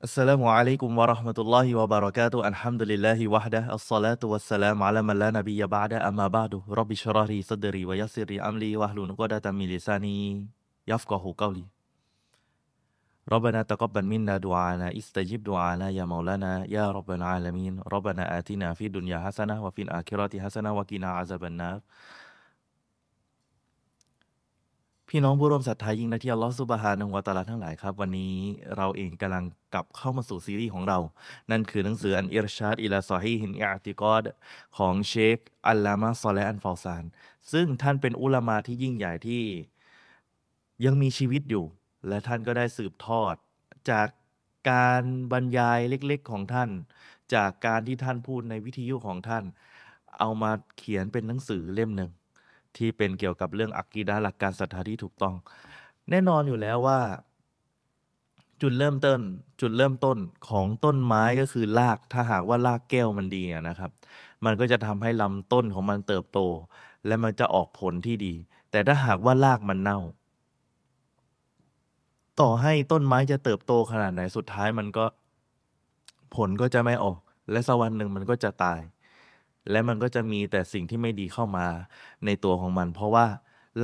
[0.00, 2.48] السلام عليكم ورحمة الله وبركاته.
[2.48, 3.68] الحمد لله وحده.
[3.68, 5.92] الصلاة والسلام على من لا نبي بعد.
[5.92, 10.46] أما بعد رب اشرح لي صدري ويسر لي واحلل عقدة من لساني
[10.88, 11.64] يفقه قولي.
[13.28, 14.96] ربنا تقبل منا دعانا.
[14.96, 17.84] استجب دعانا يا مولانا يا رب العالمين.
[17.92, 21.80] ربنا آتنا في الدنيا حسنة وفي الآخرة حسنة وقنا عذاب النار.
[25.12, 28.36] พี่น้องผู้ร่วมศรัทธายิ่งนะที่อัลลอฮฺซุบฮานะฮูวะตะอาลาทั้งหลายครับ วันนี้
[28.76, 29.44] เราเองกำลัง
[29.74, 30.98] กลับเข้ามาสู่ซีรีส์ของเรา
[31.50, 34.24] นั่นคือหนังสืออันอิรชาดอิลาซอฮีฮินอิอติกอด
[34.78, 35.38] ของเชค
[35.68, 37.04] อัลลามะซอเลห์อันฟาวซาน
[37.52, 39.44] ซึ่งท่านเป็นอุลามาที่ยิ่งใหญ่ที่
[40.84, 41.64] ยังมีชีวิตอยู่
[42.08, 43.34] และท่านก็ได้สืบทอด
[43.90, 44.08] จาก
[44.70, 45.02] การ
[45.32, 46.70] บรรยายเล็กๆของท่าน
[47.34, 49.44] จากการที่ท่านพูดในวิทยุของท่าน
[50.18, 52.10] เอามาเขียนเป็นหนังสือเล่มหนึ่ง
[52.76, 55.34] ที่เป็นเกี่ยวกับเรื่องอักกีดะหลักการศรัทธาที่ถูกต้อง
[56.10, 57.00] แน่นอนอยู่แล้วว่า
[58.62, 59.20] จุดเริ่มต้น
[59.60, 63.90] จุดเริ่มต้นของต้นไม้ก็คือรากถ้าหากว่ารากแก้วมันดีนะครับ
[64.44, 66.38] มันก็จะทำให้ลำต้นของมันเติบโต
[67.06, 68.34] และมันจะออกผลที่ดี
[68.70, 69.98] แต่ถ้าหากว่ารากมันเน่า
[72.40, 75.04] ต่อให้ต้นไม้จะเติบโตขนาดไหนสุดท้ายมันก็
[76.36, 77.18] ผลก็จะไม่ออก
[77.50, 78.80] และสักวันหนึ่งมันก็จะตาย
[79.70, 81.66] และมันก็จะมีแต่สิ่งที่ไม่ดีเข้ามา
[82.24, 83.26] ในตัวของมัน เพราะว่า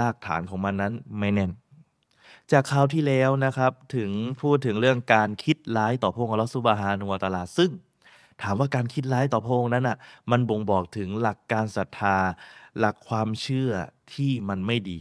[0.01, 1.51] รากฐานของมันนั้นไม่แน่น
[2.53, 4.11] จากคราวที่แล้วนะครับถึง
[4.41, 7.71] พูดถึงเรื่องการคิดร้ายต่อพระองค์อัลลอฮฺซุบฮานุวะตะอาลาซึ่ง
[8.43, 9.97] ถามว่าการคิดร้ายต่อพระองค์นั้นอะ
[10.31, 12.17] มันบ่งบอกถึงหลักการศรัทธา
[12.79, 13.71] หลักความเชื่อ
[14.15, 14.99] ที่มันไม่ดี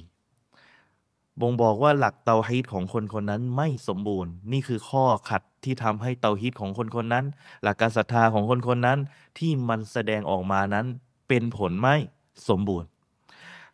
[1.42, 7.26] บ่งบอกว่าหลักเตาฮีดของคนคนนั้นไม่สมบูรณ์ นี่คือข้อขัดที่ทำให้เตาฮีดของคนคนนั้น
[7.64, 9.00] หลักการศรัทธาของคนคนนั้น
[9.38, 10.86] ที่มันแสดงออกมานั้น
[11.28, 11.96] เป็นผลไม่
[12.50, 12.88] สมบูรณ์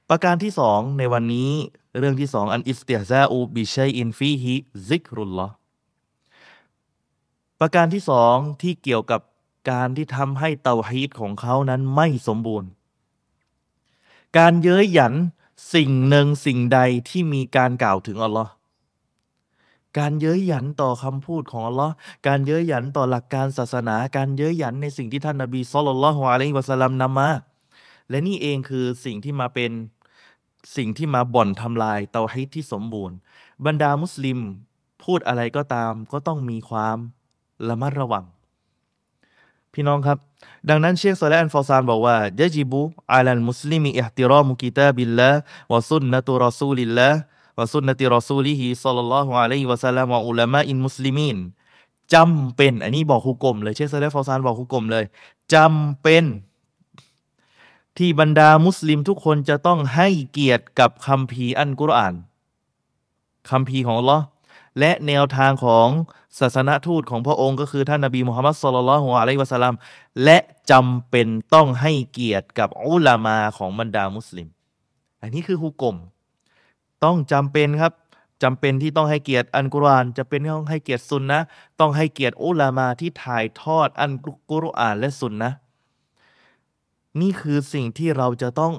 [0.10, 1.52] ประการที่สองในวันนี้
[2.00, 5.54] เรื่องที่สองالاستهزاء بشيء فيه ذكر الله
[7.60, 9.22] ประการที่สองที่เกี่ยวกับ
[9.72, 12.70] การที่ทำให้เตาฮีดของเขานั้นไม่สมบูรณ์
[14.38, 15.14] การเย้ยหยัน
[15.74, 16.80] สิ่งหนึ่งสิ่งใด
[17.10, 18.52] ที่มีการกล่าวถึงอัลลอฮ์
[20.00, 21.94] การเย้ยหยันต่อคำพูดของอัลลอฮ์
[22.28, 27.30] การเย้ยหยันต่อหลักการศาสนา การเย้ยหยันในสิ่งที่ท่านนบีศ็อลลัลลอฮุอะลัยฮิวะสัลลัมนำมา
[28.10, 29.72] และนี่เองคือสิ่งที่มาเป็น
[30.76, 33.16] สิ่งที่มาบ่อนทำลายเตาฮีดที่สมบูรณ์
[33.66, 34.40] บรรดามุสลิม
[35.04, 36.98] พูดอะไรก็ตามก็ต้องมีความ
[37.70, 38.26] ระมัดระวัง
[39.74, 40.18] พี่น้องครับ
[40.70, 42.82] ดังนั้นเชคซอลอันฟอซานบอกว่ายะจิบุ
[43.14, 45.32] อาลัลมุสลิมีอิหติรอมุกิตาบิลละ
[45.72, 51.38] وسنة رسول الله وسنة رسوله صلى الله عليه وسلم وعلماء المسلمين
[52.14, 55.04] จำเป็น อันนี้บอกฮุก่มเลยเชคซอลิห์อัลเฟาซานบอกฮุก่มเลย
[55.54, 56.24] จำเป็น
[57.98, 62.14] ที่บรรดามุสลิมทุกคนจะต้องให้เกียรติกับคัมภีร์อัลกุรอาน
[63.50, 64.26] คัมภีร์ของอัลลอฮ์
[64.80, 65.88] และแนวทางของ
[66.40, 69.76] ศาสนทูตของพระองค์ก็คือท่านนบีมุฮัมมัดصلى الله عليه وسلم
[70.24, 70.38] และ
[70.72, 74.48] จำเป็นต้องให้เกียรติกับอุลามาของบรรดามุสลิม
[75.22, 75.96] อันนี้คือฮุกกลม
[77.04, 77.94] ต้องจำเป็นครับ
[78.44, 81.40] จำเป็นที่ต้องให้เกียรติอันกุรอานจะเป็นต้องให้เกียรติซุนนะ
[81.80, 84.12] ต้องให้เกียรติอุลามาที่ถ่ายทอดอัน
[84.52, 85.52] กุรอานและซุนนะ
[87.22, 88.74] นี่คือสิ่งที่เราจะต้อง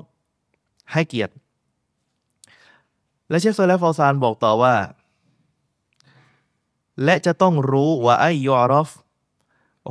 [0.92, 1.32] ให้เกียรติ
[3.28, 4.74] และเชคโซเลฟอซานบอกต่อว่า
[7.04, 8.90] และจะต้องรู้ว่าไอยอรอฟ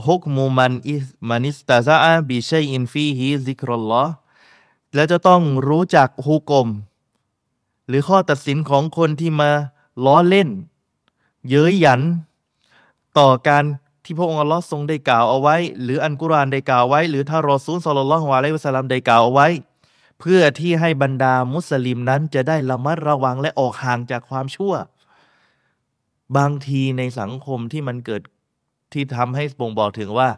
[0.07, 4.13] حكم من استهزأ بشيء فيه ذكر الله
[4.93, 6.67] และจะต้องรู้จักฮุกม
[7.87, 9.51] หรือข้อตัดสินของคนที่มา
[10.05, 10.49] ล้อเล่น
[11.49, 12.01] เย้ยหยัน
[13.17, 13.63] ต่อการ
[14.03, 19.47] ที่พระองค์อัลลอฮ์ทรงได้กล่าวเอาไว้ หรืออันกุรอานได้กล่าวไว้ หรือถ้ารอซูลصلى الله عليه وسلمได้กล่าวเอาไว้
[20.19, 24.73] เพื่อที่ให้บรรดามุสลิมนั้นจะได้ระมัดระวังและออกห่างจากความชั่ว
[26.37, 28.21] บางทีในสังคมที่มันเกิด
[28.93, 30.29] ที่ทำให้บ่งบอกถึงว่า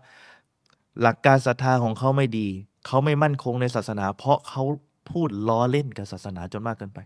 [1.02, 2.48] หลักการศรัทธาของเขาไม่ดี
[2.86, 4.64] เขาไม่มั่นคงในศาสนา เพราะเขา
[5.10, 7.00] พูดล้อเล่นกับศาสนาจนมากเกินไป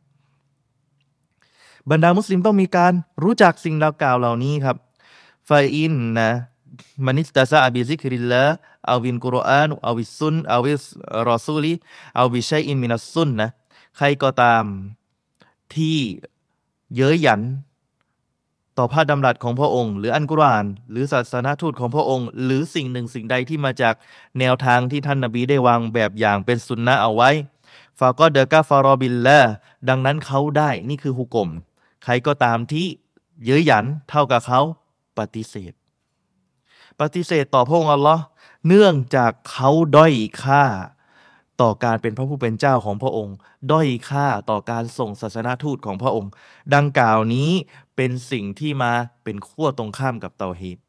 [1.89, 2.93] บรรดามุสลิมต้องมีการ
[3.23, 4.77] รู้จักสิ่งดังกล่าวเหล่านี้ครับ
[5.49, 8.43] فإن من استهزأ بذكر الله أو
[8.89, 13.49] القرآن أو الرسول أو بشيء من السنة
[13.97, 14.63] ใครก็ตาม
[15.73, 15.97] ที่
[16.95, 17.41] เย้ยหยัน
[18.77, 23.95] ต่อพระดำรัสของพระองค์ หรืออันกุรอาน หรือศาสนาทูตของพระองค์ หรือสิ่งหนึ่งสิ่งใดที่มาจาก
[24.39, 27.29] แนวทางที่ท่านนบีได้วางแบบอย่างเป็นสุนนะเอาไว้
[27.99, 29.39] ฟาก็เดกาฟารอบิลละ
[29.89, 31.49] ดังนั้นเขาได้นี่คือฮุกกลม
[32.03, 32.85] ใครก็ตามที่
[33.45, 34.61] เย้ยหยันเท่ากับเขา
[35.17, 35.73] ปฏิเสธ
[36.99, 38.23] ปฏิเสธต่อพระองค์อัลลอฮ์
[38.67, 40.13] เนื่องจากเขาด้อย
[40.43, 40.63] ค่า
[41.61, 43.35] ต่อการเป็นพระผู้เป็นเจ้าของพระองค์
[43.71, 46.31] ด้อยค่าต่อการส่งศาสนาทูตของพระองค์
[46.75, 47.51] ดังกล่าวนี้
[47.95, 48.91] เป็นสิ่งที่มา
[49.23, 50.79] เป็นขั้วตรงข้ามกับเตาฮีด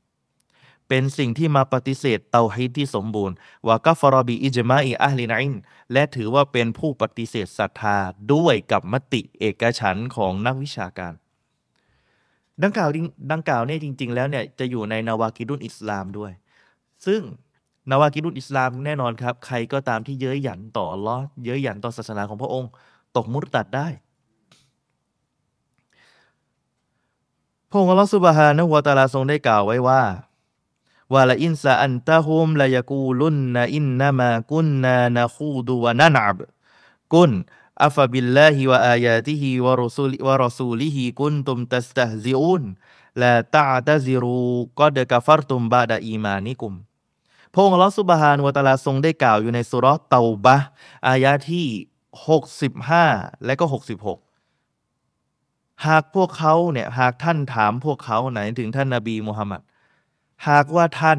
[0.89, 3.37] เป็นสิ่งที่มาปฏิเสธเตาฮิดที่สมบูรณ์
[3.69, 5.55] วากัฟรอบีอิจมาอีอัลลินัน
[5.93, 7.97] และถือว่าเป็นผู้ปฏิเสธศรัทธา
[8.33, 11.13] ด้วยกับมติเอกฉันของนักวิชาการ
[12.63, 12.91] ดังกล่าว
[13.33, 16.33] ดังกล่าวเนี่ยจริง ๆ แล้วเนี่ยจะอยู่ในนาวากิดุนอิสลามด้วย
[17.07, 17.21] ซึ่ง
[17.91, 22.71] نواقض الإسلامแน่นอนครับ ใครก็ตามที่เย้ยหยันต่ออัลลอฮ์เย้ยหยันต่อศาสนาของพระองค์
[23.17, 23.89] ตกมุรตัดได้
[27.71, 30.03] พระองค์อัลลอฮฺسبحانه وتعالىทรงได้กล่าวไว้ว่า
[31.15, 42.63] ولئن سألتهم ليقولن إنما كنا نخوض ونلعب قل أبالله وآياته ورسول ورسوله كنتم تستهزئون
[43.23, 44.41] ลาตะตะซิรู
[44.79, 46.75] กอดกะฟัรตุมบาดะอีมานิกุม
[47.53, 50.57] พระองค์อัลลอฮฺสุบฮานวาตาลาทรงได้กล่าวอยู่ในสุรเตาบะ
[51.07, 51.67] อายาที่
[52.57, 53.77] 65 และก็ 66
[55.87, 59.61] หากพวกเขาเนี่ยหากท่านถามพวกเขาไหนถึงท่านนาบีมุฮัมมัด
[60.49, 61.19] หากว่าท่าน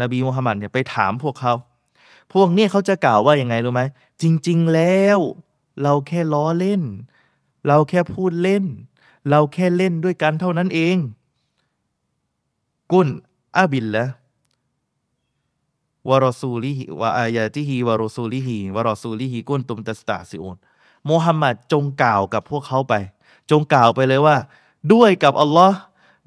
[0.00, 1.54] นาบีมุฮัมมัดเนี่ยไปถามพวกเขา
[2.32, 3.82] พวกนี้เขาจะกล่าวว่าอยังไงรู้ไหม
[4.22, 5.18] จริง ๆ แล้ว
[5.82, 6.82] เราแค่ล้อเล่น
[7.66, 8.64] เราแค่พูดเล่น
[9.30, 10.96] เราแค่เล่นด้วยกันเท่านั้นเอง
[12.92, 13.08] กุน
[13.58, 14.04] อาบิลละ
[16.08, 20.56] วารอซูลิฮิวะอายาติฮิวารอซูลิฮิวารอซูลิฮิกุนตุมตัสตาซิอุน
[21.10, 22.94] มุฮัมหมัดจงกล่าวกับพวกเขาไป
[23.50, 24.36] จงกล่าวไปเลยว่า
[24.92, 25.78] ด้วยกับอัลลอฮ์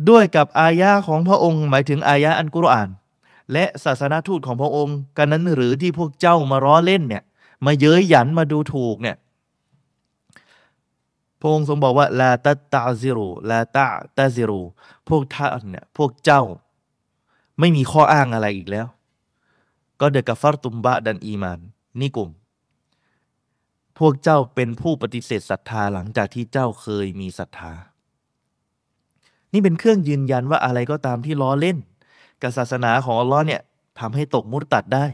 [0.09, 2.89] ด้วยกับอายะของพระองค์ หมายถึงอายะอันกุรอาน
[3.53, 7.23] และศาสนาทูตของพระองค์กันนั้นหรือที่พวกเจ้ามาร้อเล่นเนี่ย
[7.65, 9.17] มาเย้ยหยันมาดูถูกเนี่ย
[11.39, 13.85] พระองค์ทรงบอกว่าลาตาตาซิรูลาตา
[14.17, 14.61] ตาซิรู
[15.09, 16.41] พวกท่านเนี่ยพวกเจ้า
[17.59, 18.87] ไม่มีข้ออ้างอะไรอีกแล้ว
[20.01, 21.59] ก็เดกฟาร์ตุมบะดันอีมาน
[21.99, 22.29] นี่กลุ่ม
[23.99, 27.73] พวกเจ้าเป็นผู้ปฏิเสธศรัทธาหลังจากที่เจ้าเคยมีศรัทธา
[29.53, 31.77] นี่เป็นเครื่องยืนยันว่าอะไรก็ตามที่ล้อเล่น
[32.41, 33.61] กับศาสนาของอัลลอฮ์เนี่ย
[33.99, 35.05] ทำให้ตกมุรตัดได้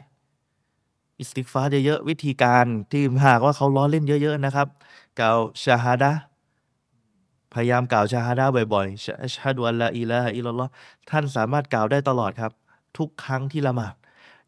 [1.20, 4.68] อิสติกฟาเยอะๆวิธีการที่หากว่าเขาล้อเล่นเยอะ ๆ นะครับ
[5.20, 6.12] กล่าวชาฮาดะ
[7.54, 10.72] พยายามกล่าวชาฮาดะบ่อยๆأشهد أن لا إله إلا الله
[11.10, 12.52] ท่านสามารถกล่าวได้ตลอดครับ
[12.98, 13.94] ทุกครั้งที่ละหมาด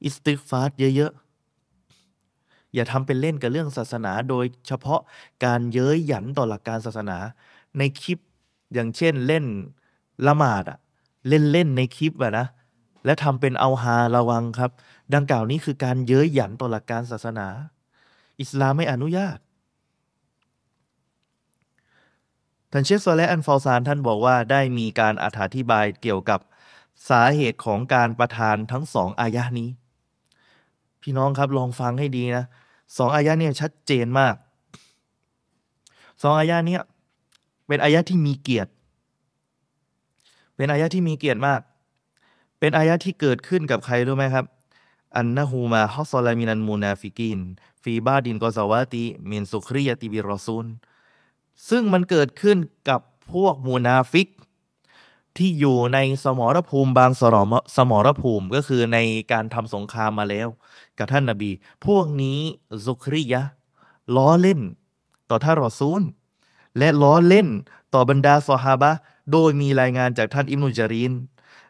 [0.04, 0.62] อิสติกฟา
[0.96, 5.02] เยอะๆ อย่าทำเป็นเล่นกับเรื่องศาสนา โดยเฉพาะ
[5.46, 7.18] การเย้ยหยันต่อหลักการศาสนา
[7.78, 8.20] ในคลิป
[8.74, 9.46] อย่างเช่นเล่น
[10.28, 10.78] ละหมาดอะ
[11.28, 12.48] เล่นเล่นในคลิปอะนะ
[13.06, 14.72] และทำเป็นเอาฮาระวังครับ
[15.14, 17.48] ดังกล่าวนี้คือการเย้ยหยันต่อหลักการศาสนา
[18.42, 19.38] อิสลามไม่อนุญาต
[22.72, 26.40] ท่านเชฟโซและอันฟอลซานท่านบอกว่าได้มีการอธิบายเกี่ยวกับ
[27.10, 29.70] สาเหตุของการประทานทั้งสองอายะนี้
[31.04, 32.46] พี่น้องครับลองฟังให้ดีนะ
[32.98, 34.36] สองอายะเนี่ยชัดเจนมาก
[36.22, 36.82] สองอายะเนี่ย
[37.68, 38.72] เป็นอายะที่มีเกียรติ
[40.56, 41.62] เป็นอายะที่มีเกียรติมาก
[42.60, 44.46] เป็นอายะที่เกิดขึ้นกับใครรู้ไหมครับ
[45.16, 47.40] أنه ما حصل من المنافقين
[47.82, 50.66] في بعض الغزوات من سخرية بالرسول
[51.70, 52.58] ซึ่งมันเกิดขึ้น
[52.90, 53.02] กับ
[53.32, 54.28] พวกมูนาฟิก
[55.38, 58.98] ที่อยู่ในสมรภูมิบางสรมสมรภูมิก็คือใน
[59.32, 60.48] การทำสงครามมาแล้ว
[60.98, 61.52] กับท่านนาบี
[61.86, 62.40] พวกนี้
[62.86, 63.42] ซุคริยะ
[64.16, 64.60] ล้อเล่น
[65.30, 66.02] ต่อท่านรอซูล
[66.78, 67.48] และล้อเล่น
[67.94, 68.92] ต่อบรรดาซอฮาบะ
[69.32, 71.14] โดยมีรายงานจากท่านอิมนุจารีน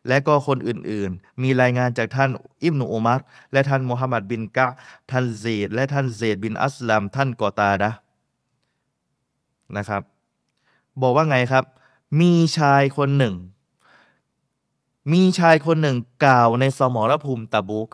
[0.07, 2.30] และก็คนอื่นๆ มีรายงานจากท่าน
[2.63, 3.21] อิมนุอุมัร
[3.54, 4.68] และท่านมุฮัมหมัดบินกะ
[5.11, 7.92] ท่านเซดและท่านเซดบินอัสลามท่านกอตาดะ
[9.78, 10.02] นะครับ
[11.02, 11.66] บอกว่าไงครับ
[12.20, 13.36] มีชายคนหนึ่ง
[15.12, 17.90] มีชายคนหนึ่งกล่าวในสมรภูมิตะบุก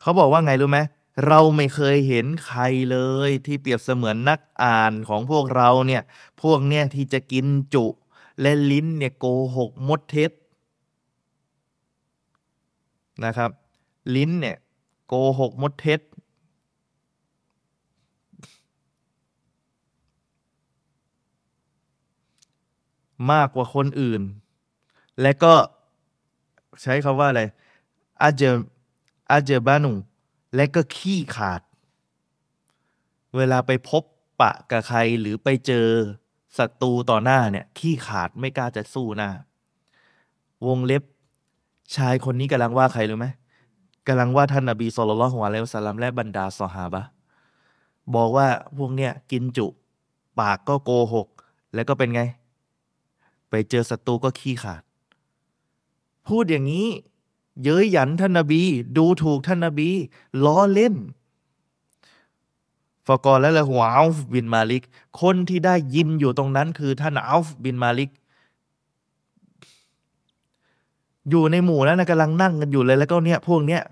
[0.00, 0.78] เขาบอกว่าไงรู้ไหม
[1.26, 6.02] เราไม่เคยเห็นใครเลยที่เปรียบเสมือนนักอ่านของพวกเราเนี่ย
[6.42, 7.86] พวกเนี่ยที่จะกินจุ
[8.40, 10.30] และลิ้นเนี่ยโกหกมดเท็จ
[13.24, 13.50] นะครับ
[14.16, 14.56] ลิ้นเนี่ย
[15.08, 16.00] โกหกมดเท็จ
[23.32, 24.22] มากกว่าคนอื่น
[25.20, 25.54] และก็
[26.82, 27.42] ใช้คาว่าอะไร
[28.22, 28.50] อาจจะ
[29.30, 29.92] อาเจบานุ
[30.54, 31.60] และก็ขี้ขาด
[33.36, 34.02] เวลาไปพบ
[34.40, 35.86] ปะกับใครหรือไปเจอ
[36.58, 39.30] ศัตรูต่อหน้าเนี่ยขี้ขาดไม่กล้าจะสู้หน้า
[40.66, 41.02] วงเล็บ
[41.96, 43.26] ชายคนนี้กำลังว่าใครรู้ไหม
[44.06, 47.02] กำลังว่าท่านนบีสุลต่านของอะลัยสลามและบรรดาสหาบะ
[48.14, 49.66] บอกว่าพวกเนี้ยกินจุ
[50.40, 51.28] ปากก็โกหก
[51.74, 52.22] แล้วก็เป็นไง
[53.54, 54.82] ไปเจอศัตรูก็ขี้ขาด
[56.28, 56.88] พูดอย่างนี้
[57.62, 58.62] เย้ยหยันท่านนบี
[58.96, 59.90] ดูถูกท่านนบี
[60.44, 60.94] ล้อเล่น
[63.06, 64.82] ฟกรและละหัวอัลฟบินมาลิก
[65.20, 68.10] คนที่ได้ยินอยู่ตรงนั้นคือท่านอัลฟบินมาลิก
[71.30, 73.82] อยู่ในหมู่นั้นกำลังนั่งกันอยู่เลยแล้วก็เนี่ยพวกเนี้ย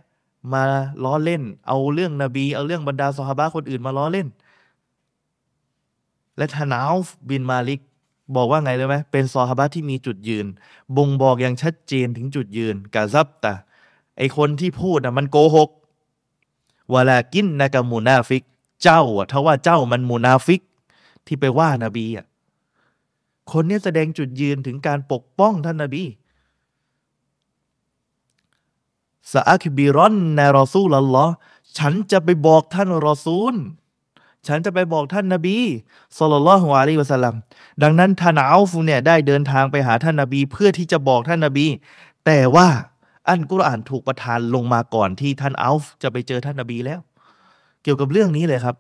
[0.53, 0.63] มา
[1.05, 4.29] ล้อเล่น เอาเรื่องนบี เอาเรื่องบรรดาสฮาบะคนอื่นมาล้อเล่น
[6.37, 6.95] และท่านาว
[7.31, 7.81] บินมาลิก
[8.37, 10.47] บอกว่าไงเลยไหมเป็นซอฮาบะที่มีจุดยืน
[10.97, 13.55] บ่งบอกอย่างชัดเจนถึงจุดยืนกาซับตา
[14.19, 15.71] ไอคนที่พูดนะมันโกหก
[16.93, 18.43] วลากินนะกามูนาฟิก
[18.83, 20.61] เจ้าอะถ้าว่าเจ้ามันมูนาฟิก
[21.27, 22.27] ที่ไปว่านาบีอะ
[23.53, 26.05] คนนี้แสดงจุดยืนถึงการปกป้องท่านนาบี
[29.33, 31.27] สะอักบิรอนในรอซูลลอ
[31.79, 33.55] ฉันจะไปบอกท่านรอซูล
[34.47, 35.59] ฉันจะไปบอกท่านนาบี
[36.19, 37.35] สุลลัลฮวาลีวะสัลลัม
[37.83, 41.67] ดังนั้นท่านอัลฟุเนี่ยได้เดินทางไปหาท่านนาบี เพื่อที่จะบอกท่านนาบี
[42.27, 42.69] แต่ว่า
[43.29, 47.01] อันกุรอานถูกประทานลงมาก่อนที่ท่านอัลฟจะไปเจอท่านนาบีแล้ว
[47.83, 48.77] เกี่ยวกับเรื่องนี้เลยครับ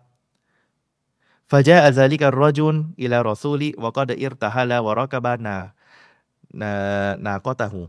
[1.51, 5.57] ฟาเจอัซาลิกะรอจุนอิลารอซูลีวะกอดอิรตะฮะลาวะรอกะบานา
[6.61, 6.73] นา
[7.27, 7.83] นาก็ตะหู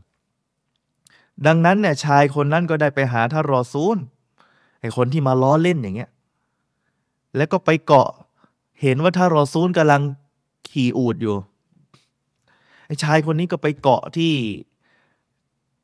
[1.46, 3.98] ดังนั้นเนี่ยชายคนนั้นก็ได้ไปหาท่านรอซูล
[4.82, 6.10] ไอคนที่มาล้อเล่นอย่างเงี้ย
[7.36, 8.10] แล้วก็ไปเกาะ
[8.82, 10.02] เห็นว่าท่ารอซูลกำลัง
[10.70, 11.36] ขี่อูดอยู่
[12.86, 14.34] ไอ้ชายคนนี้ก็ไปเกาะที่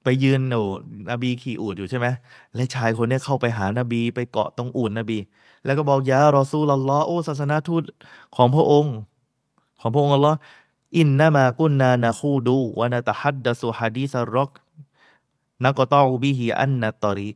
[0.03, 0.61] ไปยืนโอ้
[1.09, 2.07] นบีขี่อูดอยู่ใช่ไหม
[2.55, 5.17] และชายคนนี้เข้าไปหานบี ไปเกาะตรงอูดนบี
[5.65, 7.83] แล้วก็บอกยารอซูลลอโอศาสนาทูต
[8.35, 8.95] ของพระองค์
[9.79, 10.37] ของพระองค์อัลลอฮ์
[10.97, 14.51] อินนามากุนนานาคูดูวานาตฮัดดะซูฮัดีซารอก
[15.63, 17.29] นักกตอบิฮีอันนาตอริ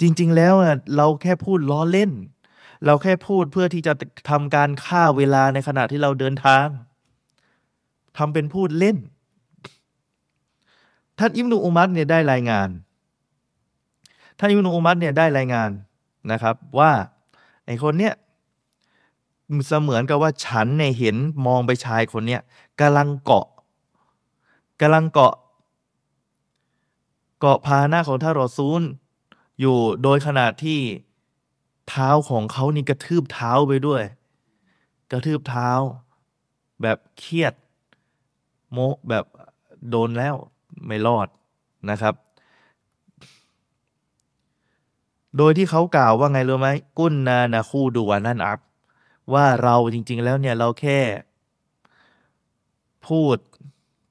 [0.00, 0.54] จริง ๆ แล้ว
[0.96, 2.10] เราแค่พูดล้อเล่น
[2.86, 3.92] เราแค่พูดเพื่อที่จะ
[4.30, 6.66] ทำการฆ่าเวลาในขณะที่เราเดินทาง
[8.18, 8.96] ทำเป็นพูดเล่น
[11.18, 12.68] ท่านอิมนุอุมัตเนี่ยได้รายงาน
[14.38, 15.70] ท่านอิมนุอุมัตเนี่ยได้รายงาน
[16.32, 16.92] นะครับ ว่า
[17.66, 18.14] ไอคนเนี้ย
[19.66, 22.40] เสมือนกับว่าฉันเนี่ยเห็นมองไปชายคนเนี้ย
[22.80, 23.46] กำลังเกาะ
[24.80, 25.34] กำลังเกาะ
[27.40, 28.82] เกาะพาหน้าของท่านรอซูล
[29.60, 30.80] อยู่โดยขนาดที่
[31.90, 34.02] เท้าของเขานี่กระทืบเท้าไปด้วย
[35.12, 35.70] กระทืบเท้า
[36.82, 37.54] แบบเครียด
[38.72, 38.78] โม
[39.08, 39.24] แบบ
[39.90, 40.34] โดนแล้ว
[40.86, 41.28] ไม่รอด
[41.90, 42.14] นะครับ
[45.36, 46.68] โดยที่เขากล่าวว่าไงรู้ไหม
[46.98, 48.58] กุ้นนานาคู่ดูวานั่นอัพ
[49.32, 50.98] ว่าเราจริง ๆ แล้วเนี่ยเราแค่
[53.06, 53.36] พูด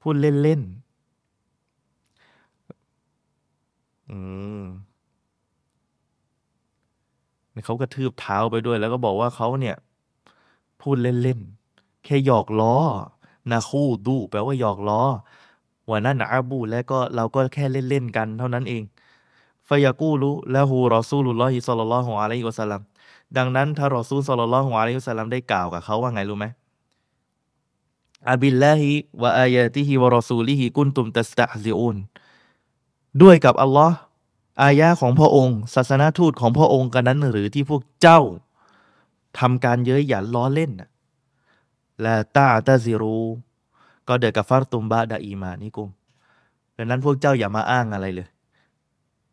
[0.02, 0.80] พูดเล่น ๆ
[4.10, 4.18] อื
[4.60, 4.62] ม
[7.64, 9.76] เขากระทืบเท้าไปด้วย แล้วก็บอกว่าเขาเนี่ย
[10.80, 12.74] พูดเล่นๆ แค่หยอกล้อ
[13.52, 15.00] نخوضแปลว่าหยอกล้อ
[15.90, 18.82] ونلعب แล้วก็เราก็แค่เล่นๆกันเท่านั้นเอง
[19.68, 22.80] فيقول له رسول الله صلى الله عليه وسلم
[23.36, 26.46] ดังนั้นถ้ารอซูลصلى الله عليه وسلمได้กล่าวกับเขาว่าไงรู้ไหม
[28.30, 31.96] أبالله وآياته ورسوله كنتم تستهزئون
[33.22, 33.96] ด้วยกับอัลลอฮ์
[34.62, 38.20] อายะของพระองค์ ศาสนาทูตของพระองค์กันนั้นหรือที่พวกเจ้า
[39.38, 40.70] ทำการเย้ยหยันล้อเล่น
[42.02, 43.18] และตาตาซิรู
[44.08, 45.90] ก็เดกับฟารตุมบาดาอีมานิกุม
[46.76, 48.28] ดังนั้นพวกเจ้าอย่ามาอ้างอะไรเลย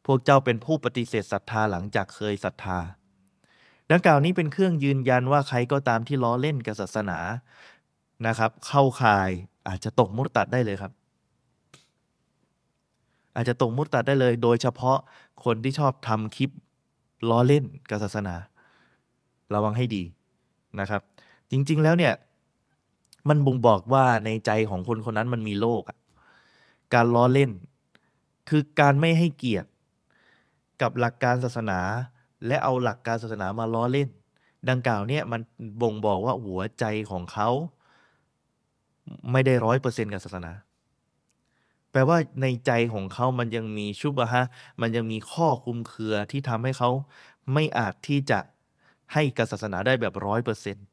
[0.05, 2.79] พวกเจ้าเป็นผู้ปฏิเสธศรัทธาหลังจากเคยศรัทธา
[3.91, 7.19] ดังกล่าวนี้เป็นเครื่องยืนยันว่าใครก็ตามที่ล้อเล่นกับศาสนา
[8.27, 9.29] นะครับ เข้าข่าย
[9.67, 10.91] อาจจะตกมุตตัดได้เลยครับ
[13.37, 14.97] อาจจะตกมุตตัดได้เลย โดยเฉพาะ
[15.43, 16.49] คนที่ชอบทำคลิป
[17.29, 18.35] ล้อเล่นกับศาสนา
[19.53, 20.03] ระวังให้ดี
[20.79, 21.01] นะครับ
[21.51, 22.13] จริง ๆแล้วเนี่ย
[23.29, 25.97] มันบ่งบอกว่าในใจของคนคนนั้นมันมีโลกอะ
[26.93, 27.51] การล้อเล่น
[28.49, 29.69] คือการไม่ให้เกียรติ
[30.81, 31.79] กับหลักการศาสนา
[32.47, 34.09] และเอาหลักการศาสนามาล้อเล่น
[34.69, 35.41] ดังกล่าวเนี่ยมัน
[35.81, 37.49] บ่งบอกว่าหัวใจของเขา
[39.31, 40.51] ไม่ได้ร้อยเปอร์เซ็นต์กับศาสนา
[41.97, 44.45] แปลว่าในใจของเขามันยังมีชุบะฮะ
[44.81, 46.89] มันยังมีข้อคุมเครือที่ทำให้เขา
[47.53, 48.39] ไม่อาจที่จะ
[49.13, 50.85] ให้กับศาสนาได้แบบร้อยเปอร์เซ็นต์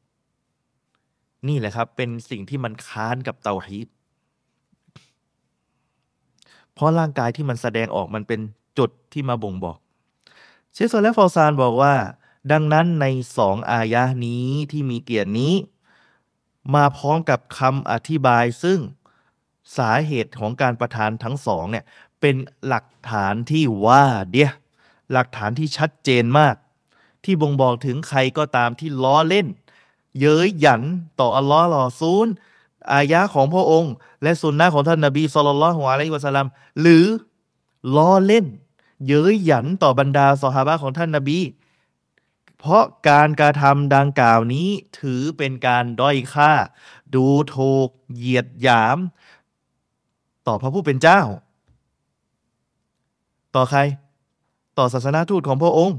[1.47, 3.87] นี่แหละครับ เป็นสิ่งที่มันค้านกับเตาฮีด
[6.73, 8.41] เพราะร่างกายที่มันแสดงออกมันเป็น
[8.77, 9.77] จุดที่มาบ่งบอก
[10.73, 11.93] เชสโซและฟอซานบอกว่า
[12.51, 13.05] ดังนั้นใน
[13.37, 15.53] สองอายะนี้ที่มีเกียรตินี้
[16.75, 18.79] มาพร้อมกับคำอธิบายซึ่ง
[19.77, 21.85] สาเหตุของการประทานทั้งสองเนี่ย
[22.21, 22.35] เป็น
[22.67, 24.51] หลักฐานที่ว่าเดีย
[25.11, 26.55] หลักฐานที่ชัดเจนมาก
[27.23, 29.47] ที่บ่งบอกถึงใครก็ตามที่ล้อเล่น
[30.19, 30.81] เย้ยหยัน
[31.19, 32.27] ต่ออัลลอฮ์ลอซูล
[32.93, 33.93] อายะของพระองค์
[34.23, 36.47] และสุนนะของท่านนบีสุลต่านละฮ์อะลัยฮิวะสัลลัม
[36.81, 37.05] หรือ
[37.95, 38.45] ล้อเล่น
[39.07, 41.39] เย้ยหยันต่อบรรดาสหาบะของท่านนบี
[42.57, 44.69] เพราะการการทำดังกล่าวนี้
[44.99, 46.51] ถือเป็นการด้อยค่า
[47.15, 48.97] ดูถูก เหยียดหยาม
[50.47, 51.21] ต่อพระผู้เป็นเจ้า
[53.55, 53.79] ต่อใคร
[54.77, 55.97] ต่อศาสนาทูตของพระองค์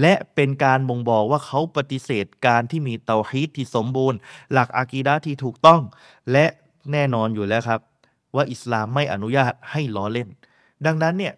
[0.00, 4.18] และเป็นการบ่งบอกว่าเขาปฏิเสธการที่มีเตาฮีดที่สมบูรณ์
[4.52, 5.80] หลักอากีดะที่ถูกต้อง
[6.32, 6.46] และ
[6.92, 7.80] แน่นอนอยู่แล้วครับ
[8.34, 10.28] ว่าอิสลามไม่อนุญาตให้ล้อเล่น
[10.86, 11.34] ดังนั้นเนี่ย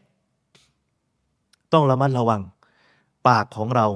[1.73, 2.43] ต้องระมัดระวัง
[3.29, 3.87] ปากของเรา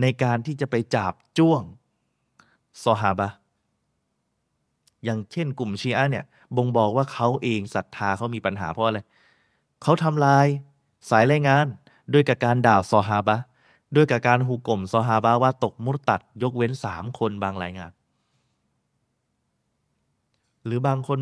[0.00, 1.62] ในการที่จะไปจับจ้วง
[2.84, 3.28] ซอฮาบะ
[5.04, 6.24] อย่างเช่นกลุ่มชีอะเนี่ย
[6.56, 9.00] บ่งบอกว่าเขาเองศรัทธาเขามีปัญหาเพราะอะไร
[9.82, 10.46] เขาทำลาย
[11.10, 11.66] สายรายงาน
[12.12, 13.36] ด้วยกับการด่าซอฮาบะ
[13.96, 17.90] ด้วยกับการหุกกลมซอฮาบะว่าตกมุรตัดยกเว้นสามคนบางรายงาน
[20.64, 21.18] หรือบางคน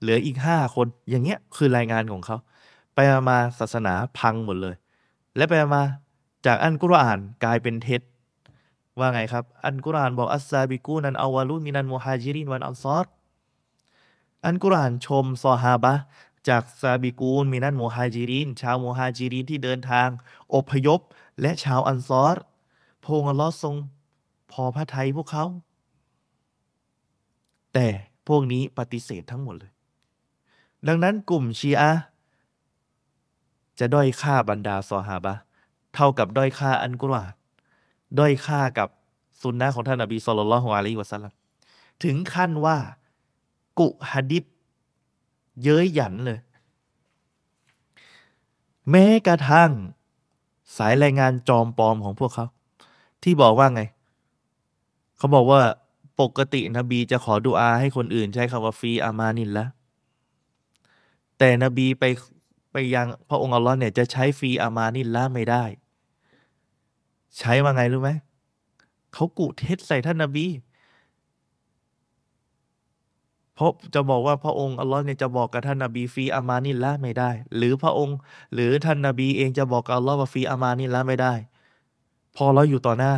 [0.00, 2.36] เหลืออีกห้าคนอย่างเงี้ยคือรายงานของเขา
[2.94, 2.98] ไป
[3.28, 4.74] มาศาสนาพังหมดเลย
[5.36, 5.82] และไปมา
[6.46, 8.02] จากอันกุรอานกลายเป็นเท็จ
[8.98, 13.06] ว่าไงครับ อันกุรอานบอกอัสซาบิกูนันอาวาลุมินันมุฮาจิรินวันอัลซอร
[14.44, 15.94] อันกุรอานชมซอฮาบะ
[16.48, 20.08] จากسابقون من المهاجرين ชาวโมฮาจิรินที่เดินทาง
[20.54, 21.00] อพยพ
[21.40, 22.36] และชาวอันซอร
[23.04, 23.76] พระองค์อัลลอฮ์ทรง
[24.52, 25.44] พอพระทัยพวกเขา
[27.74, 27.88] แต่
[28.28, 29.72] พวกนี้ปฏิเสธทั้งหมดเลย
[30.88, 31.92] ดังนั้นกลุ่มชีอะ
[33.78, 35.34] จะด้อยค่าบรรดาซอฮาบะ
[35.94, 37.32] เท่ากับด้อยค่าอันกุรอาน
[38.18, 38.88] ด้อยค่ากับ
[39.42, 41.32] สุนนะของท่านนบีสุลต่านละฮ์อะลัยฮิวะสัลลัม
[42.04, 42.76] ถึงขั้นว่า
[43.78, 44.44] กุฮะดิษ
[45.62, 46.40] เย้ยหยันเลย
[48.90, 49.70] แม้กระทั่ง
[50.76, 52.46] สายรายงานจอมปลอมของพวกเขา
[53.22, 53.82] ที่บอกว่าไง
[55.16, 55.60] เขาบอกว่า
[56.20, 59.66] ปกตินบีจะขอดุอาให้คนอื่นใช้คำว่าฟีอามานินละ
[61.38, 62.04] แต่นบีไป
[62.72, 65.64] ไปยังพระองค์อัลลอฮ์เนี่ยจะใช้ฟีอามานินละไม่ได้
[67.38, 68.10] ใช้ว่าไงรู้ไหม
[69.12, 70.46] เขากุเท็จใส่ท่านนบี
[73.54, 78.16] เพราะจะบอกว่าพระองค์อัลลอฮ์เนี่ยจะบอกกับท่านนบีฟีอามานินละไม่ได้ หรือพระองค์
[78.54, 81.34] หรือท่านนบีเองจะบอกกับอัลลอฮ์ว่าฟีอามานินละไม่ได้
[82.36, 83.14] พอเราอยู่ต่อหน้า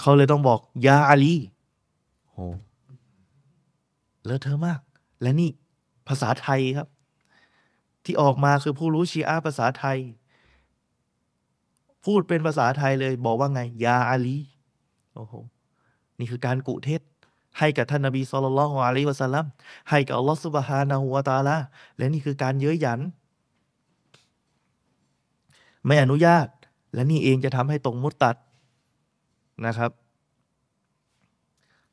[0.00, 1.34] เขาเลยต้องบอกยาอาลี
[2.30, 2.36] โห
[4.24, 4.80] เลอะเทอะมาก
[5.22, 5.50] และนี่
[6.08, 6.88] ภาษาไทยครับ
[8.04, 9.98] ที่ออกมาคือผู้รู้ชีอะห์ภาษาไทย
[12.04, 14.38] พูดเป็นภาษาไทยเลย บอกว่าไง ยาอาลี
[15.14, 15.34] โอ้โห
[16.18, 17.00] นี่คือการกุเทศ
[17.58, 19.46] ให้กับท่านนบีสุลต่านละฮ์อะลัยฮิวะสัลลัม
[19.90, 21.56] ให้กับอัลลอฮ์ซุบฮานะฮูวะตาลา
[21.96, 23.00] และนี่คือการเย้ยหยัน
[25.86, 26.48] ไม่อนุญาต
[26.94, 28.36] และนี่เองจะทำให้ตรงมุตตัด
[29.66, 29.90] นะครับ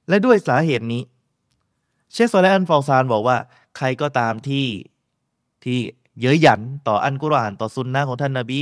[0.07, 1.03] และด้วยสาเหตุนี้
[2.13, 3.37] เชคโซและอันฟองซานบอกว่า
[3.77, 4.65] ใครก็ตามที่
[5.63, 5.77] ที่
[6.21, 8.59] เย้ยหยันต่ออันกุรอานต่อซุนนะของท่านนาบี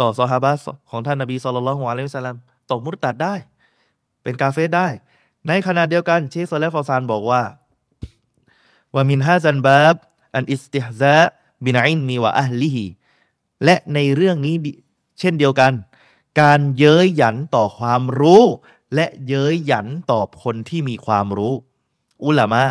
[0.00, 0.52] ต่อซอฮาบะ
[0.90, 2.36] ของท่านนบีสุลต่านละฮ์อะลัยฮิวะสัลลัม
[2.70, 3.34] ตกมุตตัดได้
[4.22, 4.86] เป็นกาเฟรได้
[5.48, 7.42] ในขณะเดียวกันเชคโซแลฟอซานบอกว่า
[8.94, 9.96] ومن هذا الباب
[10.34, 12.86] الاستهزاء بالعلم وأهله
[13.64, 14.54] และในเรื่องนี้
[15.20, 15.72] เช่นเดียวกัน
[16.40, 18.44] การเย้ยหยันต่อความรู้
[18.94, 21.54] และเย้ยหยันต่อคนที่มีความรู้
[22.24, 22.64] อุลามะ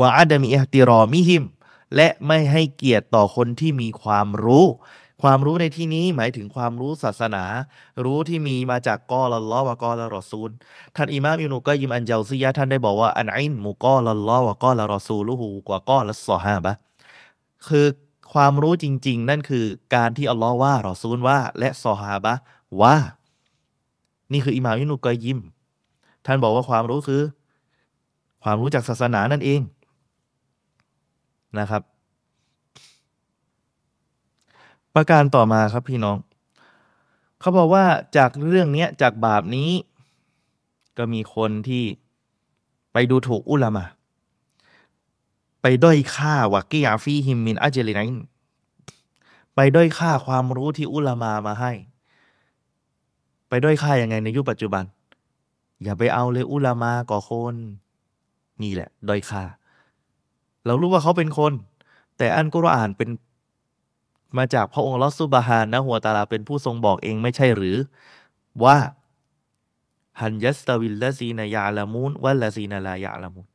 [0.00, 1.44] وعدم احترامهم
[1.96, 4.66] และไม่ให้เกียรติต่อคนที่มีความรู้
[5.22, 7.44] ความรู้ในที่นี้หมายถึงความรู้ศาสนา
[8.04, 10.50] รู้ที่มีมาจากกอลลอวะกอละรอซูล
[10.96, 16.72] ท่านอิมามอิบนุกอยยิมอันเจาซียะท่านได้บอกว่าอันอินมุกอลลอวะกอละรอซูลุฮูกว่ากอละซอฮาบะ
[17.68, 17.86] คือ
[18.32, 22.34] ความรู้จริง ๆ นั่นคือการที่อัลลอฮ์ว่ารอซูลว่า และซอฮาบะ
[22.80, 22.96] ว่า
[24.32, 25.38] นี่คืออิหม่ามอิบนุกอยยิม
[26.26, 27.22] ท่านบอกว่าความรู้คือ
[28.42, 29.60] ความรู้จากศาสนานั่นเอง
[31.58, 31.82] นะครับ
[34.94, 36.16] ประการต่อมาครับพี่น้อง
[37.40, 37.84] เขาบอกว่า
[38.16, 39.70] จากเรื่องนี้จากบาปนี้
[40.98, 41.84] ก็มีคนที่
[42.92, 43.84] ไปดูถูกอุลามะ
[45.62, 48.10] ไปด้อยค่าวะกียาฟีฮิมมินอัจลินัน
[49.54, 51.72] ไปด้อยค่าความรู้ที่อุลามามาให้
[53.48, 54.84] ไปด้อยค่ายังไงในยุคปัจจุบัน
[55.82, 57.54] อย่าไปเอาเลยอุลามาก่อคน
[58.62, 59.42] นี่แหละ ด้อยค่า
[60.66, 61.52] เรารู้ว่าเขาเป็นคน
[62.18, 63.08] แต่อันกุรอานเป็น
[64.36, 67.76] มาจากพระองค์อัลลอฮ์ سبحانه وتعالىเป็นผู้ทรงบอกเองไม่ใช่หรือ
[68.64, 68.76] ว่า
[70.20, 73.46] هل يستوي الذين يعلمون والذين لا يعلمون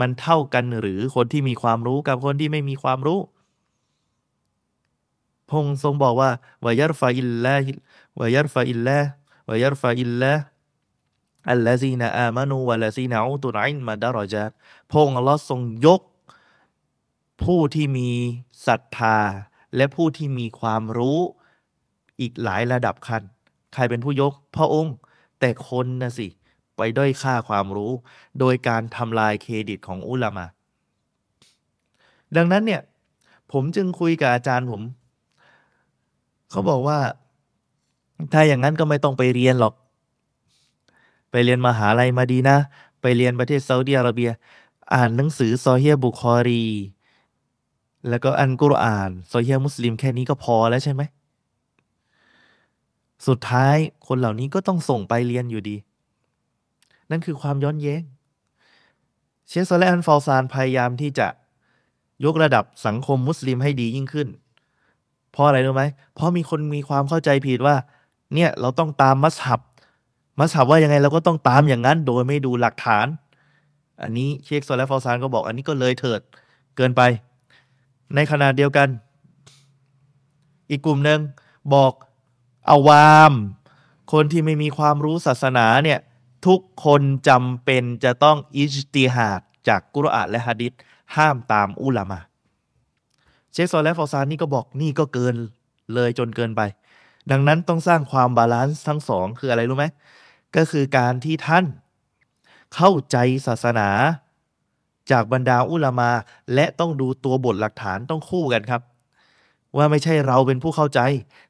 [0.00, 3.20] มันเท่ากันหรือคนที่มีความรู้กับคนที่ไม่มีความรู้
[5.50, 6.30] พระองค์ทรงบอกว่า
[6.64, 10.32] ويرفع الله ويرفع الله ويرفع الله
[11.50, 14.50] อัลลซีนาอามานูวะลซีนาอูตุนอินมาดารอจัด
[14.92, 16.02] พงอัลลอฮ์ทรงยก
[17.42, 18.10] ผู้ที่มี
[18.66, 19.18] ศรัทธา
[19.76, 21.18] และผู้ที่มีความรู้
[22.20, 23.22] อีกหลายระดับคัน
[23.74, 24.94] ใครเป็นผู้ยกพระองค์
[25.40, 26.28] แต่คนนะสิ
[26.76, 27.92] ไปด้อยค่าความรู้
[28.38, 30.46] โดยการทำลายเครดิตของอุลามะ
[32.36, 32.82] ดังนั้นเนี่ย
[33.52, 34.82] ผมจึงคุยกับอาจารย์ผม
[36.50, 36.98] เขาบอกว่า
[38.32, 39.74] ถ้าอย่างนั้นก็ไม่ต้องไปเรียนหรอก
[41.30, 42.56] ไปเรียนมหาลัยมาดีนะ
[43.02, 44.30] ไปเรียนประเทศซาอุดิอาระเบีย
[44.94, 46.64] อ่านหนังสือซอเฮียบุคอรี
[48.08, 51.02] แล้วก็อันกุรอานโซเฮียมุสลิมแค่นี้ก็พอแล้วใช่ไหม
[53.26, 55.76] สุดท้ายคนเหล่านี้ก็ต้องส่งไปเรียนอยู่ดี
[57.10, 58.02] นั่นคือความย้อนแย้ง
[59.48, 61.26] เชคโซเลอันฟอลซานพยายามที่จะ
[62.24, 64.28] ยกระดับสังคมมุสลิมให้ดียิ่งขึ้น
[65.32, 67.76] เพราะอะไรรู้ไหม เพราะมีคนมีความเข้าใจผิดว่า
[68.34, 69.60] เนี่ยเราต้องตามมัสฮับ
[70.38, 73.06] มัสฮับว่ายังไงเราก็ต้องตามอย่างนั้น โดยไม่ดูหลักฐาน
[74.02, 76.20] อันนี้เชคโซเละฟอลซานก็บอกอันนี้ก็เลยเถิด
[76.76, 77.02] เกินไป
[78.14, 78.88] ในขณะเดียวกัน
[80.70, 81.20] อีกกลุ่มหนึ่ง
[81.74, 81.92] บอก
[82.70, 83.32] อาวาม
[84.12, 86.00] คนที่ไม่มีความรู้ศาสนาเนี่ย
[86.46, 90.72] ทุกคนจำเป็นจะต้องอิจติฮาดจากกุรอานและฮะดิษ
[91.16, 92.20] ห้ามตามอุลามะ
[93.52, 95.34] เชคซอและฮ์ฟอซานนี่ก็บอกนี่ก็เกิน
[95.94, 96.62] เลยจนเกินไป
[97.30, 99.86] ดังนั้นต้องสร้างความ balance ทั้งสองคืออะไรรู้ไหม
[100.56, 101.64] ก็คือการที่ท่าน
[102.74, 103.16] เข้าใจ
[103.46, 103.88] ศาสนา
[105.10, 106.10] จากบรรดาอุลามา
[106.54, 108.82] และต้องดูตัวบทหลักฐานต้องคู่กันครับ
[109.76, 111.00] ว่าไม่ใช่เราเป็นผู้เข้าใจ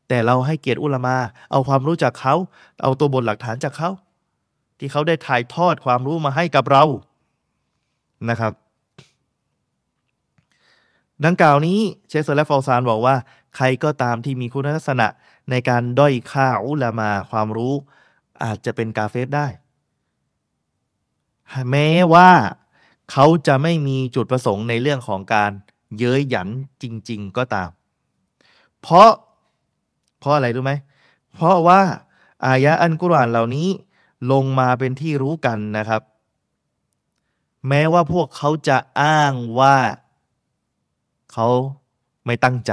[0.08, 1.16] แต่เราให้เกียรติอุลามา
[1.50, 2.34] เอาความรู้จากเขา
[2.82, 3.90] เอาตัวบทหลักฐานจากเขา
[4.78, 6.84] ที่เขาได้ถ่ายทอดความรู้มาให้กับเรา
[8.30, 8.52] นะครับ
[11.24, 13.14] ดังกล่าวนี้เชคเซอร์และฟอลซานบอกว่า
[13.56, 15.06] ใครก็ตามที่มีคุณลักษณะ
[15.50, 17.74] ในการด้อยค่าอุลามาความรู้
[18.44, 19.46] อาจจะเป็นกาเฟสได้
[21.70, 22.30] แม้ว่า
[23.12, 25.50] เขาจะไม่มีจุดประสงค์ในเรื่องของการ
[25.98, 26.48] เย้ยหยัน
[26.82, 27.70] จริง ๆ ก็ตาม
[28.82, 29.10] เพราะ
[30.20, 30.72] เพราะอะไรรู้ไหม
[31.34, 31.80] เพราะว่า
[32.46, 33.68] อายะอันกุรอานเหล่านี้
[34.32, 36.02] ลงมาเป็นที่รู้กันนะครับ
[37.68, 39.76] แม้ว่าพวกเขาจะอ้างว่า
[41.32, 41.48] เขา
[42.26, 42.72] ไม่ตั้งใจ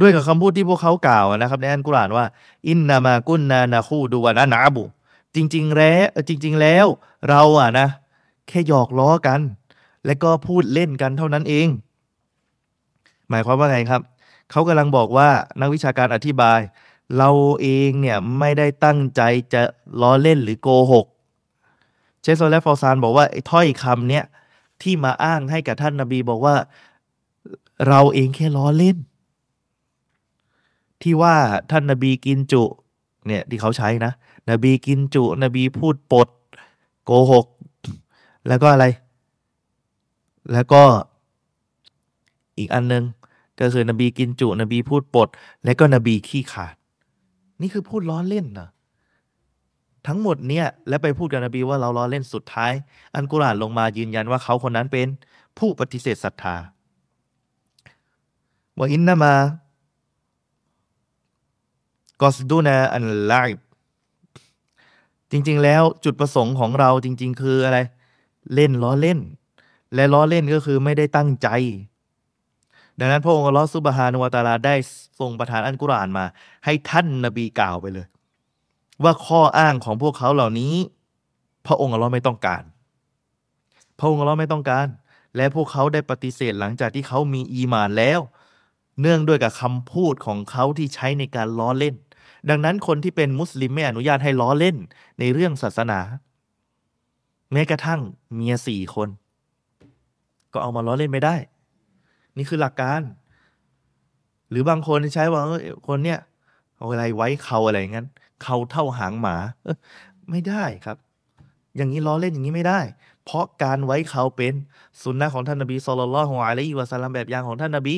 [0.00, 2.24] ด้วยกับคำพูดที่พวกเขากล่าวนะครับ ในอันกุรอานว่า
[2.68, 4.84] อินนามากุนนานาคูดูวานานาบุ
[5.34, 6.86] จริง ๆ แล้วจริง ๆ แล้ว
[7.28, 7.88] เราอะนะ
[8.50, 9.40] แค่หยอกล้อกัน
[10.06, 11.68] และก็พูดเล่นกันเท่านั้นเอง
[13.28, 14.02] หมายความว่าไงครับ
[14.50, 15.28] เขากำลังบอกว่า
[15.60, 16.60] นักวิชาการอธิบาย
[17.18, 17.30] เรา
[17.62, 19.62] เองเนี่ยไม่ได้ตั้งใจจะ
[20.00, 21.06] ล้อเล่นหรือโกหก
[22.22, 24.24] เชสโซและฟอซานบอกว่าไอ้ถ้อยคำเนี้ย
[24.82, 26.54] ที่มาอ้างให้กับท่านนาบีบอกว่า
[27.88, 28.96] เราเองแค่ล้อเล่น
[31.02, 31.34] ที่ว่า
[31.70, 32.62] ท่านนาบีกินจุ
[33.26, 34.12] เนี่ยที่เขาใช้นะ
[34.50, 36.28] นบีกินจุ นบีพูดปด
[37.04, 37.46] โกหก
[38.48, 38.86] แล้วก็อะไร
[40.52, 40.82] แล้วก็
[42.58, 43.04] อีกอันนึง
[43.60, 45.28] ก็คือนบีกินจุ นบีพูดปด
[45.64, 46.74] และก็นบีขี้ขาด
[47.60, 48.68] นี่คือพูดล้อเล่นนะ
[50.06, 52.72] ทั้งหมดเนี่ย และไปพูดกับนบีว่าเราล้อเล่นสุดท้าย
[53.14, 55.06] อันกุรานลงมายืนยันว่าเขาคนนั้นเป็น
[55.58, 56.56] ผู้ปฏิเสธศรัทธา
[58.78, 59.34] ว่าอินนามา
[62.20, 63.34] กอสดูนาอันไล
[65.30, 67.78] จริง ๆ แล้วจุดประสงค์ของเราจริง ๆ คืออะไร
[68.54, 69.18] เล่นล้อเล่น
[69.94, 71.48] และล้อเล่นก็คือไม่ได้ตั้งใจ
[72.98, 74.74] ดังนั้นพระองค์ลอฮฺซุบฮานุวาตาลาได้
[75.18, 76.24] ทรงประทานอันกุรานมา
[76.64, 78.06] ให้ท่านนบีกล่าวไปเลย
[79.02, 80.74] ว่าข้ออ้างของพวกเขาเหล่านี้
[81.66, 82.62] พระองค์ลอไม่ต้องการ
[83.98, 84.86] พระองค์ลอไม่ต้องการ
[85.36, 88.20] และพวกเขาได้ปฏิเสธหลังจากที่เขามีอีมานแล้ว
[89.00, 91.94] เนื่องด้วยกับคำพูดของเขาที่ใช้ในการล้อเล่น
[92.48, 94.76] ดังนั้นคนที่เป็นมุสลิมไม่อนุญาตให้ล้อเล่น
[95.18, 96.00] ในเรื่องศาสนา
[97.52, 98.00] แม้กระทั่ง
[98.34, 99.08] เมียสี่คน
[100.52, 101.36] ก็เอามาล้อเล่นไม่ได้
[102.36, 103.00] นี่คือหลักการ
[104.50, 105.42] หรือบางคนใช้ว่า
[105.88, 106.18] คนเนี้ย
[106.76, 108.06] เอาอะไรไว้เขาอะไรอย่างนั้น
[108.42, 109.36] เขาเท่าหางหมา
[110.30, 110.96] ไม่ได้ครับ
[111.76, 112.80] อย่างนี้ล้อเล่นอย่างนี้ไม่ได้
[113.24, 114.54] เพราะการไว้เขาเป็น
[115.02, 117.96] สุนนะของท่านนบีสุลต่านละฮ์อะลัยฮิวะสัลลัมแบบอย่างของท่านนบี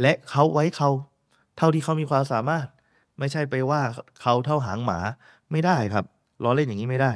[0.00, 0.90] และเขาไว้เขา
[1.56, 2.66] เท่าที่เขามีความสามารถ
[3.18, 3.80] ไม่ใช่ไปว่า
[4.22, 4.98] เขาเท่าหางหมา
[5.50, 6.04] ไม่ได้ครับ
[6.42, 7.12] ล้อเล่นอย่างนี้ไม่ได้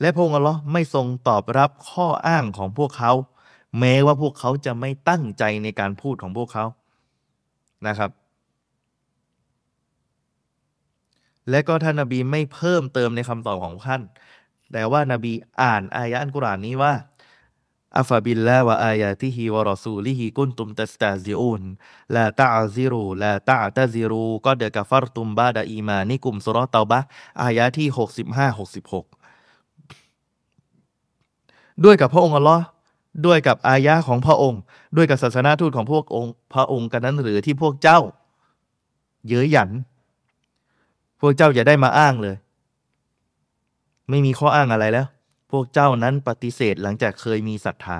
[0.00, 3.12] และพระองค์อัลลอฮ์ไม่ทรงตอบรับข้ออ้างของพวกเขา
[3.78, 6.64] แม้ว่าพวกเขาจะไม่ตั้งใจในการพูดของพวกเขา
[7.86, 8.10] นะครับ
[11.50, 14.02] และก็ท่านนาบีไม่เพิ่มเติมในคำตอบของท่าน
[14.72, 15.32] แต่ว่านาบี
[15.62, 16.92] อ่านอายะอันกุรานนี้ว่า
[17.98, 21.62] أبالله وآياته ورسوله كنتم تستهزئون
[22.14, 27.00] لا تعتذروا لا تعتذروا قد كفرتم بعد إيمانكمสุรเตาบะ
[27.42, 29.06] อายะที่หกสิบห้าหกสิบหก
[31.84, 32.64] ด้วยกับพระองค์อัลลอฮ์
[33.26, 34.60] ด้วยกับอายะของพระองค์
[34.96, 37.98] ด้วยกับศาสนาทูตของพวกองค์ พระองค์กันนั้นหรือที่พวกเจ้า
[39.28, 39.70] เย้ยหยัน
[41.20, 42.36] พวกเจ้าอย่าได้มาอ้างเลย
[44.08, 45.06] ไม่มีข้ออ้างอะไรแล้ว
[45.50, 47.98] พวกเจ้านั้นปฏิเสธหลังจากเคยมีศรัทธา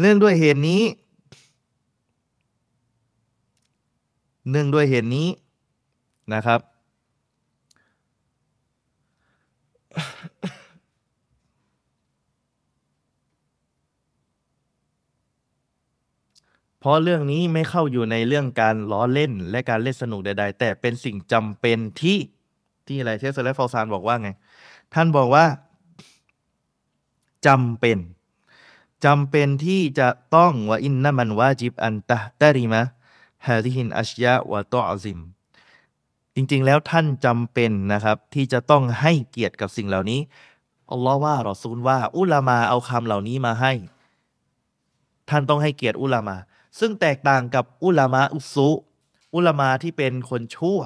[0.00, 0.82] เนื่องด้วยเหตุนี้
[4.50, 5.28] เนื่องด้วยเหตุนี้
[6.34, 6.60] นะครับ
[16.77, 22.18] เพ ราะเรื่องนี้ไม่เข้าอยู่ในเรื่องการล้อเล่นและการเล่นสนุกใด ๆ แต่เป็นสิ่งจำเป็นที่
[22.86, 24.30] ที่อะไรเชสเซอร์และฟอลซานบอกว่าไง
[24.94, 25.44] ท่านบอกว่า
[27.46, 27.98] จำเป็น
[29.04, 32.82] จำเป็นที่จะต้องว่าอินนามันวาจิบอันตะตริมะ
[33.46, 35.18] ฮาดิฮินอัชยะวะตอซิม
[36.34, 40.20] จริงๆแล้วท่านจำเป็นนะครับ ที่จะต้องให้เกียรติกับสิ่งเหล่านี้
[40.92, 43.72] อัลลอฮ์ว่ารอซูลว่า อุลามาเอาคำเหล่านี้มาให้
[45.30, 46.36] ท่านต้องให้เกียรติอุลามา
[46.80, 48.70] ซึ่งแตกต่างกับอุลามาอุซุ
[49.34, 50.80] อุลามาที่เป็นคนชั่ว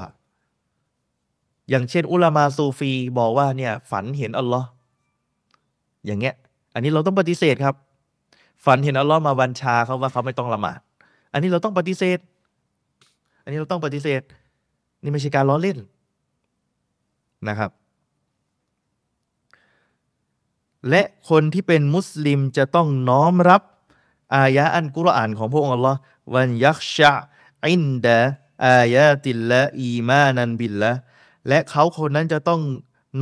[1.69, 4.69] อย่างเช่น อุลามาซูฟีบอกว่าเนี่ยฝันเห็นอัลลอฮ์
[6.07, 6.35] อย่างเงี้ย
[6.75, 7.75] อันนี้เราต้องปฏิเสธครับ
[8.65, 10.81] ฝันเห็นอัลลอฮ์มาบัญชาเขาว่าเขาไม่ต้องละหมาด
[11.33, 12.19] อันนี้เราต้องปฏิเสธ
[13.43, 14.23] อันนี้เราต้องปฏิเสธ
[15.03, 15.79] นี่ไม่ใช่การล้อเล่น
[17.49, 17.71] นะครับ
[20.91, 23.63] และคนที่เป็นมุสลิมจะต้องน้อมรับ
[24.37, 25.99] อายะอันกุรอานของพระองค์อัลลอฮ์
[26.35, 30.93] وليخشع عند آيات الله إيمانا بالله
[31.49, 32.61] และเขาคนนั้นจะต้อง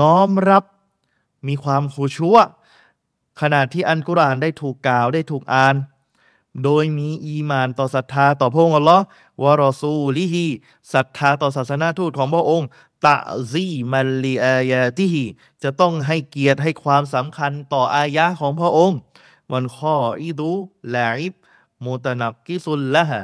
[0.00, 0.64] น้อมรับ
[1.48, 2.36] มีความคูชัว
[3.40, 5.76] ขณะที่อันกุรอานได้ถูกกล่าวได้ถูกอ่าน
[6.64, 9.04] โดยมีอีมานต่อศรัทธาต่อพระองค์อัลลอฮ์
[9.42, 10.46] ورسوله
[10.92, 12.68] ศรัทธาต่อศาสนาทูตของพระองค์
[13.06, 13.16] ตะ
[13.52, 15.24] ซีมันลีอายาติฮี
[15.62, 18.98] จะต้องให้เกียรติให้ความสำคัญต่ออายะของพระองค์
[19.52, 20.50] วันข้ออิดู
[20.94, 21.34] ลาอิบ
[21.84, 23.22] มุตนักกิสุลละฮะ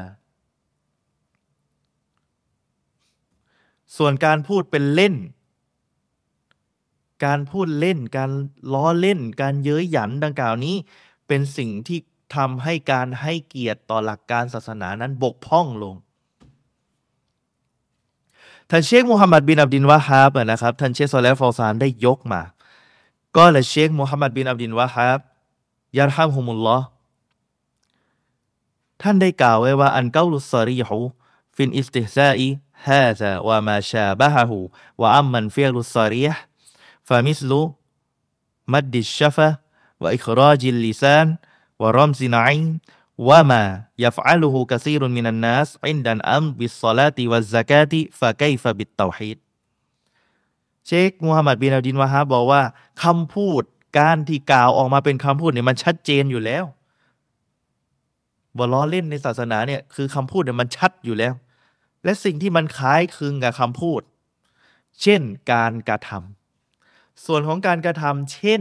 [3.96, 5.14] ส่วนการพูดเป็นเล่น
[7.24, 8.30] การพูดเล่น การ
[8.72, 10.76] ล้อเล่น การเย้ยหยันดังกล่าวนี้
[11.26, 11.98] เป็นสิ่งที่
[12.36, 15.94] ทำให้การให้เกียรติต่อหลักการศาสนานั้นบกพร่องลง
[18.70, 22.42] ท่านเชคมูฮัมหมัดบินอับดินวะฮาบนะครับ ท่านเชคซอลและฟอซานได้ยกมา
[23.36, 25.20] ก็เลยเชคมูฮัมหมัดบินอับดินวะฮาบ
[25.96, 26.86] يرحمه الله
[29.02, 42.10] ท่านได้กล่าวไว้ว่าالقول الصريح في الاستهزاء هذا وما شابهه وأما الفعل الصريح فمثل مد الشفة وإخراج اللسان ورمز
[42.10, 43.62] العين وما
[44.04, 49.38] يفعله كثير من الناس عند الأمر بالصلاة والزكاة فكيف بالتوحيد
[50.86, 52.62] เชคมูฮัมหมัดบินอับดินวะฮาบบอกว่า
[53.02, 53.64] คำพูด
[53.98, 56.64] การที่กล่าวออกมาเป็นคำพูดเนี่ยมันชัดเจนอยู่แล้ว
[58.56, 61.34] ล้อเล่นในศาสนาเนี่ยคือคำพูดเนี่ยมันชัดอยู่แล้ว
[62.04, 64.02] และสิ่งที่มันคล้ายคลึงกับคำพูด
[65.02, 68.60] เช่นการกระทำส่วนของการกระทำเช่น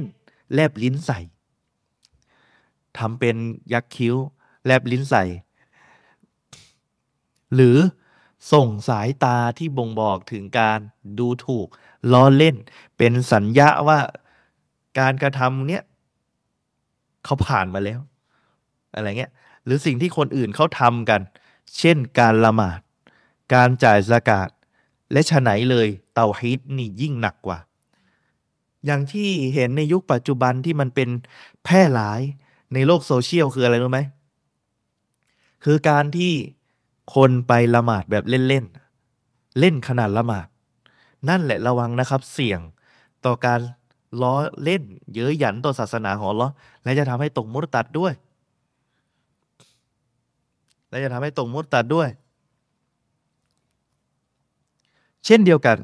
[0.54, 1.20] แลบลิ้นใส่
[2.98, 3.36] ทำเป็น
[3.74, 4.16] ยักคิ้ว
[4.66, 5.24] แลบลิ้นใส่
[7.54, 7.78] หรือ
[8.52, 10.80] ส่งสายตาที่บ่งบอกถึงการ
[11.20, 11.68] ดูถูก
[12.12, 12.56] ล้อเล่น
[12.98, 14.00] เป็นสัญญาว่า
[15.00, 15.84] การกระทำเนี้ย
[17.26, 18.00] เขาผ่านมาแล้ว
[18.94, 19.32] อะไรเงี้ย
[19.66, 21.22] หรือสิ่งที่คนอื่นเขาทำกัน
[21.78, 22.80] เช่นการละหมาด
[23.54, 24.50] การจ่ายสกาด
[25.12, 27.60] และฉะไหนเลยเตาฮิตนี่ยิ่งหนักกว่า
[28.86, 31.10] อย่างที่เห็นในยุคปัจจุบันที่มันเป็น
[31.64, 32.22] แพร่หลาย
[32.74, 34.00] ในโลกโซเชียลคืออะไรรู้ไหม
[35.64, 36.34] คือการที่
[37.16, 40.48] คนไปละหมาดแบบเล่นๆเล่นขนาดละหมาด
[41.30, 42.60] นั่นแหละระวังนะครับเสี่ยง
[43.26, 43.60] ต่อการ
[44.22, 44.82] ล้อเล่น
[45.14, 46.48] เย้ยหยันต่อศาสนาของเรา
[46.84, 48.14] และจะทำให้ตกมุตตัดด้วย
[50.90, 52.10] และจะทำให้ตกมุตตัดด้วย
[55.26, 55.78] เช่นเดียวกัน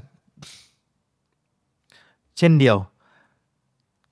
[2.38, 2.78] เช่นเดียว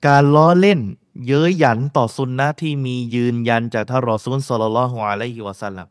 [0.06, 0.80] การล้อเล่น
[1.26, 5.86] เย้ยหยันต่อสุนนะที่มียืนยันจากท่านรอซูลสลลลลอฮุอะลัยฮิวะสัลลัม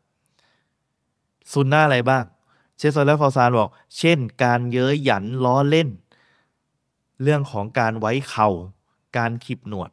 [1.52, 2.24] สุนนะอะไรบ้าง
[2.76, 5.88] เชคซอลและฟอซานบอก เช่น การเย้ยหยันล้อเล่น
[7.22, 8.48] เรื่องของการไว้เข่า
[9.16, 9.90] การขีบหนวด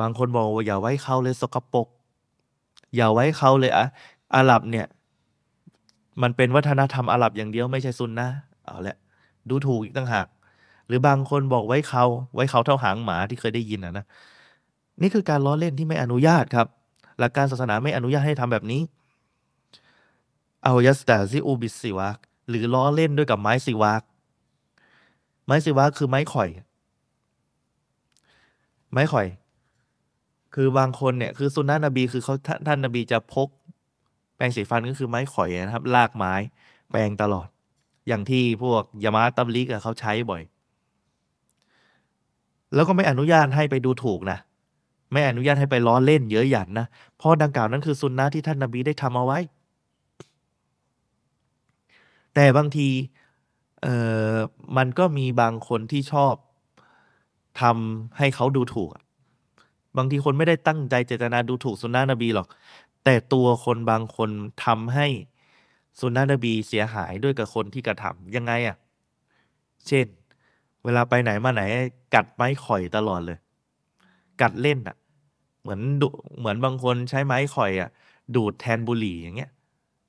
[0.00, 1.88] บางคนบอกว่าอย่าไว้เข่าเลยสกปรก
[2.96, 3.86] อย่าไว้เข่าเลยอะ
[4.34, 4.86] อาหรับเนี่ย
[6.22, 8.28] มันเป็นวัฒนธรรมอาหรับอย่างเดียวไม่ใช่ซุนนะ
[8.64, 8.96] เอาละ
[9.48, 10.26] ดูถูกอีกต่างหาก
[10.86, 14.04] หรือบางคนบอกไว้เขาไว้เขาเท่าหางหมาที่เคยได้ยินนะนะ
[15.02, 16.66] นี่คือการล้อเล่นที่ไม่อนุญาตครับ
[17.18, 18.80] หลักการศาสนาไม่อนุญาตให้ทำแบบนี้
[20.64, 24.02] เอายัสตาซิอูบิสิวากหรือล้อเล่นด้วยกับไม้สิวาก
[25.48, 26.48] ไม้สิวะคือไม้ข่อย
[28.92, 29.26] ไม้ข่อย
[30.54, 32.34] คือบางคนเนี่ย คือสุนนะนบีคือเขา
[32.66, 33.48] ท่านนบีจะพก
[34.36, 36.34] แปรงสีฟันก็คือไม้ข่อยนะครับ ลากไม้
[36.90, 37.48] แปรงตลอด
[38.08, 40.42] อย่างที่พวกยามาตับลิกเขาใช้บ่อย
[42.74, 44.38] แล้วก็ไม่อนุญาตให้ไปดูถูกนะ
[45.12, 49.38] ไม่อนุญาตให้ไปล้อเล่นเยอะหยันนะเพราะดังกล่าวนั้นคือสุนนะที่ท่านนบีได้ทำเอาไว้
[52.34, 52.88] แต่บางที
[53.82, 53.88] เอ
[54.34, 54.36] อ
[54.76, 56.34] มันก็มีบางคนที่ชอบ
[57.60, 58.90] ทำให้เขาดูถูก
[59.96, 62.46] บางทีคนไม่ได้ตั้งใจเจตนาดูถูกสุนนะนบีหรอก
[63.04, 64.30] แต่ตัวคนบางคน
[64.64, 65.06] ทำให้
[66.00, 68.76] สุนนะนบีเสียหายด้วยกับคนที่กระทำยังไงอะ่ะ
[69.86, 70.06] เช่น
[70.84, 71.62] เวลาไปไหนมาไหน
[72.14, 73.38] กัดไม้ข่อยตลอดเลย
[74.42, 74.96] กัดเล่นอะ่ะ
[75.60, 77.90] เหมือนดูเหมือนบางคนใช้ไม้ข่อยอะ่ะ
[78.36, 79.50] ดูดแทนบุหรี่อย่างเงี้ย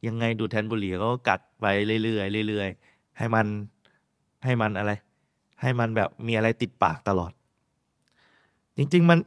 [0.08, 1.66] ยังไงดูดแทนบุหรี่ก็กัดไป
[2.04, 2.89] เรื่อยๆเรื่อยๆ
[3.20, 3.48] ให้มัน
[4.46, 4.92] ให้มันอะไร
[5.62, 7.32] ให้มันแบบมีอะไรติดปากตลอด
[8.78, 9.20] จริง ๆ มัน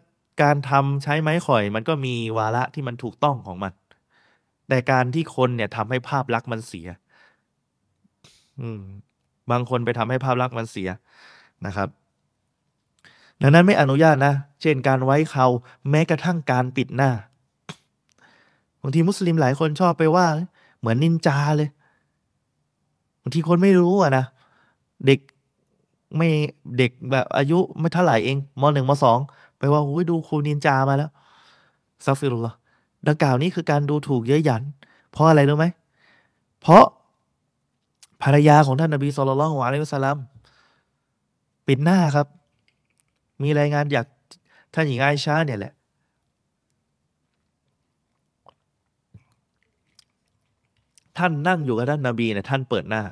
[0.42, 3.72] การทำใช้ไม้ข่อย มันก็มีวาระที่มันถูกต้องของมัน
[4.68, 6.86] แต่การที่คนเนี่ยทำให้ภาพลักษณ์มันเสีย
[8.60, 8.82] อืม
[9.50, 10.88] บางคนไปทำให้ภาพลักษณ์มันเสีย
[11.66, 11.88] นะครับ
[13.42, 15.46] ดังนั้นไม่อนุญาตนะ เช่นการไว้เขา
[15.90, 17.10] แม้กระทั่งการปิดหน้า
[18.82, 20.26] บางทีมุสลิมหลายคนชอบไปว่า
[20.78, 21.68] เหมือนนินจาเลย
[23.22, 24.24] บางทีคนไม่รู้อะนะ
[25.06, 25.20] เด็ก
[26.16, 26.28] ไม่
[26.78, 29.18] เด็กแบบอายุไม่เท่าไหร่เองมหนึ่งมสอง
[29.58, 31.10] ไปว่าโอ้ยดูครูนินจามาแล้ว
[32.04, 32.48] ซัฟฟิรุล
[33.08, 34.62] ดังกล่าวนี้คือการดูถูกเย้ยหยัน
[35.10, 35.66] เพราะอะไรรู้ไหม
[36.60, 36.84] เพราะ
[38.22, 40.18] ภรรยาของท่านนบีสุลต่านละฮ์อะลัยฮิวะสัลลัม
[41.66, 42.26] ปิดหน้าครับ
[43.42, 44.06] มีรายงานจาก
[44.74, 45.72] ท่านหญิงไอชาเนี่ยแหละ
[51.18, 53.02] ท่านนั่งอยู่กับท่านนาบีเนี่ยท่านเปิดหน้า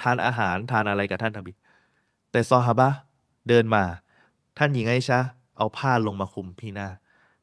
[0.00, 1.52] ทานอาหารทานอะไรกับท่านนาบี
[2.30, 2.88] แต่ซอฮาบะ
[3.48, 3.84] เดินมา
[4.58, 5.18] ท่านหญิงไอชา
[5.56, 6.88] เอาผ้าลงมาคุมพี่หน้า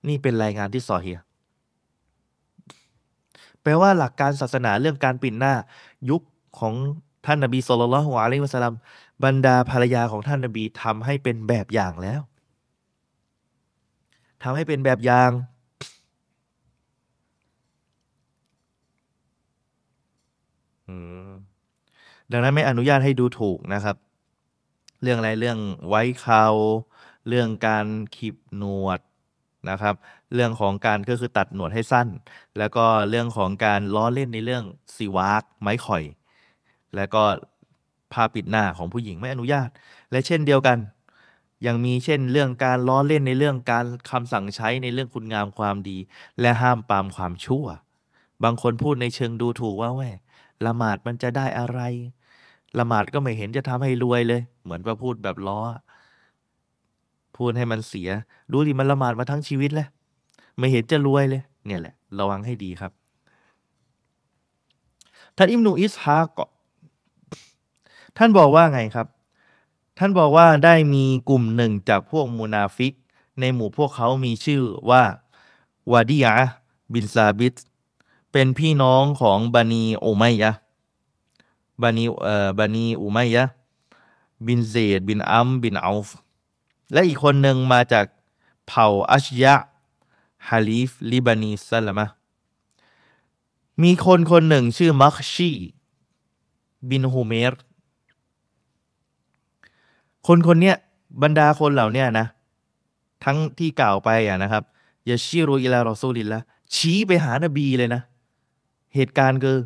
[0.08, 1.20] นี่เป็นรายงานที่ซอเฮีย
[3.62, 5.54] แปลว่าหลักการศาสนาเรื่องการปิดหน้า
[6.10, 6.22] ยุค
[6.60, 6.74] ของ
[7.26, 8.76] ท่านนบีสุลต่านละฮ์อะลัยฮิวะสลัม
[9.24, 12.22] บรรดาภรรยาของท่านนบีทำให้เป็นแบบอย่างแล้ว
[14.44, 15.30] ทำให้เป็นแบบอย่าง
[22.32, 23.96] ดังนั้นไม่อนุญาตให้ดูถูกนะครับ
[25.04, 26.46] เรื่องอะไรเรื่องไว้เขา
[27.28, 29.00] เรื่องการขีบหนวด
[29.70, 29.96] นะครับ
[30.34, 32.08] เรื่องของการก็คือตัดหนวดให้สั้น
[32.58, 34.64] แล้วก็เรื่องของการล้อเล่นในเรื่อง
[34.96, 36.04] สีวากไม้ข่อย
[36.96, 37.24] แล้วก็
[38.14, 39.70] ผ้าปิดหน้าของผู้หญิงไม่อนุญาต
[40.12, 40.78] และเช่นเดียวกัน
[41.66, 45.98] ยังมีเช่นเรื่องการล้อเล่นในเรื่องการคำสั่งใช้ในเรื่องคุณงามความดี
[46.42, 47.66] และห้ามปามความชั่ว
[48.44, 50.02] บางคนพูดในเชิงดูถูกว่าแหว
[50.66, 51.80] ละหมาดมันจะได้อะไร
[52.80, 55.60] ละหมาดก็ไม่เห็นจะทำให้รวยเลย เหมือนว่าพูดแบบล้อ
[57.38, 58.10] พูดให้มันเสีย
[58.52, 59.88] ดูดิมันละหมาดมาทั้งชีวิตเลย
[60.58, 62.92] ไม่เห็นจะรวยเลย เนี่ยแหละ ระวังให้ดีครับ
[65.38, 66.46] ท่านอิมนูอิสฮาก็
[68.18, 69.08] ท่านบอกว่าไงครับ
[69.98, 72.94] ท่านบอกว่าได้มีกลุ่มหนึ่งจากพวกมูนาฟิก
[73.40, 75.04] ในหมู่พวกเขามีชื่อว่า
[75.92, 76.34] วาดียะ
[76.94, 77.56] บินซาบิต
[78.32, 80.52] เป็นพี่น้องของบานีอุมัยยะ
[81.82, 83.44] บานีเอ่อบานีอุมัยยะ
[84.48, 86.10] บินเซดบินอัมบินอัลฟ
[86.94, 88.06] และอีกคนหนึ่งมาจาก
[88.68, 89.56] เผ่าอัชยะ
[90.48, 92.06] ฮาลิฟลิบานีซัลมะ
[93.84, 95.52] มีคนคนหนึ่งชื่อมักชี
[96.90, 97.54] บินฮูเมร
[100.28, 100.76] คนคนเนี้ย
[101.22, 102.26] บรรดาคนเหล่านี้นะ
[103.24, 104.64] ทั้งที่กล่าวไปอะนะครับ
[105.10, 106.42] ยาชิรุอิลารอซูลินละ
[106.76, 108.02] ชี้ไปหานบีเลยนะ
[108.96, 109.58] เหตุการณ์คือ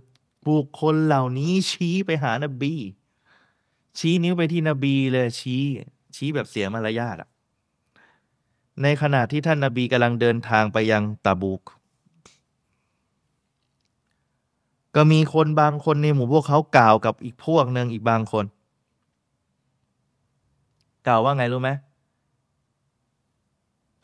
[0.48, 2.74] บุคคลเหล่านี้ชี้ไปหานบี
[3.98, 5.64] ชี้นิ้วไปที่นบีเลยชี้
[6.16, 7.30] ชี้แบบเสียมารยาทอะ
[8.82, 11.62] ในขณะที่ท่านนาบีกำลังเดินทางไปยังตาบุก
[14.96, 18.46] ก็มีคนบางคนในหมู่พวกเขากล่าวกับอีกพวกหนึ่งอีกบางคน
[21.08, 21.70] กล่าวว่าไงรู้ไหม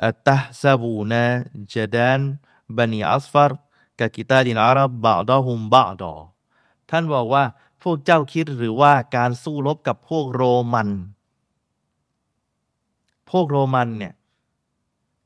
[0.03, 1.23] อัตตะซาบูนะ
[1.73, 2.19] จดาน
[2.77, 3.61] บันีอัสฟาร์
[4.01, 6.13] กับกิตาดินอารับบาดอฮุมบาดอ
[6.89, 7.43] ท่านบอกว่า
[7.83, 10.89] พวกเจ้าคิดหรือว่าการสู้รบกับพวกโรมัน
[13.29, 14.13] พวกโรมันเนี่ย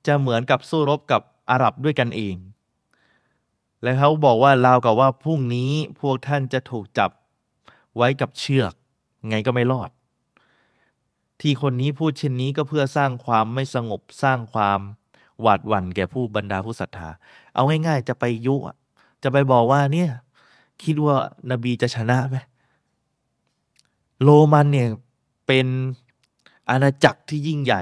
[0.07, 2.35] จะเหมือนกับสู้รบกับอาหรับด้วยกันเอง
[3.83, 5.71] และเขาบอกว่าลาวกับว่าพรุ่งนี้
[6.01, 7.11] พวกท่านจะถูกจับ
[7.95, 8.73] ไว้กับเชือก
[9.29, 9.89] ไงก็ไม่รอด
[11.41, 14.79] ที่คนนี้พูดเช่นนี้ก็เพื่อสร้างความไม่สงบสร้างความ
[15.41, 17.09] หวาดหวั่นแก่ผู้บรรดาผู้ศรัทธา
[17.55, 18.55] เอาง่าย ๆ จะไปยุ
[19.23, 20.09] จะไปบอกว่าเนี่ย
[20.83, 21.15] คิดว่า
[21.51, 22.37] นบีจะชนะไหม
[24.23, 24.89] โรมันเนี่ย
[25.47, 25.67] เป็น
[26.69, 27.81] อาณาจักรที่ยิ่งใหญ่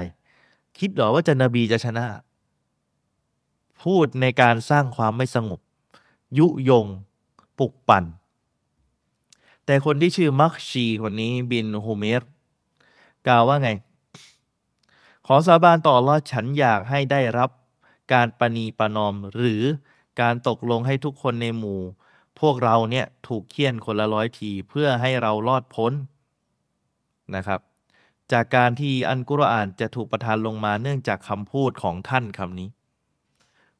[0.78, 2.04] คิดหรอว่าจะนบีจะชนะ
[3.82, 5.60] พูดในการสร้างความไม่สงบ
[6.38, 6.86] ยุยง
[7.58, 8.04] ปลุกปั่น
[9.64, 12.22] แต่คนที่ชื่อมักชีคนนี้บินฮูเมร
[13.26, 13.70] กล่าวว่าไง
[15.26, 17.50] ขอสาบานต่อว่าฉันอยากให้ได้รับ
[18.12, 19.62] การปณีประนอมหรือ
[20.20, 21.80] การตกลงให้ทุกคนในหมู่
[22.40, 25.92] พวกเราเนี่ยถูกเคี่ยนคนละร้อยทีเพื่อให้เรารอดพ้น
[27.36, 27.60] นะครับ
[28.32, 32.68] จากการที่อันกุรอานจะถูกประทานลงมาเนื่องจากคำพูดของท่านคำนี้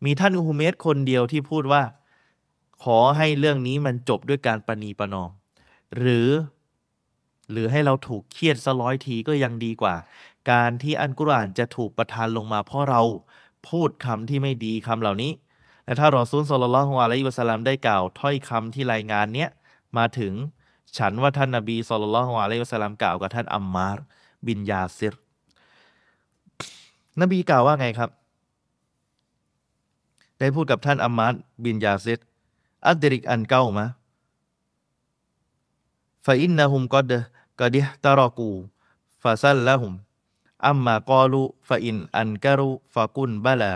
[0.04, 1.82] มีท่านอุฮุเมสคนเดียวที่พูดว่า
[2.84, 5.30] ขอให้เรื่องนี้มันจบด้วยการปณีประนอม
[5.96, 6.28] หรือ
[7.50, 9.94] หรือให้เราถูกเคี่ยนสร้อยทีก็ยังดีกว่า
[10.50, 13.02] การที่อันกุรอานจะถูกประทานลงมาเพราะเรา
[13.68, 15.32] พูดคำที่ไม่ดีคำเหล่านี้
[15.84, 19.50] และถ้ารอซูลสลลัลฮุอะลัยฮิวะสัลลัมได้กล่าวถ้อยคำที่รายงานเนี้ย
[19.96, 20.32] มาถึง
[20.98, 23.98] ฉันว่าท่านนบีสลลัลฮุอะลัยฮิวะสัลลัมกล่าวกับท่านอัมมาร
[24.46, 25.14] บินยาซิร
[27.20, 28.10] นบีกล่าวว่าไงครับ
[30.38, 31.34] ได้พูดกับท่านอัมมาร
[31.64, 32.20] บินยาซิร
[32.86, 33.86] อัดริกอันเก้ามา
[36.26, 37.12] ฟาอินนะฮุมกอด
[37.60, 38.50] กอดิฮตารอกู
[39.22, 39.92] ฟาซัลละฮุม
[40.65, 43.73] อัมมากอลูฟาอินอันกะรุฟากุนบะลา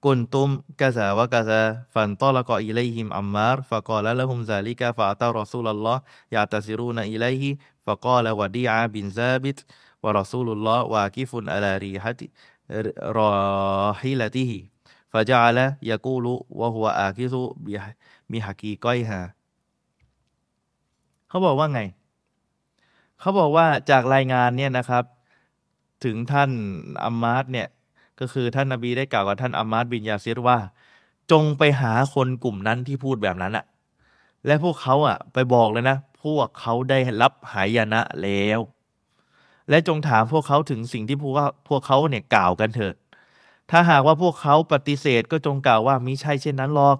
[0.00, 6.02] كنتم كذا وكذا فانطلق إليهم عمار فقال لهم ذلك فأتى رسول الله
[6.32, 9.64] يعتذرون إليه فقال وديع بن ثابت
[10.02, 12.16] ورسول الله واقف على ريحة
[13.18, 14.52] راحلته
[15.08, 17.34] فجعل يقول وهو آكث
[18.30, 19.34] بحقيقيها
[21.30, 21.80] เขาบอกว่าไง
[23.20, 25.04] เขาบอกว่าจากรายงานเนี่ยนะครับ
[26.05, 26.51] ถึงท่าน
[27.03, 27.67] อัมมาร์เนี่ย
[28.19, 30.57] ก็คือท่านนาบีได้กล่าวกับท่านอามาดบินยาซิรว่า
[31.31, 33.65] จงไปหาคนกลุ่มนั้นที่พูดแบบนั้นอะ
[34.45, 38.59] และพวกเขาอะไปบอกเลยนะ พวกเขาได้รับหายนะแล้ว
[39.69, 42.95] และจงถามพวกเขาถึงสิ่งที่พวกพวกเขาเนี่ยกล่าวกันเถิด
[43.71, 46.97] ถ้าหากว่าพวกเขาปฏิเสธก็จงกล่าวว่ามิใช่เช่นนั้นหรอก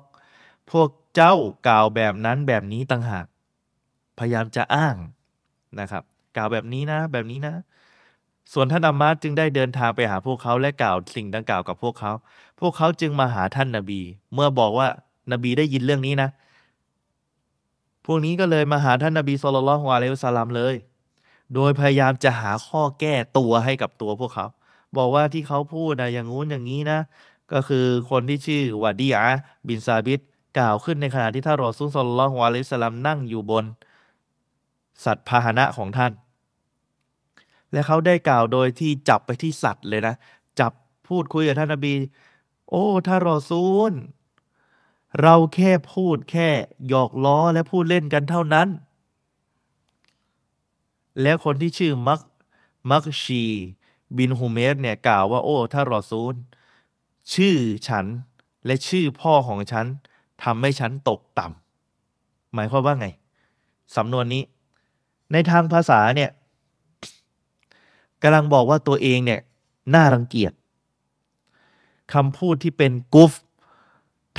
[0.72, 1.34] พวกเจ้า
[1.68, 3.26] กล่าวแบบนั้นแบบนี้ต่างหาก
[4.20, 4.95] พยายามจะอ้าง
[5.80, 6.03] นะครับ
[6.36, 7.56] กล่าวแบบนี้นะ แบบนี้นะ
[8.54, 12.12] ส่วนท่านอามาจึงได้เดินทางไปหาพวกเขาและกล่าวสิ่งดังกล่าวกับพวกเขา
[12.60, 14.02] พวกเขาจึงมาหาท่านนาบี
[14.34, 14.88] เมื่อบอกว่า
[15.32, 16.30] นบีได้ยินเรื่องนี้นะ
[18.06, 20.76] พวกนี้ก็เลยมาหาท่านนาบีสุลต่านละฮ์อะลัยฮิสลามเลย
[21.54, 24.46] โดยพยายามจะหาข้อแก้ตัวให้กับตัวพวกเขา
[24.98, 27.00] บอกว่าที่เขาพูดนะอย่างงู้นอย่างนี้นะ
[27.52, 29.26] ก็คือคนที่ชื่อวาดีอา
[29.68, 30.20] บินซาบิด
[30.58, 33.66] กล่าวขึ้นในขณะที่ท่านรอซูลสุลต่านละฮ์อะลัยฮิสลามนั่งอยู่บน
[35.06, 36.12] สัตว์พาหนะของท่าน
[37.72, 40.16] และเขาได้กล่าวโดยที่จับไปที่สัตว์เลยนะ
[40.59, 40.72] จับ
[41.07, 41.93] พูดคุยกับท่านนบี
[42.70, 43.91] โอ้ท่านรอซูล
[45.22, 46.49] เราแค่พูดแค่
[46.88, 48.68] หยอกล้อและพูดเล่นกันเท่านั้น
[51.22, 52.20] แล้วคนที่ชื่อมัก
[52.91, 53.43] มักชี
[54.18, 56.34] บินฮูเมสเนี่ยกล่าวว่า โอ้ท่านรอซูล
[57.34, 57.55] ชื่อ
[57.88, 58.05] ฉัน
[58.66, 59.86] และชื่อพ่อของฉัน
[60.43, 63.07] ทำให้ฉันตกต่ำหมายความว่าไง
[63.95, 64.43] สำนวนนี้
[65.32, 66.30] ในทางภาษาเนี่ย
[68.26, 69.41] กำลังบอกว่าตัวเองเนี่ย
[69.93, 70.53] น่ารังเกียจ
[72.13, 73.34] คำพูดที่เป็นกุฟ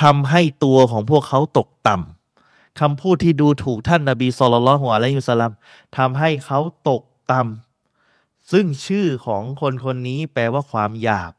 [0.03, 5.53] ทำให้ตัวของพวกเขาตกต่ำคำพูดที่ดูถูกท่านนาบีสุลต่านหัวและยุสลัม
[5.97, 6.59] ทำให้เขา
[6.89, 11.32] ตกต่ำซึ่งชื่อของคนคนนี้แปลว่าความหยาบ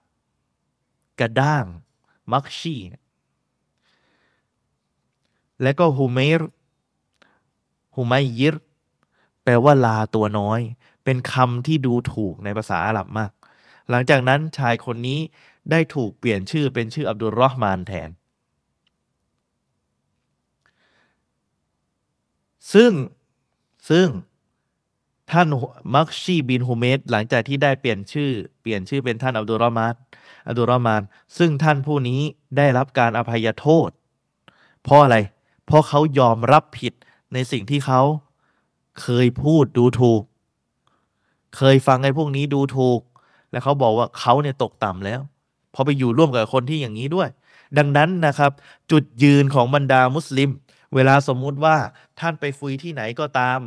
[1.19, 1.65] กระด้าง
[2.31, 2.75] มักชี
[5.61, 6.41] และก็ฮูเมร
[7.95, 8.55] ฮูไมยิร
[9.43, 10.59] แปลว่าลาตัวน้อย
[11.09, 13.31] เป็นคำที่ดูถูกในภาษาอาหรับมาก
[13.89, 15.19] หลังจากนั้นชายคนนี้
[15.71, 18.09] ได้ถูกเปลี่ยนชื่อเป็นชื่ออับดุลรอฮ์มานแทน
[22.73, 22.91] ซึ่ง
[23.89, 24.07] ซึ่ง
[25.31, 25.47] ท่าน
[25.95, 28.31] มักชีบินฮูเมตหลังจากที่ได้เปลี่ยนชื่อ
[28.61, 29.93] เปลี่ยนชื่อเป็นท่านอับดุลรอมาน
[30.47, 31.01] อับดุลรอมาน
[31.37, 32.21] ซึ่งท่านผู้นี้
[32.57, 33.89] ได้รับการอภัยโทษ
[34.83, 35.17] เพราะอะไร
[35.65, 36.93] เพราะเขายอมรับผิด
[37.33, 38.01] ในสิ่งที่เขา
[39.01, 40.23] เคยพูดดูถูก
[41.55, 43.01] เคยฟังไอ้พวกนี้ดูถูก
[43.51, 45.21] และเขาบอกว่าเขาเนี่ยตกต่ำแล้ว
[45.73, 47.29] พอไปอยู่ร่วมกับคนที่อย่างนี้ด้วย
[47.77, 48.51] ดังนั้นนะครับ
[48.91, 50.49] จุดยืนของบรรดามุสลิม
[50.95, 51.77] เวลาสมมุติว่า
[52.19, 53.59] ท่านไปฟุยที่ไหนก็ตาม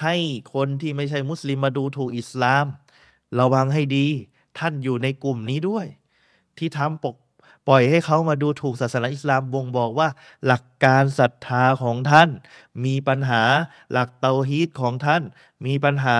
[0.00, 0.14] ให้
[0.54, 2.66] คนที่ไม่ใช่มุสลิมมาดูถูกอิสลาม
[3.38, 4.06] ระวังให้ดี
[4.58, 5.86] ท่านอยู่ในกลุ่มนี้ด้วย
[6.58, 7.16] ที่ทำปก
[7.68, 10.08] ปล่อยให้เขามาดูถูกศาสนาอิสลามบ่งบอกว่า
[10.46, 12.28] หลักการศรัทธาของท่าน
[12.84, 13.42] มีปัญหา
[13.92, 15.22] หลักเตาฮีตของท่าน
[15.66, 16.18] มีปัญหา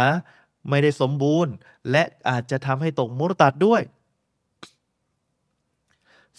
[0.68, 1.52] ไม่ได้สมบูรณ์
[1.90, 3.82] และอาจจะทำให้ตกมุรตัดด้วย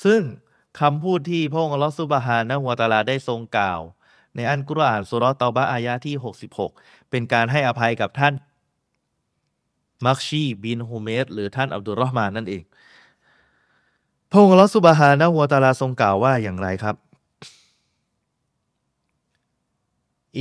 [0.03, 0.21] ซึ่ง
[0.79, 3.81] คำพูดที่พระองค์ลอสุบฮานะหัวตาลาได้ทรงกล่าว
[4.35, 6.15] ในอันกุรอานสุรตอบะอายะที่
[6.63, 8.33] 66 เป็นการให้อภัยกับท่าน
[10.05, 12.63] มักชีบินฮูเมสหรือท่านอับดุลรอฮ์มานนั่นเอง
[14.29, 16.95] พระองค์ลอสุบฮานะหัวตาลาทรงกล่าวว่าอย่างไรครับ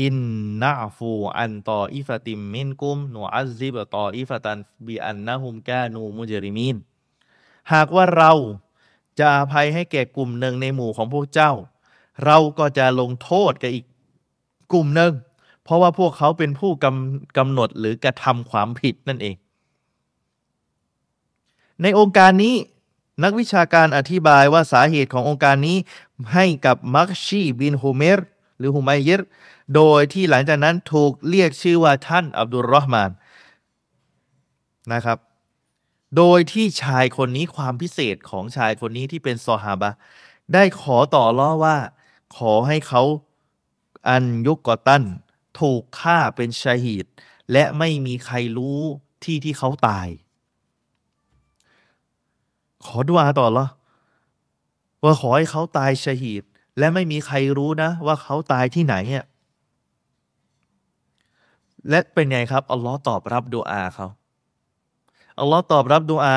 [0.01, 0.17] อิน
[0.63, 6.77] นาฟูอันตออิฟติมมินกุมนูอัซิบตออิฟตันบีอันนะฮุมกานูมุจริมิน
[7.73, 8.33] หากว่าเรา
[9.19, 11.53] จะอภัยให้แก่กลุ่มหนึ่งในหมู่ของพวกเจ้า
[12.25, 13.85] เราก็จะลงโทษกับอีก
[14.73, 15.13] กลุ่มหนึ่ง
[15.65, 19.35] เพราะว่าพวกเขาเป็นผู้กำกำหนดหรือกระทำความผิดนั่นเอง
[21.83, 22.55] ในองค์การนี้
[23.25, 25.77] นักวิชาการอธิบายว่าสาเหตุขององค์การนี้
[26.35, 28.19] ให้กับมักชีบินฮูเมร
[28.59, 29.21] หรือฮุมัยยิร
[29.75, 33.11] โดยที่หลังจากนั้นถูกเรียกชื่อว่าท่านอับดุลรอฮ์มาน
[34.93, 35.19] นะครับ
[36.17, 39.91] โดยที่ชายคนนี้ความพิเศษของชายคนนี้ที่เป็นซอฮาบะ
[40.55, 41.77] ได้ขอต่อร้อว่า
[42.37, 43.03] ขอให้เขา
[44.09, 45.05] อันยุกกอตัน
[45.61, 47.07] ถูกฆ่าเป็นชาฮีด
[47.53, 48.81] และไม่มีใครรู้
[49.25, 50.09] ที่ที่เขาตาย
[52.85, 53.67] ขอดุอาต่อละ
[55.05, 56.45] ว่าขอให้เขาตายชาฮีด
[56.79, 59.25] และไม่มีใครรู้นะ ว่าเขาตายที่ไหนเนี่ย
[61.89, 64.07] และเป็นไงครับ อัลลอฮ์ตอบรับดูอาเขา
[65.41, 66.37] อัลลอฮ์ตอบรับดูอา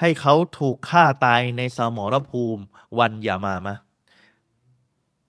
[0.00, 2.62] ให้เขาถูกฆ่าตายในสมรภูมิ
[2.98, 3.76] วันยามามะ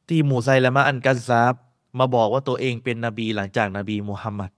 [0.07, 1.53] ที่มูไซละมะอันกัซซาบ
[1.99, 4.51] มาบอกว่าตัวเองเป็นนบีหลังจากนบีมุฮัมมัด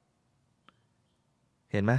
[1.72, 1.94] เห็นไหม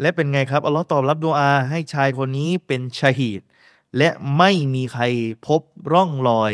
[0.00, 3.42] และเป็นไงครับอัลลอฮ์ตอบรับดูอา ให้ชายคนนี้เป็นชาฮีด
[3.96, 4.08] และ
[4.38, 5.04] ไม่มีใคร
[5.46, 5.60] พบ
[5.92, 6.52] ร่องรอย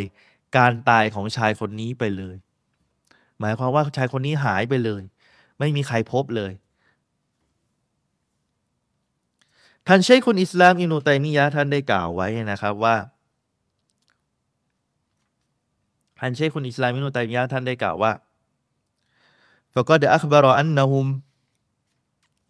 [0.56, 2.36] การตายของชายคนนี้ไปเลย
[3.43, 5.03] หมายความว่าชายคนนี้หายไปเลย
[5.59, 6.53] ไม่มีใครพบเลย
[9.86, 12.97] ท่านเชคคนอิสลามอินูตัยมียะท่านได้กล่าวไว้นะครับว่า
[16.18, 18.12] ท่านเชคคนอิสลามอินูตัยมียะท่านได้กล่าวว่า
[19.74, 21.07] ฟะกอดอัคบารออันนะฮุม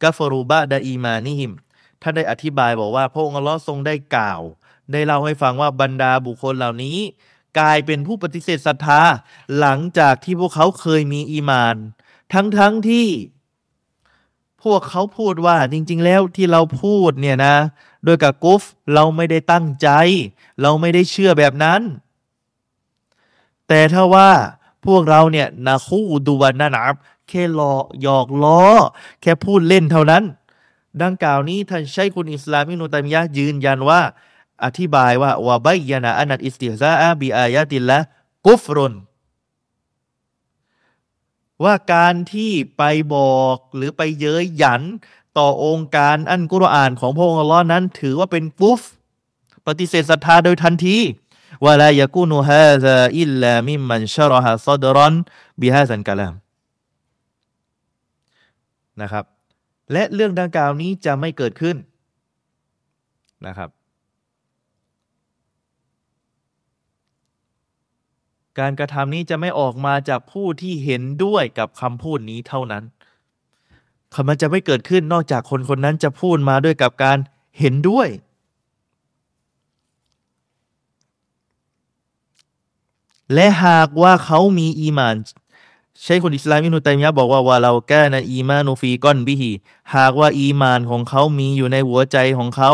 [0.03, 1.53] กัฟรูบะดาอีมานิฮิม
[2.03, 4.40] ท่านได้อธิบายบอกว่าพระองค์อัลลอฮ์ทรงได้กล่าว
[4.93, 6.99] ได้เล่าให้ฟังว่าบรรดาบุคคลเหล่านี้
[7.59, 9.00] กลายเป็นผู้ปฏิเสธศรัทธา
[9.59, 11.76] หลังจากที่พวกเขาเคยมีอีมาน
[12.32, 13.09] ทั้งๆทที่
[14.62, 17.57] พวกเขาพูดว่าจริง ๆ แล้วที่เราพูดเนี่ยนะ
[18.05, 18.62] โดยกับกุฟ
[18.94, 19.88] เราไม่ได้ตั้งใจ
[20.62, 21.80] เราไม่ได้เชื่อแบบนั้น
[23.68, 24.30] แต่ถ้าว่า
[24.86, 26.94] พวกเราเนี่ยนาคูดูวันนานับ
[27.28, 28.62] แค่หลอกหยอกล้อ
[29.20, 30.24] แค่พูดเล่นเท่านั้น
[31.03, 34.00] ดังกล่าวนี้ท่านใช้คุณอิสลามิโนตัมยะยืนยันว่า
[34.64, 37.98] อธิบายว่าวะบยานาอันัดอิสติซาอาบีอายติละ
[38.46, 38.94] กุฟรุน
[41.64, 42.82] ว่าการที่ไป
[43.14, 44.82] บอกหรือไปเย้ยหยัน
[45.38, 48.82] ต่อองค์การอันกุรอานของพระองค์อัลลอฮ์นั้นถือว่าเป็นกุฟ
[49.66, 50.96] ปฏิเสธศรัทธาโดยทันที
[51.64, 55.14] วะลายกูนุฮาซาอิลลามิมันชรฮะซดรอน
[55.60, 56.34] บิฮาซันกะลาม
[59.00, 59.24] นะครับ
[59.92, 61.76] และเรื่องดังกล่าวนี้จะไม่เกิดขึ้น
[63.46, 63.70] นะครับ
[68.59, 72.84] การกระทำนี้จะไม่ออกมาจากผู้ที่เห็นด้วยกับคำพูดนี้เท่านั้น
[74.28, 77.18] มันจะไม่เกิดขึ้นนอกจากคนคนนั้นจะพูดมาด้วยกับการ
[77.59, 78.09] เห็นด้วย
[83.34, 85.16] และหากว่าเขามีอีมาน
[86.05, 89.50] ใช่คนอิสลามอินุตัยมียะบอกว่าว่าเราแก้นะอีมานูฟีก้อนบิฮี
[89.96, 92.70] หากว่าอีมานของเขามีอยู่ในหัวใจของเขา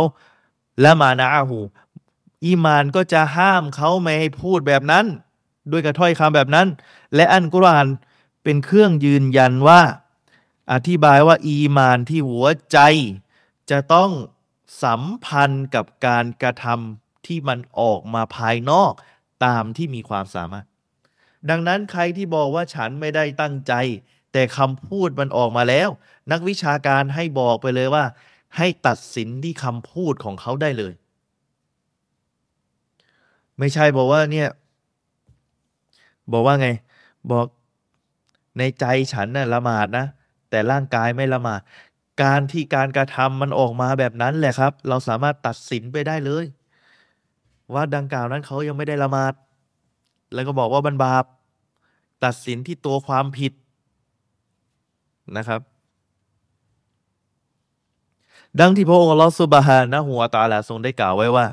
[0.80, 1.58] และมานาหู
[2.44, 5.06] อีมานก็จะห้ามเขาไม่ให้พูดแบบนั้น
[5.72, 6.66] ด้วยกระถ้อยคำแบบนั้น
[7.14, 7.86] และอันกุรอาน
[8.44, 9.80] เป็นเครื่องยืนยันว่า
[10.72, 12.78] อธิบายว่า อีมานที่หัวใจ
[13.70, 14.10] จะต้อง
[14.82, 18.92] สัมพันธ์กับการกระทำที่มันออกมาภายนอก
[19.44, 20.66] ตามที่มีความสามารถ
[21.50, 23.72] ดังนั้นใครที่บอกว่าฉันไม่ได้ตั้งใจ
[24.32, 25.88] แต่คำพูดมันออกมาแล้ว
[26.32, 28.04] นักวิชาการให้บอกไปเลยว่า
[28.56, 30.92] ให้ตัดสินที่คำพูดของเขาได้เลย
[33.58, 34.48] ไม่ใช่บอกว่าเนี่ย
[36.32, 36.68] บอกว่าไง
[37.32, 37.46] บอก
[38.58, 40.06] ในใจฉันน่ะละหมาดนะ
[40.50, 41.60] แต่ร่างกายไม่ละหมาด
[42.22, 46.44] การที่การกระทำมันออกมาแบบนั้นแหละครับ เราสามารถตัดสินไปได้เลย
[47.74, 49.34] ว่าดังกล่าวนั้นเขายังไม่ได้ละหมาด
[50.34, 51.24] แล้วก็บอกว่าบันบาป
[52.24, 53.52] ตัดสินที่ตัวความผิด
[55.36, 55.60] นะครับ
[58.60, 61.46] ดังที่พระองค์ลอสุบฮานะหัวตาลาทรงได้กล่าวไว้ว่า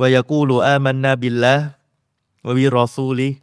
[0.00, 1.54] วายกูลูอามันนาบิลละ
[2.48, 3.34] وبرسوله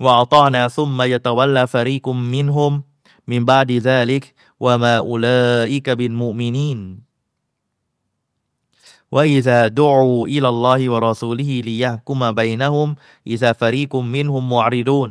[0.00, 2.82] وأطعنا ثم يتولى فريق منهم
[3.26, 6.78] من بعد ذلك وما أولئك بالمؤمنين.
[9.10, 12.88] وإذا دعوا إلى الله ورسوله ليحكم بينهم
[13.26, 15.10] إذا فريق منهم معرضون.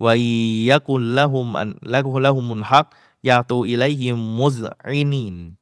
[0.00, 0.28] وإن
[0.68, 1.74] يكن لهم أن
[2.20, 2.88] لهم الحق
[3.24, 5.59] يعطوا إليهم مذعنين.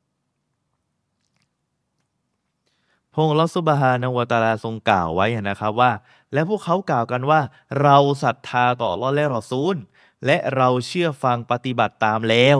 [3.21, 5.93] พงศ์ลอสุบฮานวตาลาทรงกล่าวไว้นะครับว่า
[6.33, 7.41] และพวกเขากล่าวกันว่า
[7.83, 9.77] เราศรัทธาต่อรอและรอซูล
[10.27, 12.59] และเราเชื่อฟังปฏิบัติตามแล้ว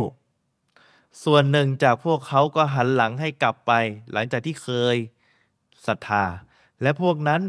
[1.25, 3.73] ส่วนหนึ่งจากพวกเขาก็หันหลังให้กลับไป
[4.13, 4.97] หลังจากที่เคย
[5.87, 6.25] ศรัทธา
[6.83, 7.43] และพวกนั้น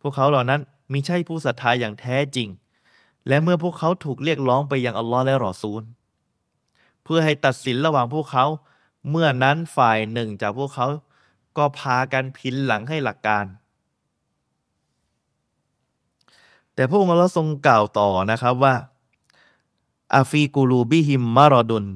[0.00, 0.60] พวกเขาเหล่านั้น
[0.92, 2.48] มิใช่ผู้ศรัทธาอย่างแท้จริง
[3.28, 5.82] และเมื่อพวกเขาถูกเรียกร้องไปยังอัลลอฮ์และรอซูล
[7.04, 8.44] เพื่อให้ตัดสินระหว่างพวกเขา
[9.10, 10.88] เมื่อนั้นฝ่ายหนึ่งจากพวกเขา
[11.58, 13.44] ก็พากันพินหลังให้หลักการ
[16.74, 18.74] แต่พระองค์อัลลอฮ์ทรงกล่าวต่อนะครับว่า
[20.14, 21.86] อาฟีกูลูบิฮิมมารอดุน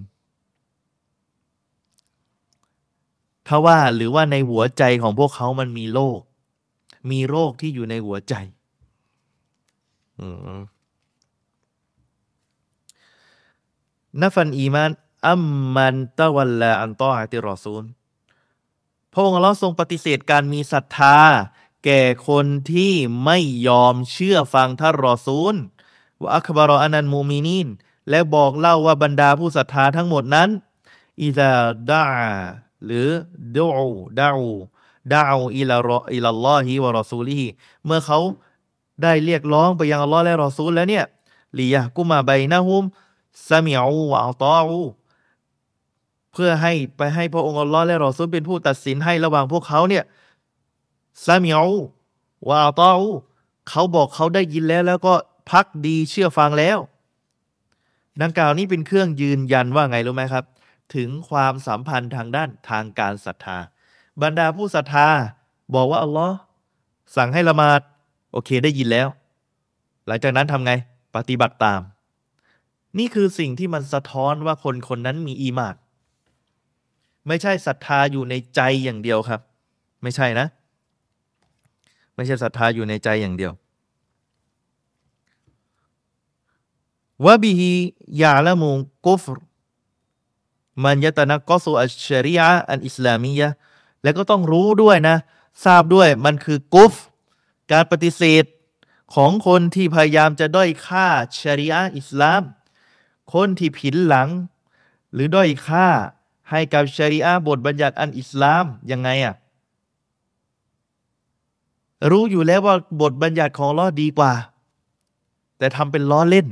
[3.49, 6.21] ทว่าหรือว่าในหัวใจของพวกเขามันมีโรค
[7.11, 8.35] มีโรคที่อยู่ในหัวใจ
[14.21, 14.91] นัฟันอีมาน
[15.29, 15.43] อัม
[15.75, 17.83] มันตะวันละอันตออาติรอซูล
[19.13, 21.19] พระองค์เราทรงปฏิเสธการมีศรัทธา
[21.85, 22.93] แก่คนที่
[23.25, 23.39] ไม่
[23.69, 25.55] ยอมเชื่อฟังท่านรอซูล
[26.21, 27.69] ว่าอัคบารออานันมูมินิน
[28.11, 30.49] และบอกเล่าว่าบรรดาผู้ศรัทธาทั้งหมดนั้น
[31.23, 31.51] อิซา
[31.91, 32.05] ดา
[32.85, 33.09] หรือ
[33.57, 33.67] ดู
[34.21, 34.51] ดาอู
[35.13, 37.43] ดาอูอิลารออิลลอฮิวะรอซูลี
[37.85, 38.19] เมื่อเขา
[39.03, 41.05] ได้เรียกร้องไปยังอัลลอฮ์และรอซูลแล้วเนี่ย
[41.59, 42.85] ลียะกุมาไบนะฮุม
[43.49, 44.81] ซามิอูวะอัตออู
[46.33, 50.05] เพื่อให้ไปให้พระองค์อัลลอฮ์และรอซูลเป็นผู้ตัดสินให้ระหว่างพวกเขาเนี่ย
[51.25, 51.73] ซามิอู
[52.49, 53.09] วะอัตออู
[53.69, 55.15] เขาบอกเขาได้ยินแล้ว แล้วก็
[55.51, 56.79] พักดีเชื่อฟังแล้ว
[58.23, 60.45] ดังกล่าวนี้เป็นเครื่องยืนยันว่าไงรู้ไหมครับ
[60.95, 63.59] ถึงความสัมพันธ์ทางด้านทางการศรัทธา
[64.23, 65.09] บรรดาผู้ศรัทธา
[65.75, 66.37] บอกว่าอัลลอฮ์
[67.17, 67.81] สั่งให้ละหมาด
[68.33, 69.09] โอเคได้ยินแล้ว
[70.07, 70.73] หลังจากนั้นทำไง
[71.17, 71.81] ปฏิบัติตาม
[72.99, 75.75] นี่คือสิ่งที่มันสะท้อนว่าคนคนนั้นมีอีมาน
[77.27, 79.41] ไม่ใช่ศรัทธาอยู่ในใจอย่างเดียวครับ
[80.03, 80.47] ไม่ใช่นะ
[82.15, 83.53] ไม่ใช่ศรัทธาอยู่ในใจอย่างเดียว
[87.25, 87.73] วะบิฮิ
[88.23, 88.71] ยาละมุ
[89.07, 89.39] กุฟร
[90.85, 93.49] มันยตนะกอสุอัชชริยะอันอิสลามียะ
[94.03, 95.17] แล้วก็ต้องรู้ด้วยนะ
[95.65, 96.95] ทราบด้วยมันคือกุฟ
[97.73, 98.45] การปฏิเสธ
[99.15, 101.07] ของคนที่พยายามจะด้อยค่า
[101.41, 102.43] ชริยะอิสลาม
[103.35, 104.29] คนที่ผินหลัง
[105.13, 105.89] หรือด้อยค่า
[106.53, 109.35] ให้กับชริยะบทบัญญัติอันอิสลามยังไงอะ
[112.11, 114.33] รู้อยู่แล้วว่าบทบัญญัติของล้อดีกว่า
[115.59, 116.47] แต่ทำเป็นล้อเล่น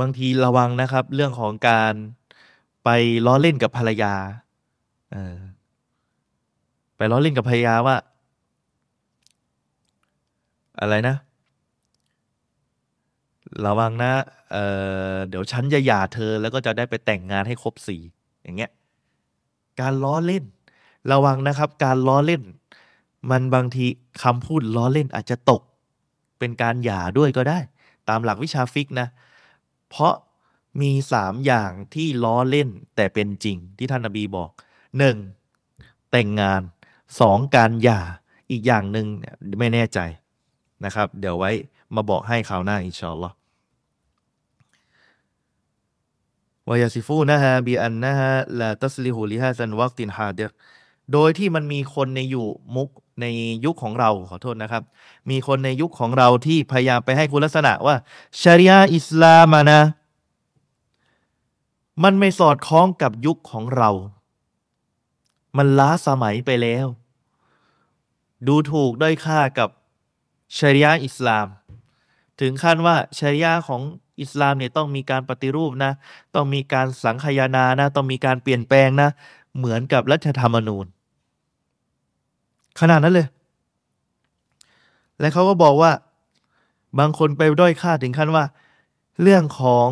[0.00, 1.92] บางทีระวังนะครับ เรื่องของการ
[2.84, 2.88] ไป
[3.26, 4.14] ล้อเล่นกับภรรยา
[6.96, 7.96] ไปล้อเล่นกับภรรยาว่า
[10.80, 11.16] อะไรนะ
[13.64, 14.12] ระวังนะ
[14.52, 14.56] เอ
[15.14, 18.02] อเดี๋ยวฉันจะหย่าเธอแล้วก็จะได้ไปแต่งงานให้ครบสี่
[18.42, 18.70] อย่างเงี้ย
[19.80, 20.44] การล้อเล่น
[21.12, 22.42] ระวังนะครับ การล้อเล่น
[23.30, 23.86] มันบางที
[24.22, 25.62] คำพูดล้อเล่นอาจจะตก
[26.38, 27.58] เป็นการหย่าด้วยก็ได้
[28.08, 29.08] ตามหลักวิชาฟิกนะ
[29.88, 30.14] เพราะ
[30.80, 34.50] มีสามอย่างที่ล้อเล่นแต่เป็นจริงที่ท่านนบีบอก
[34.98, 35.16] หนึ่ง
[36.10, 36.62] แต่งงาน
[37.20, 38.00] สองการหย่า
[38.50, 39.06] อีกอย่างหนึ่ง
[39.60, 39.98] ไม่แน่ใจ
[40.84, 41.50] นะครับ เดี๋ยวไว้
[41.94, 43.34] มาบอกให้คราวหน้าอินชาอัลลอฮ์
[46.68, 50.40] วายาซิฟูนะฮะบีอันนะฮะลาตัสลิฮูลิฮะซันวักตินฮาเด
[51.12, 52.46] โดยที่มันมีคนในอยู่
[52.76, 52.88] มุก
[53.20, 53.26] ใน
[53.64, 54.82] ยุคของเราขอโทษนะครับ
[55.30, 57.96] มีคนในยุคของเราที่พยายามไปให้คุณลักษณะว่า
[58.42, 59.80] ชาริยาอิสลามนะ
[62.02, 63.90] มันไม่สอดคล้องกับยุคของเรา
[65.56, 66.86] มันล้าสมัยไปแล้ว
[68.46, 69.68] ดูถูกด้อยค่ากับ
[70.58, 71.46] ชาริยาอิสลาม
[72.40, 73.82] ถึงขั้นว่าชาริยาของ
[74.20, 75.92] อิสลามเนี่ยต้องมีการปฏิรูปนะ
[76.34, 79.08] ต้องมีการสังคายนานะ ต้องมีการเปลี่ยนแปลงนะ
[79.56, 80.86] เหมือนกับรัฐธรรมนูญ
[82.80, 83.28] ขนาดนั้นเลย
[85.20, 85.92] และเขาก็บอกว่า
[86.98, 88.44] บางคนไปด้อยค่าถึงขั้นว่า
[89.22, 89.88] เรื่องของ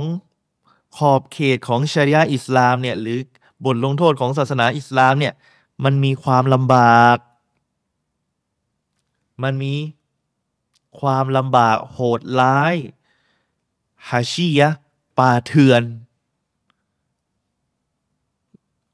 [0.97, 3.19] ขอบเขตของชริยะอิสลามเนี่ยหรือ
[3.65, 5.35] บทลงโทษของศาสนาอิสลามเนี่ย
[5.85, 7.17] มันมีความลำบาก
[9.43, 9.75] มันมี
[11.01, 12.75] ความลำบากโหดร้าย
[14.11, 14.69] ฮาชียะ
[15.19, 15.83] ป่าเถื่อน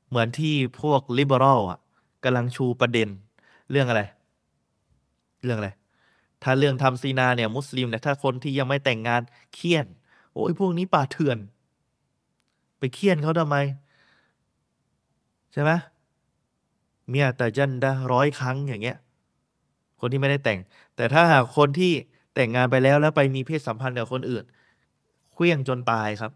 [0.09, 1.79] เหมือนที่พวกลิเบอรัลอะ
[2.25, 3.09] กำลังชูประเด็น
[3.71, 4.03] เรื่องอะไร
[5.45, 5.71] เรื่องอะไร
[6.43, 9.23] ถ้าเรื่องทำซีนาเนี่ย มุสลิมเนี่ยถ้าคนที่ยังไม่แต่งงาน
[9.55, 9.87] เคี่ยน
[10.33, 11.39] โอ้ยพวกนี้ป่าเถื่อน
[12.79, 13.57] ไปเคี่ยนเขาทำไม
[15.53, 15.71] ใช่ไหม
[17.09, 18.99] เมียแต่จันดาร้อยครั้งอย่างเงี้ย
[20.01, 20.59] คนที่ไม่ได้แต่ง
[20.97, 21.93] แต่ถ้าหากคนที่
[22.35, 24.45] แต่งงานไปแล้วแล้วไปมีเพศสัมพันธ์กับคนอื่น
[25.41, 26.33] เคลี้ยงจนตายครับ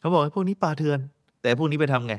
[0.00, 1.00] เขาบอกว่าพวกนี้ป่าเถื่อน
[1.42, 2.14] แต่พวกนี้ไปทำไง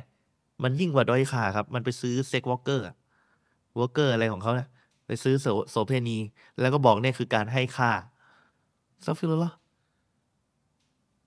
[0.63, 4.67] มันยิ่งกว่าด้อยค่าครับ มันไปซื้อ sex worker worker อะไรของเขาเนี่ย
[5.07, 5.35] ไปซื้อ
[5.69, 6.17] โสเพณี
[6.59, 7.91] แล้วก็บอกเนี่ยคือการให้ค่า
[9.05, 9.53] أستغفر الله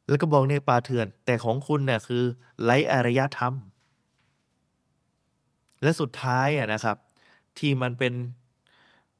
[0.08, 2.22] แล้วก็บอกเนี่ยป่าเถื่อน แต่ของคุณเนี่ยคือ
[2.62, 3.54] ไร้อารยธรรม
[5.82, 6.96] และสุดท้ายอะนะครับ
[7.58, 8.12] ที่มันเป็น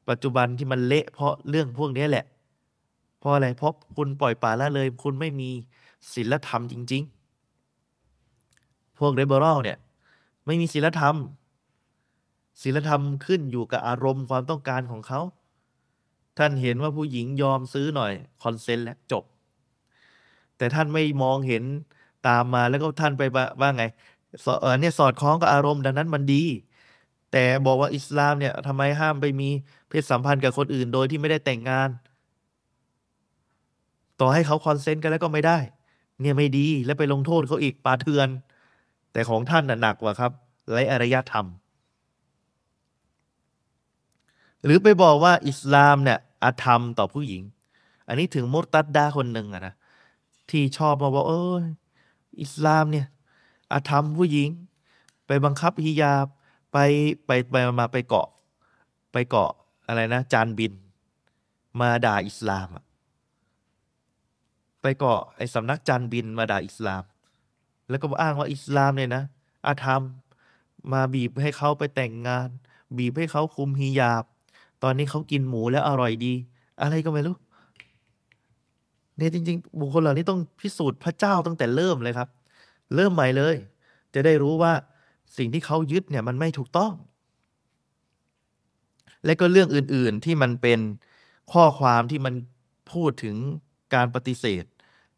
[0.08, 2.24] ปัจจุบันที่มันเละเพราะเรื่องพวกนี้แหละ
[3.22, 5.50] เพราะอะไร เพราะคุณปล่อยป่าละเลย คุณไม่มี
[6.12, 7.02] ศีลธรรมจริง
[8.20, 9.78] ๆ พวกเรเบอรัลเนี่ย
[10.46, 11.16] ไม่มีศีลธรรม
[12.62, 15.20] ศีลธรรมขึ้นอยู่กับอารมณ์ความต้องการของเขา
[16.38, 18.12] ท่านเห็นว่าผู้หญิงยอมซื้อหน่อย
[18.42, 19.24] consent แล้วจบ
[20.56, 21.62] แต่ท่านไม่มองเห็น
[22.28, 23.22] ตามมาแล้วก็ท่านไป
[23.60, 23.84] ว่าไง
[24.60, 26.44] เออเนี่ยสอดคล้องกับอารมณ์ดังนั้นมันดี
[27.32, 29.48] แต่บอกว่าอิสลามเนี่ยทำไมห้ามไปมี
[29.88, 31.88] เพศสัมพันธ์กับคนอื่นโดยที่ไม่ได้แต่งงาน
[34.20, 35.58] ต่อให้เขา consent กันแล้วก็ไม่ได้
[36.20, 38.28] เนี่ยไม่ดีแล้วไปลงโทษเขาอีกป่าเถื่อน
[39.12, 40.32] แต่ของท่านน่ะหนักกว่าครับ
[40.70, 41.46] ไร้อารยธรรม
[44.64, 47.42] หรือไปบอกว่าอิสลามเนี่ยอาธรรมต่อผู้หญิง
[48.08, 49.74] อันนี้ถึงมุตตัดดาคนหนึ่งอะนะ
[50.50, 51.62] ที่ชอบมาบอกเออ
[52.42, 53.06] อิสลามเนี่ย
[53.72, 54.48] อาธรรมผู้หญิง
[55.26, 56.26] ไปบังคับฮิญาบ
[56.72, 56.78] ไป
[57.26, 58.28] ไปไปมาไปเกาะ
[59.12, 59.50] ไปเกาะ
[59.86, 60.72] อะไรนะ จานบิน
[61.80, 62.84] มาด่าอิสลามอะ
[64.82, 67.02] ไปเกาะไอ้สำนักจานบินมาด่าอิสลาม
[67.90, 69.24] แล้วก็อ้างว่าอิสลามเนี่ยนะ
[69.66, 70.02] อาธรรม
[70.92, 72.48] มาบีบให้เขาไปแต่งงาน
[72.96, 74.24] บีบให้เขาคุมฮิญาบ
[74.82, 76.34] ตอนนี้เขากินหมูแล้วอร่อยดี
[76.82, 77.36] อะไรก็ไม่รู้
[79.16, 82.28] เนี่ยจริง ๆ บุคคลเหล่านี้ต้องพิสูจน์พระเจ้าตั้งแต่เริ่มเลยครับ
[82.94, 83.56] เริ่มใหม่เลย
[84.14, 84.72] จะได้รู้ว่า
[85.36, 86.92] สิ่งที่เขายึดเนี่ยมันไม่ถูกต้อง
[89.24, 90.80] และก็เรื่องอื่นๆที่มันเป็น
[91.52, 92.34] ข้อความที่มัน
[92.92, 93.36] พูดถึง
[93.94, 94.64] การปฏิเสธ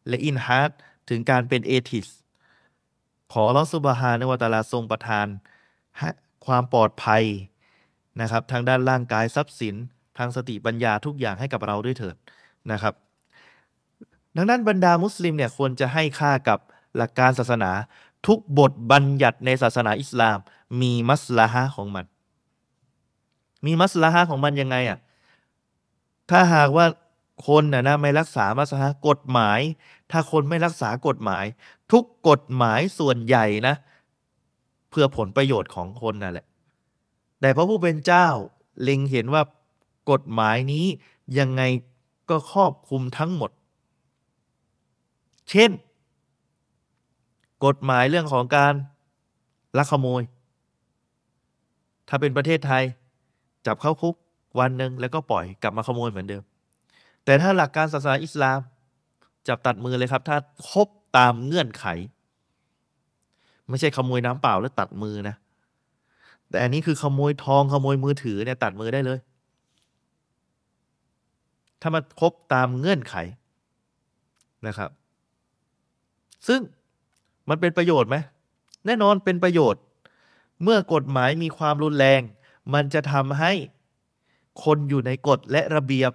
[0.07, 0.71] และإلحاد
[1.09, 2.07] ถึงการเป็น atheist
[3.31, 5.27] ขออัลลอฮ์ سبحانه وتعالىทรงประทาน
[6.45, 7.23] ความปลอดภัย
[8.21, 9.75] นะครับทางด้านร่างกายทรัพย์สิน
[10.17, 12.15] ทางสติปัญญาทุกอย่างให้กับเราด้วยเถิด
[12.71, 12.93] นะครับ
[14.35, 16.59] ดังนั้นบรรดามุสลิมเนี่ยควรจะให้ค่ากับ
[16.97, 17.71] หลักการศาสนา
[18.27, 20.37] ทุกบทบัญญัติในศาสนาอิสลาม
[20.81, 22.05] มีمصلحةของมัน
[23.65, 24.99] มีمصلحةของมันยังไงอะ
[26.29, 26.85] ถ้าหากว่า
[27.47, 29.59] คนน่ะนะไม่รักษามัสลาฮะห์กฎหมาย
[30.11, 31.45] ถ้าคนไม่รักษากฎหมาย
[31.91, 33.75] ทุกกฎหมายส่วนใหญ่นะ
[34.89, 36.45] เพื่อผลประโยชน์ของคนนั่นแหละ
[37.41, 38.27] แต่พระผู้เป็นเจ้า
[38.81, 39.41] เล็งเห็นว่า
[40.11, 40.85] กฎหมายนี้
[41.39, 41.61] ยังไง
[42.29, 43.51] ก็ครอบคลุมทั้งหมด
[45.49, 45.71] เช่น
[47.65, 48.73] กฎหมายเรื่องของการ
[49.77, 50.21] ลักขโมย
[52.07, 52.83] ถ้าเป็นประเทศไทย
[53.65, 54.15] จับเข้าคุก
[54.59, 56.43] วันหนึ่งแล้วก็ปล่อยกลับมาขโมยเหมือนเดิม
[57.25, 58.59] แต่ถ้าหลักการศาสนาอิสลาม
[59.47, 60.37] จับตัดมือเลยครับ ถ้า
[60.69, 61.85] ครบตามเงื่อนไข
[63.69, 65.35] ไม่ใช่ขโมยน้ำเปล่าแล้วตัดมือนะ
[66.49, 69.19] แต่อันนี้คือขโมยทองขโมยมือถือเนี่ยตัดมือได้เลย
[71.81, 73.15] ถ้ามันครบตามเงื่อนไข
[74.67, 74.89] นะครับ
[76.47, 76.61] ซึ่ง
[77.49, 78.15] มันเป็นประโยชน์ไหม
[78.85, 79.81] แน่นอนเป็นประโยชน์
[80.63, 82.21] เมื่อกฎหมายมีความรุนแรง
[82.73, 83.51] มันจะทำให้
[84.63, 86.11] คนอยู่ในกฎและระเบียบ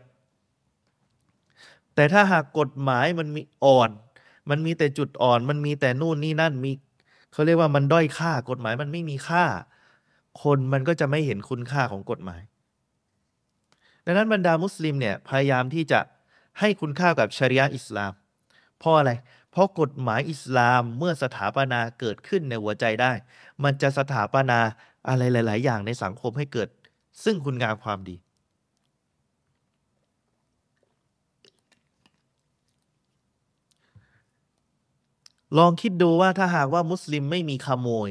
[1.94, 3.90] แต่ถ้าหากกฎหมายมันมีอ่อน
[4.50, 6.72] มันมีแต่จุดอ่อน มันมีแต่นู่นนี่นั่นมี
[7.32, 9.44] เขาเรียกว่ามันด้อยค่ากฎหมายมันไม่มีค่า
[10.42, 12.42] คนมันก็จะไม่เห็นคุณค่าของกฎหมาย
[14.04, 16.00] ดังนั้นบรรดามุสลิมเนี่ยพยายามที่จะ
[16.60, 18.12] ให้คุณค่ากับชริยะอิสลาม
[18.78, 19.12] เพราะอะไร
[19.50, 23.12] เพราะกฎหมายอิสลามเมื่อสถาปนาเกิดขึ้นในหัวใจได้
[23.64, 24.58] มันจะสถาปนา
[25.08, 26.68] อะไรหลาย ๆ อย่างในสังคมให้เกิด
[27.24, 28.16] ซึ่งคุณงามความดี
[35.58, 38.10] ลองคิดดูว่าถ้าหากว่ามุสลิมไม่มีขโมย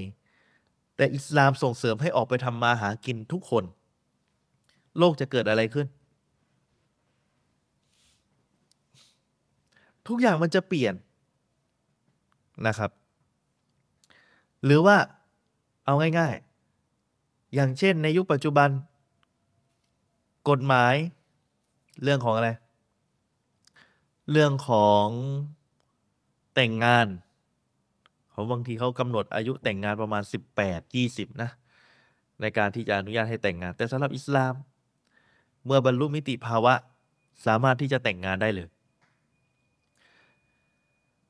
[0.95, 3.63] แต่อิสลามส่งเสริมให้ออกไปทำมาหากินทุกคน
[4.97, 5.87] โลกจะเกิดอะไรขึ้น
[10.07, 10.93] ทุกอย่างมันจะเปลี่ยน
[12.67, 12.91] นะครับ
[14.65, 14.97] หรือว่า
[15.85, 16.35] เอาง่าย
[16.95, 18.69] ๆ อย่างเช่นในยุคปัจจุบัน
[20.49, 20.95] กฎหมาย
[22.03, 22.49] เรื่องของอะไร
[24.31, 25.07] เรื่องของ
[26.55, 27.07] แต่งงาน
[28.39, 30.23] เขาบางทีเขากำหนดอายุแต่งงานประมาณ
[30.61, 31.49] 18 20 นะ
[32.41, 34.53] ในการที่จะอนุญาตให้แต่งงาน แต่สำหรับอิสลาม
[35.65, 36.73] เมื่อบรรลุมิติภาวะ
[37.45, 38.67] สามารถที่จะแต่งงานได้เลย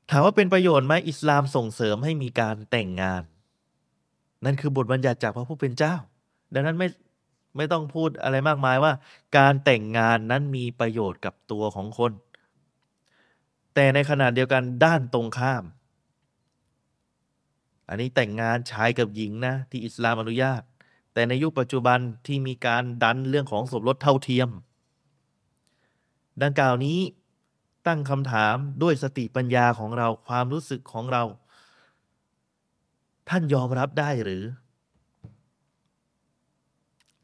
[0.10, 3.24] ถามว่าเป็นประโยชน์ไหมอิสลามส่งเสริมให้มีการแต่งงาน
[4.45, 5.95] นั่นคือบทบัญญัติจากพระผู้เป็นเจ้า
[6.53, 6.88] ดังนั้นไม่
[7.57, 8.93] ไม่ต้องพูดอะไรมากมายว่า
[9.38, 12.12] การแต่งงานนั้นมีประโยชน์กับตัวของคน
[13.76, 15.64] แต่ในขณะเดียวกันด้านตรงข้าม
[17.90, 20.62] อันนี้แต่งงานชายกับหญิงนะ ที่อิสลามอนุญาต
[21.14, 24.50] แต่ในยุคปัจจุบันที่มีการดันเรื่องของสมรสเท่าเทียม
[26.44, 27.00] ดังกล่าวนี้
[27.88, 31.24] ตั้งคำถามด้วยสติปัญญาของเราความรู้สึกของเรา
[33.30, 34.44] ท่านยอมรับได้หรือ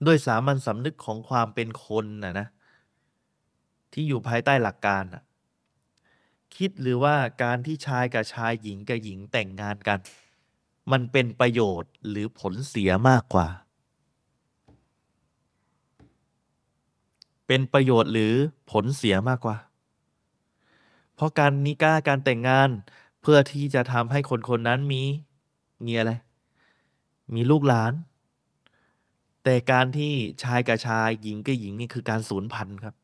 [0.05, 2.47] ด้วยสามัญสำนึกของความเป็นคนนะนะ
[3.93, 5.24] ที่อยู่ภายใต้หลักการนะ
[6.55, 9.99] คิดหรือว่าการที่ชายกับชายหญิงกับหญิงแต่งงานกัน
[10.91, 13.47] มันเป็นประโยชน์หรือผลเสียมากกว่า
[17.47, 18.33] เป็นประโยชน์หรือ
[18.71, 19.57] ผลเสียมากกว่า
[21.15, 22.69] เพราะการนิก้าการแต่งงาน
[23.21, 25.03] เพื่อที่จะทำให้คนคนนั้นมี
[25.86, 26.11] มีอะไร
[27.33, 27.93] มีลูกหลาน
[29.43, 30.13] แต่การที่
[30.43, 32.95] ชายกับชายหญิงกับหญิงนี่คือการสูญพันธุ์ครับ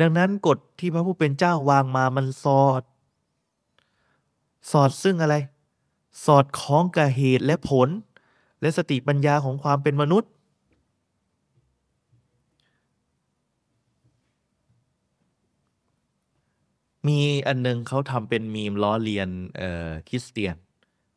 [0.00, 2.82] ดังนั้นกฎที่พระผู้เป็นเจ้าวางมามันสอด
[4.70, 5.36] สอดซึ่งอะไร
[6.24, 7.88] สอดคล้องกับเหตุและผล
[8.60, 10.30] และสติปัญญาของความเป็นมนุษย์
[17.08, 20.56] มีอันหนึงเขาทำเป็นมีมล้อเลียนเอ่อคริสเตียน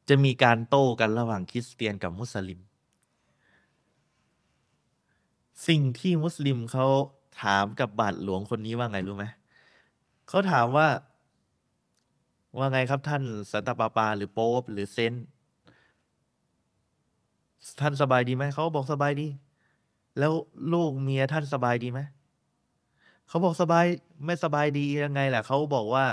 [0.10, 2.60] จะมีการโต้กันระหว่างคริสเตียนกับมุสลิม
[5.68, 6.88] สิ่งที่มุสลิมเขา
[7.42, 9.26] ถามกับบาทหลวงคนนี้ว่าไงรู้ไหม
[10.28, 10.88] เขาถามว่า
[12.58, 15.26] ว่าไงครับท่านสันตะปาปาหรือโป๊ปหรือเซนต์
[17.82, 19.28] ท่านสบายดีไหมเขาบอกสบายดี
[20.20, 20.32] แล้ว
[20.74, 22.00] ลูกเมียท่านสบายดีไหม
[23.28, 23.86] เขาบอกสบาย
[24.26, 26.06] ไม่สบายดียังไงแหละเขาบอกว่า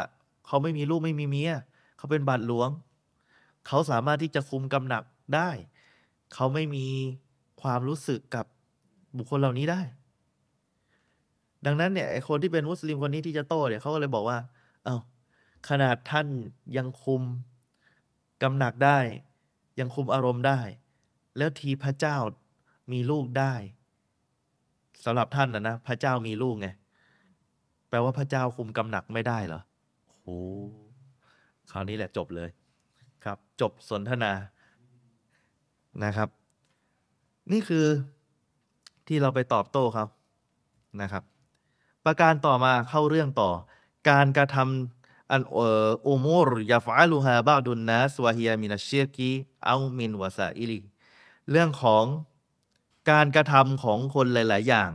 [0.46, 1.52] เขาไม่มีลูกไม่มีเมีย
[1.96, 2.68] เขาเป็นบาทหลวง
[3.66, 5.02] เขาสามารถที่จะคุมกำหนัก
[5.34, 5.50] ได้
[6.34, 6.86] เขาไม่มี
[7.62, 8.46] ความรู้สึกกับ
[9.16, 9.80] บุคคลเหล่านี้ได้
[11.66, 14.38] ดังนั้นเนี่ยไอคนที่เป็นมุสลิมคนนี้ที่จะโต้เนี่ยเขาก็เลยบอกว่า
[14.84, 14.96] เอา้า
[15.68, 16.28] ขนาดท่าน
[16.76, 17.22] ยังคุม
[18.42, 18.98] กำหนักได้
[19.78, 20.60] ยังคุมอารมณ์ได้
[21.36, 22.16] แล้วทีพระเจ้า
[22.92, 23.54] มีลูกได้
[25.04, 26.68] สำหรับท่านนะนะพระเจ้ามีลูกไง
[27.88, 29.60] แปลว่าพระเจ้าคุมกำหนักไม่ได้เหรอ
[30.22, 30.38] โอ้
[31.70, 32.50] คราวนี้แหละจบเลย
[33.24, 34.32] ครับ จบสนทนา
[36.04, 36.28] นะครับ
[37.52, 37.86] นี่คือ
[39.06, 40.06] ที่เราไปตอบโต้เขา
[41.02, 41.24] นะครับ
[42.04, 43.50] ประการต่อมาเข้าเรื่องต่อ
[44.10, 44.99] การกระทำ
[45.32, 45.42] อัน
[46.08, 49.30] อุมูรยาฟาลูฮาบาดุนนัสวาฮิยามินาเชียกี
[49.66, 50.80] เอามนวาซาอิลี
[51.50, 52.04] เรื่องของ
[53.10, 54.90] การกระทำของคนหลาย ๆ อย่าง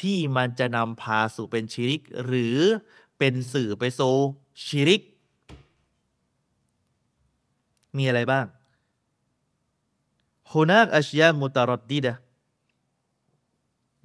[0.00, 2.58] ที่มันจะนำพาสู่เป็นชิริก หรือ
[3.18, 4.00] เป็นสื่อไปโซ
[4.64, 5.02] ชิริก
[7.96, 8.46] มีอะไรบ้าง
[10.50, 12.14] ฮุนักอาชยามุตารดดีดะ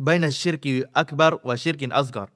[0.06, 2.30] บนชิรกิอักบารวะชิรกินอัซกร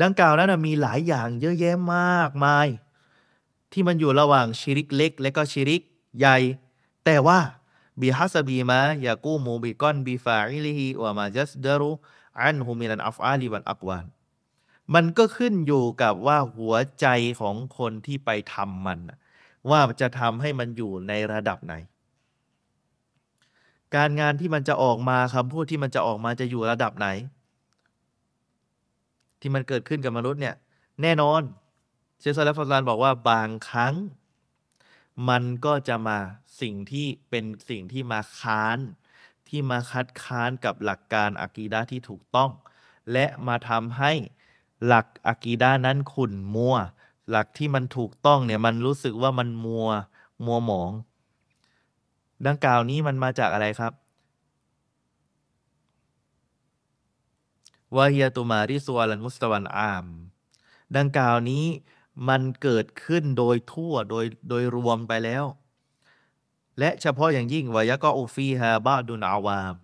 [0.00, 2.66] ดังกล่าวนั้นมีหลายอย่างเยอะแยะมากมาย
[3.72, 5.82] ที่มันอยู่ระหว่างชิริกเล็ก และก็ชิริก
[6.18, 6.36] ใหญ่
[7.04, 7.38] แต่ว่า
[8.00, 11.90] บิฮัสบีมายากูมูบิกอนบิฟาอิลิฮิวะมาจัสดารุ
[12.40, 14.04] อันฮุมินันอัฟอาลีวันอักวาน
[14.94, 17.06] มันก็ขึ้นอยู่กับว่าหัวใจ
[17.40, 18.98] ของคนที่ไปทำมัน
[19.70, 21.74] ว่าจะทำให้มันอยู่ในระดับไหน
[23.94, 27.08] การงานที่มันจะออกมาคำพูดที่มันจะออกมาจะอยู่ระดับไหน
[29.42, 30.54] ที่มันเกิดขึ้นกับมนุษย์เนี่ย
[31.02, 31.42] แน่นอน
[32.18, 33.94] เชฟซาลฟฟลานบอกว่าบางครั้ง
[35.28, 36.18] มันก็จะมา
[36.60, 38.78] สิ่งที่เป็นสิ่งที่มาค้าน
[39.48, 42.50] ที่มาคัดค้านกับหลักการอากีดะห์ที่ถูกต้อง
[43.12, 44.12] และมาทำให้
[44.86, 46.76] หลักอากีดะห์นั้นขุ่นมัว
[47.30, 49.88] หลักที่มันถูกต้องเนี่ยมันรู้สึกว่ามันมัว
[50.46, 50.92] มัวหมอง
[52.46, 53.92] ดังกล่าวนี้มันมาจากอะไรครับ
[57.96, 60.06] วาฮียตุมาริสวาลันมุสตะวันอาม
[60.96, 61.64] ดังกล่าวนี้
[62.28, 65.44] มันเกิดขึ้นโดยทั่วโดยโดยรวมไปแล้ว
[66.78, 69.74] และเฉพาะอย่างยิ่งวายะก็อูฟีฮาบาดุนอาวาม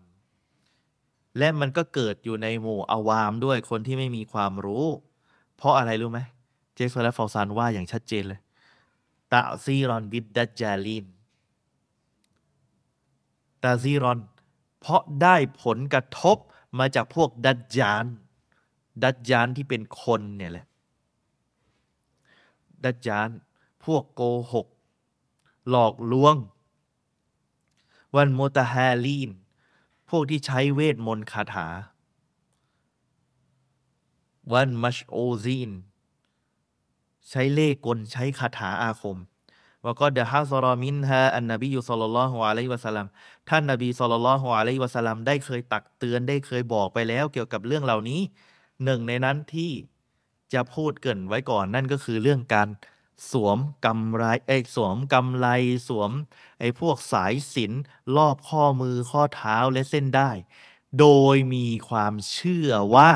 [1.39, 4.87] และมันก็เกิดอยู่ในหมู่อาวามด้วยคนที่ไม่มีความรู้
[5.57, 6.21] เพราะอะไรรู้ไหม
[6.75, 8.41] เจคและฟอลซานว่าอย่างชัดเจนเลย
[9.33, 11.07] ตาซีรอนบิดดัจจาลิน
[13.63, 14.19] ตาซีรอน
[14.81, 16.37] เพราะได้ผลกระทบ
[16.79, 18.05] มาจากพวกดัจจาน
[19.03, 20.67] ดัจจานที่เป็นคนเนี่ยแหละ
[22.85, 23.29] ดัจจาน
[23.85, 24.67] พวกโกหก
[25.71, 26.37] หลอกลวง
[28.17, 29.31] วันโมตาฮาลีน
[30.09, 31.69] พวกที่ใช้เวทมนต์คาถา
[34.53, 35.71] วันมัชโอซีน
[37.29, 39.19] ใช้เล่กล ใช้คาถาอาคม
[39.85, 43.07] ว่าก็เดฮะซอรอมินฮะอันนบีอยู่สัลลัลฮุอะลัยวะสัลลัม
[43.49, 48.21] ท่านนบีสัลลัลลฮุอะลัยวะสัลลัมได้เคยตักเตือนได้เคยบอกไปแล้วเกี่ยวกับเรื่องเหล่านี้
[48.85, 49.71] หนึ่งในนั้นที่
[50.53, 52.69] จะพูดเกินไว้ก่อนนั่นก็คือเรื่องการ
[53.33, 55.47] สวมกำไรไอ้สวมกำไร
[55.89, 56.11] สวม
[56.61, 57.73] ไอ้พวกสายสิน
[58.17, 60.31] รอบข้อมือข้อเท้าและเส้นได้
[61.01, 63.11] โดยมีความเชื่อว่า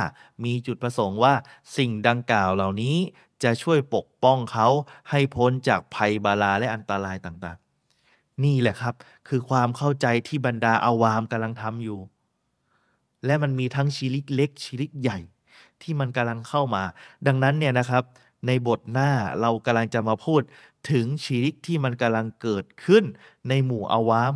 [0.45, 1.35] มีจุดประสงค์ว่า
[1.77, 2.97] สิ่งดังกล่าวเหล่านี้
[3.45, 4.69] จะช่วยปกป้องเขา
[5.11, 8.95] ให้พ้นจากภัยบาลาและอันตรายต่างๆ นี่แหละครับ
[9.29, 11.99] คือความเข้าใจที่บรรดาอาวามกำลังทำอยู่
[13.27, 15.19] และมันมีทั้งชิริกเล็กชิริกใหญ่
[15.83, 16.83] ที่มันกำลังเข้ามา
[17.27, 18.05] ดังนั้นเนี่ยนะครับ
[18.47, 20.43] ในบทหน้าเรากำลังจะมาพูด
[20.91, 23.05] ถึงชิริกที่มันกำลังเกิดขึ้น
[23.49, 24.35] ในหมู่อาวาม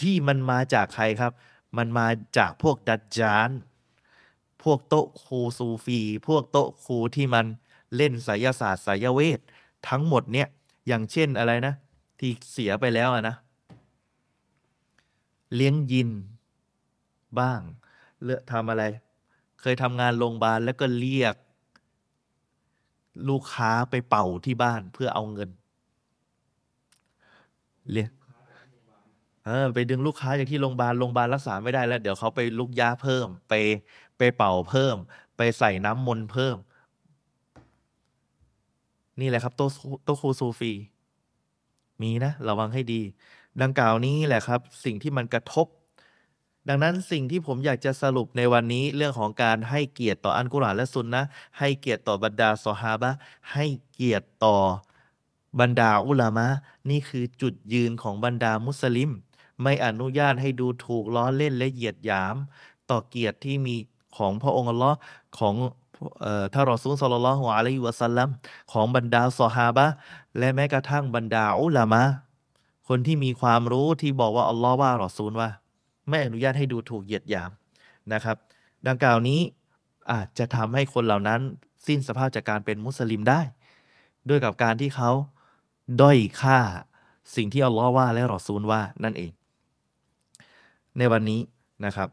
[0.00, 1.32] ที่มันมาจากใครครับ
[1.76, 2.06] มันมา
[2.38, 3.50] จากพวกดัจจาน
[4.62, 7.46] พวกโตคูซูฟี พวกโตคูที่มัน
[7.96, 9.40] เล่นไสยศาสตร์ไสยเวท
[9.88, 10.48] ทั้งหมดเนี่ย
[10.86, 11.74] อย่างเช่นอะไรนะ
[12.18, 13.36] ที่เสียไปแล้วอะนะ
[15.54, 16.10] เลี้ยงยิน
[17.38, 17.60] บ้าง
[18.24, 18.84] เลือกทำอะไร
[19.60, 21.34] เคยทำงานโรงพยาบาลแล้วก็เรียก
[23.28, 25.50] ลูกค้าไปเป่าที่บ้านเพื่อเอาเงิน
[27.92, 28.10] เรียก
[29.44, 33.54] เออไปดึงลูกค้าจากที่โรงพยาบาลโรงพยาบาลรักษาไม่ได้แล้ว เดี๋ยวเขาไปลุกยาเพิ่ม ไป
[34.18, 34.96] ไปเป่าเพิ่ม
[35.36, 36.56] ไปใส่น้ำมนต์เพิ่ม
[39.20, 39.68] นี่แหละครับโตะ
[40.04, 40.72] โตะครูซูฟี
[42.02, 43.02] มีนะ ระวังให้ดี
[43.62, 45.66] ดังกล่าวนี้แหละครับ สิ่งที่มันกระทบ
[46.68, 51.22] ดังนั้นสิ่งที่ผมอยากจะสรุปในวันนี้เรื่องของการให้เกียรติต่ออันกุรอานและซุนนะ
[51.58, 53.10] ให้เกียรติต่อบรรดาซอฮาบะ
[53.52, 54.56] ให้เกียรติต่อ
[55.60, 56.46] บรรดาอุลามะ
[56.90, 59.10] นี่คือจุดยืนของบรรดามุสลิม
[59.62, 62.36] ไม่อนุญาตให้ดูถูกล้อเล่นและเหยียดหยาม
[62.90, 63.76] ต่อเกียรติที่มี
[64.16, 64.96] ของพระองค์อัลลอฮ์
[65.38, 65.54] ของ
[66.20, 68.28] เอ่อท่านรอซูลศ็อลลัลลอฮุอะลัยฮิวะซัลลัม
[68.72, 69.86] ของบรรดาซอฮาบะ
[70.38, 72.02] และแม้กระทั่งบรรดาอุลามะ
[72.88, 75.50] คนที่มีความรู้ที่บอกว่าอัลลอฮ์ว่ารอซูลว่า
[76.08, 77.50] ไม่อนุญาตให้ดูถูกเหยียดหยาม
[78.12, 78.36] นะครับ
[78.88, 79.40] ดังกล่าวนี้
[80.12, 81.40] อาจจะทำให้คนเหล่านั้น
[81.86, 83.40] สิ้นสภาพจากการเป็นมุสลิมได้
[84.28, 85.10] ด้วยกับการที่เขา
[86.00, 86.58] ด้อยค่า
[87.36, 89.32] สิ่งที่อัลลอฮ์ว่าและรอซูลว่านั่นเอง
[90.98, 91.40] ในวันนี้
[91.84, 92.08] นะครับ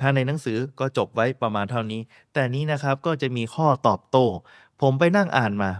[0.00, 2.00] ถ้าในหนังสือก็จบไว้ประมาณเท่านี้
[2.32, 4.26] แต่นี้นะครับก็จะมีข้อตอบโต้
[4.80, 5.70] ผมไปนั่งอ่านมา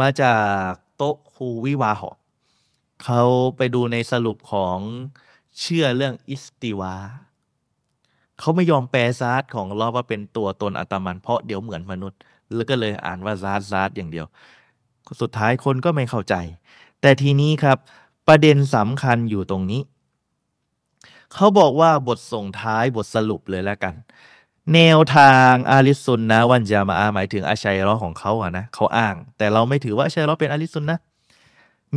[0.00, 0.34] มาจา
[0.68, 2.10] กโต๊ะครูวิวาหอ
[3.04, 3.22] เขา
[3.56, 4.78] ไปดูในสรุปของ
[5.60, 6.94] เชื่อเรื่องاستواء
[8.38, 12.18] เขาไม่ยอมแปลذات ของอัลลอฮ์ว่าเป็นตัวตนอัตมันเพราะเดี๋ยวเหมือนมนุษย์
[12.54, 14.26] แล้วก็เลยอ่านว่าซาร์ซาร์อย่างเดียว
[15.20, 16.34] สุดท้ายคนก็ไม่เข้าใจ
[17.00, 17.78] แต่ทีนี้ครับ
[18.28, 19.80] ประเด็นสำคัญอยู่ตรงนี้
[21.34, 23.94] เขาบอกว่าบทส่งท้ายบทสรุปเลยแล้วกัน
[24.74, 30.98] แนวทางأهل السنة والجماعةหมายถึงอาชัยร้อของเขาอะนะเขาอ้าง แต่เราไม่ถือว่าอาชัยร้อเป็นأهل السنة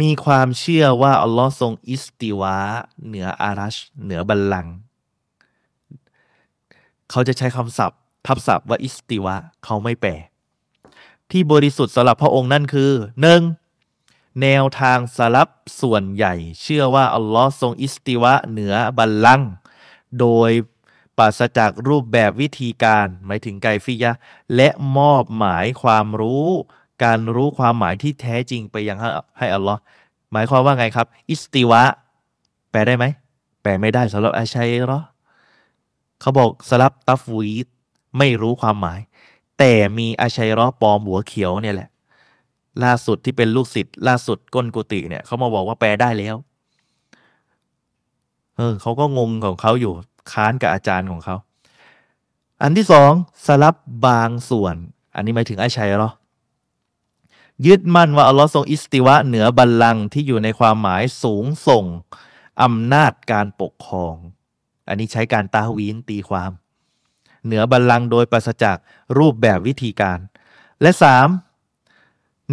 [0.01, 2.57] มีความเชื่อว่าอัลลอฮ์ทรงاستواء
[3.07, 4.73] เหนือعرش เหนือบัลลังก์
[7.09, 9.35] เขาจะใช้คำศัพท์ ทับศัพท์ว่าاستواء
[9.65, 10.11] เขาไม่แปล
[11.31, 13.41] ที่บริสุทธิ์สำหรับพระองค์นั่นคือหนึ่ง
[14.41, 15.49] แนวทางสลับ
[15.81, 19.51] ส่วนใหญ่ เชื่อว่า อัลลอฮ์ทรงอิสติวะเหนือบัลลังก์
[20.19, 20.51] โดย
[21.17, 24.11] ปราศจากรูปแบบวิธีการ หมายถึงไกฟิยะ
[24.55, 26.47] และมอบหมายความรู้
[27.03, 28.97] การรู้ความหมายที่แท้จริงไปยัง
[29.37, 29.79] ให้อัลลอฮ์
[30.31, 31.81] หมายความว่าไงครับ อิสติวะ
[32.71, 33.05] แปลได้ไหม
[33.61, 34.99] แปลไม่ได้สำหรับอาชัยหรอ
[36.21, 37.67] เขาบอกสลับตัฟวีด
[38.17, 38.99] ไม่รู้ความหมาย
[39.59, 41.89] แต่มีอาชัยรอปลอมหัวเขียวเนี่ยแหละ
[42.83, 46.35] ล่าสุดที่เป็นลูกศิษย์ล่าสุดก้นกุฏิเนี่ยเขามาบอกว่าแปลได้แล้ว
[48.57, 49.93] เออเขาก็งงของเขาอยู่
[50.31, 51.35] ค้านกับอาจารย์ของเขา
[52.61, 53.11] อันที่สอง
[53.45, 53.75] สลับ
[54.07, 54.75] บางส่วน
[55.15, 56.11] อันนี้หมายถึงไอาชัยหรอ
[57.65, 61.85] ยึดมั่นว่าอัลลอฮ์ทรงอิสติวะเหนือบัลลังก์ที่อยู่ในความหมายสูงส่ง
[62.63, 64.15] อำนาจการปกครอง
[64.87, 66.51] อันนี้ใช้การตาวีนตีความ
[67.45, 68.77] เหนือบัลลังก์โดยปราศจาก
[69.17, 70.19] รูปแบบวิธีการ
[70.81, 71.27] และสาม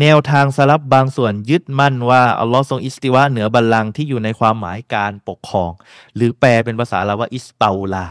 [0.01, 5.71] แนวทางสลับบางส่วนยึดมั่นว่าอัลลอฮ์ทรงอิสติวะเหนือบัลลังก์ที่อยู่ในความหมายการปกครอง
[6.15, 8.07] หรือแปลเป็นภาษาเราว่าอิสตาลา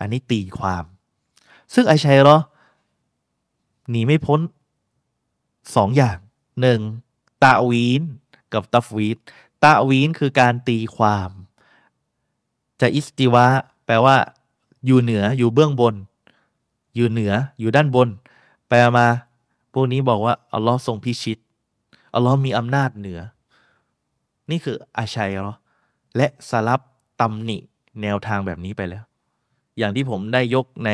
[0.00, 0.84] อันนี้ตีความ
[1.74, 2.36] ซึ่งไอชัยรอ
[3.90, 4.40] หนีไม่พ้น
[5.76, 6.18] สองอย่าง
[6.60, 6.80] หนึ่ง
[7.44, 8.02] ตาวีน
[8.52, 9.18] กับตัฟวีด
[9.64, 11.30] ตาวีนคือการตีความ
[12.80, 13.46] จะอิสติวะ
[13.86, 14.16] แปลว่า
[14.86, 15.94] อยู่เหนืออยู่เบื้องบน
[16.94, 18.08] อยู่เหนืออยู่ด้านบน
[18.68, 19.06] แปลมา
[19.72, 21.38] พวกนี้บอกว่าอัลลอฮ์ทรงพิชิต
[22.14, 23.20] อัลลอฮ์มีอำนาจเหนือ
[24.50, 25.56] นี่คืออาชัยเหรอ
[26.16, 26.80] และสลับ
[27.20, 27.58] ตำหนิ
[28.02, 29.04] แนวทางแบบนี้ไปแล้ว
[29.78, 30.90] อย่างที่ผมได้ยกใน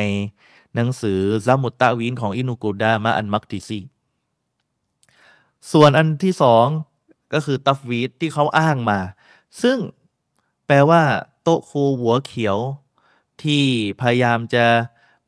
[0.74, 3.81] หนังสือซามุตตะวีนของอินุกูดามะอันมักติซี
[5.72, 6.66] ส่วนอันที่สอง
[7.33, 8.99] ก็คือตัฟวีดที่เขาอ้างมา
[9.62, 9.79] ซึ่ง
[10.66, 11.03] แปลว่า
[11.43, 12.59] โต๊ะครูหัวเขียว
[13.43, 13.62] ที่
[14.01, 14.64] พยายามจะ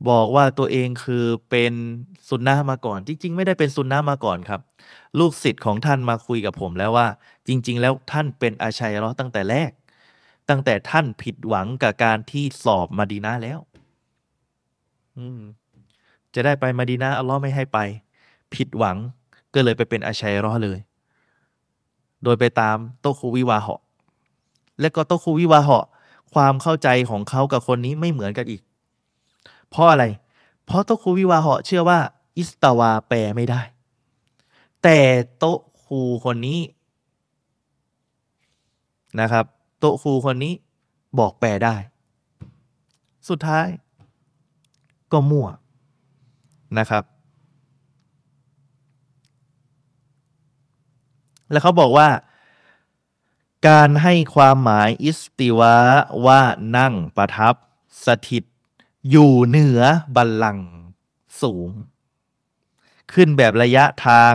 [0.08, 1.72] บอกว่าตัวเองคือเป็น
[2.28, 4.60] ซุนนะมาก่อน จริง ๆ ไม่ได้เป็นซุนนะมาก่อนครับ
[5.18, 7.06] ลูกศิษย์ของท่านมาคุยกับผมแล้วว่า
[7.48, 9.70] จริง ๆ แล้วท่านเป็นอาชัยราะห์ตั้งแต่แรก
[10.48, 13.58] ตั้งแต่ท่านผิดหวังกับการที่สอบมาดีนาแล้ว
[15.18, 15.40] อืม
[16.34, 17.78] จะได้ไปมาดีนาอัลลอฮ์ไม่ให้ไป
[18.54, 18.96] ผิดหวัง
[19.54, 20.78] ก็เลยไปเป็นอาชัยรอเลย
[22.24, 23.82] โดยไปตามโตคูวิวาเหาะ
[24.80, 25.86] และก็โตคูวิวาเหาะ
[26.34, 28.62] ความเข้าใจของเขากับคนนี้ไม่เหมือนกันอีก
[29.70, 30.04] เพราะอะไร
[30.64, 31.98] เพราะโตคูวิวาเหาะเชื่อว่า
[32.36, 33.60] อิสตาวาแปลไม่ได้
[34.82, 34.98] แต่
[35.38, 35.44] โต
[35.82, 36.60] คูคนนี้
[39.20, 39.44] นะครับ
[39.78, 40.54] โตคูคนนี้
[41.18, 41.74] บอกแปลได้
[43.28, 43.66] สุดท้าย
[45.12, 45.48] ก็มั่ว
[46.78, 47.04] นะครับ
[51.50, 52.08] แล้วเขาบอกว่า
[53.68, 55.74] การให้ความหมายอิสติวะ
[56.26, 56.40] ว่า
[56.76, 57.54] นั่งประทับ
[58.06, 58.44] สถิต
[59.10, 59.80] อยู่เหนือ
[60.16, 60.68] บัลลังก์
[61.42, 61.68] สูง
[63.12, 64.34] ขึ้นแบบระยะทาง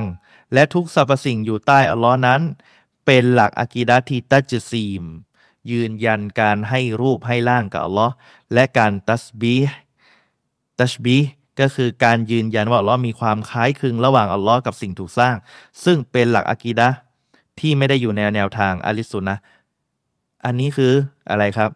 [0.53, 2.41] และทุกสรรพสิ่งอยู่ใต้อัลลอฮ์นั้น
[3.05, 5.03] เป็นหลักอากีดะที่ตัจซีม
[5.71, 8.13] ยืนยันการให้รูปให้ร่างกับอัลลอฮ์
[8.53, 9.55] และการตัสบี
[10.79, 11.17] ตัชบี
[11.59, 15.35] ก็คือการยืนยันว่าอัลลอฮ์มีความคล้ายคลึงระหว่างอัลลอฮ์กับสิ่งถูกสร้าง
[15.83, 16.89] ซึ่งเป็นหลักอากีดะ
[17.59, 19.35] ที่ไม่ได้อยู่ในแนวทางอะลิสุนนะ
[20.45, 20.93] อันนี้คือ
[21.29, 21.71] อะไรครับ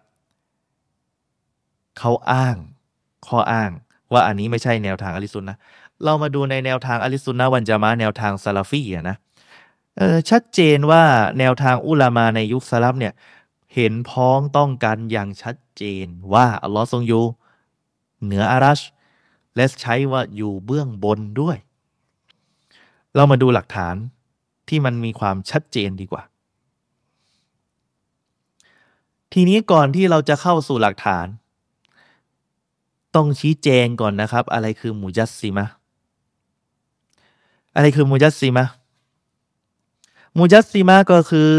[2.00, 2.56] เขาอ้าง
[3.28, 3.72] ข้ออ้าง
[4.14, 5.58] ว่าอันนี้ไม่ใช่แนวทางอลิสซุนนะ
[6.04, 9.16] เรามาดูในแนวทางอลิสซุนนะวันจามะแนวทางซาลาฟีอะนะ
[9.98, 11.04] เออชัดเจนว่า
[11.40, 13.14] แนวทางอุลามาในยุคสลับเนี่ย
[13.76, 17.24] เห็นพ้องต้องกันอย่างชัดเจนว่าอัลลอฮ์ทรงอยู่
[18.24, 18.80] เหนืออารัช
[19.56, 21.58] และใช้ว่าอยู่เบื้องบนด้วย
[23.16, 23.96] เรามาดูหลักฐาน
[24.70, 26.24] ที่มันมีความชัดเจนดีกว่า
[29.34, 31.26] ทีนี้ก่อนที่เราจะเข้าสู่หลักฐาน
[33.16, 35.66] ต้องชี้แจงก่อนนะครับ อะไรคือมุจัสซิมะ
[37.76, 38.66] อะไรคือมุจัสซิมะ
[40.38, 41.56] มุจัสซิมะก็คือ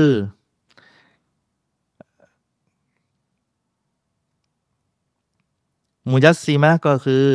[6.11, 7.27] มุจัสซิมะก็คือ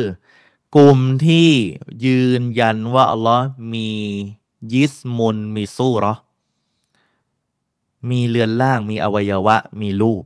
[0.76, 1.50] กลุ่มที่
[2.04, 3.88] ยืนยันว่า อัลลอฮ์มี
[4.72, 6.14] ยิสมุนมีสู้หรอ
[8.10, 10.24] มีเรือนร่างมีอวัยวะ มีรูป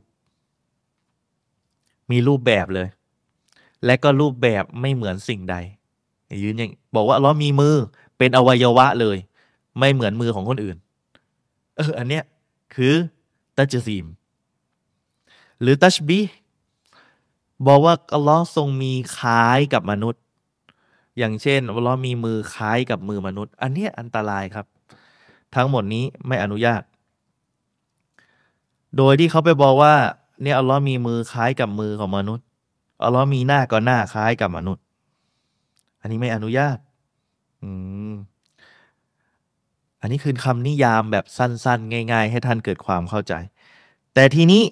[2.09, 2.87] มีรูปแบบเลย
[3.85, 5.55] และก็รูปแบบไม่เหมือนสิ่งใด
[6.43, 7.75] ยืนอย่างบอกว่าอัลลอฮ์มีมือ
[8.17, 9.17] เป็นอวัยวะเลย
[9.79, 10.77] ไม่เหมือนมือของคนอื่น
[11.77, 12.23] เอออันเนี้ย
[12.75, 12.93] คือ
[13.57, 14.05] ตัจซีม
[15.61, 16.19] หรือตัชบี
[17.67, 20.21] บอกว่าอัลลอฮ์ทรงมีคล้ายกับมนุษย์
[21.17, 24.65] อย่างเช่นอัลลอฮ์มีมือคล้ายกับมือมนุษย์ อันเนี้ยอันตรายครับ
[25.55, 26.81] ทั้งหมดนี้ไม่อนุญาต
[28.97, 29.93] โดยที่เขาไปบอกว่า
[30.41, 32.45] เนี่ยอัลลอฮ์มีมือคล้ายกับมือของมนุษย์
[33.03, 34.83] อัลลอฮ์มีหน้าก็หน้าคล้ายกับมนุษย์
[36.01, 36.77] อันนี้ไม่อนุญาต
[37.61, 37.69] อื
[38.11, 38.13] ม
[40.01, 43.33] อันนี้คือคำนิยามแบบสั้น ๆ ง่าย ๆ ให้ท่านเกิดความเข้าใจ
[44.13, 44.63] แต่ทีนี้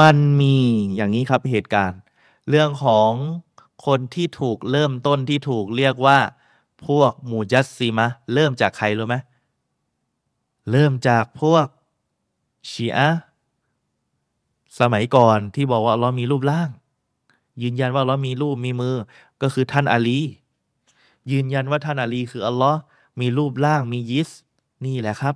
[0.00, 0.56] มันมี
[0.96, 2.00] อย่างนี้ครับเหตุการณ์
[2.48, 3.10] เรื่องของ
[3.86, 6.18] คนที่ถูกเริ่มต้นที่ถูกเรียกว่า
[6.86, 9.16] พวกมูจัสซีมะ เริ่มจากใครรู้ไหม
[10.70, 11.66] เริ่มจากพวก
[12.70, 13.08] ชีอะ
[14.80, 16.68] สมัยก่อนที่บอกว่าเรามีรูปร่าง
[17.62, 18.96] ยืนยันว่าเรามีรูปมีมือ
[19.42, 20.20] ก็คือท่านอาลี
[21.30, 22.78] ยืนยันว่าท่านอาลีคืออัลลอฮ์
[23.20, 24.30] มีรูปร่างมียิส
[24.84, 25.34] นี่แหละครับ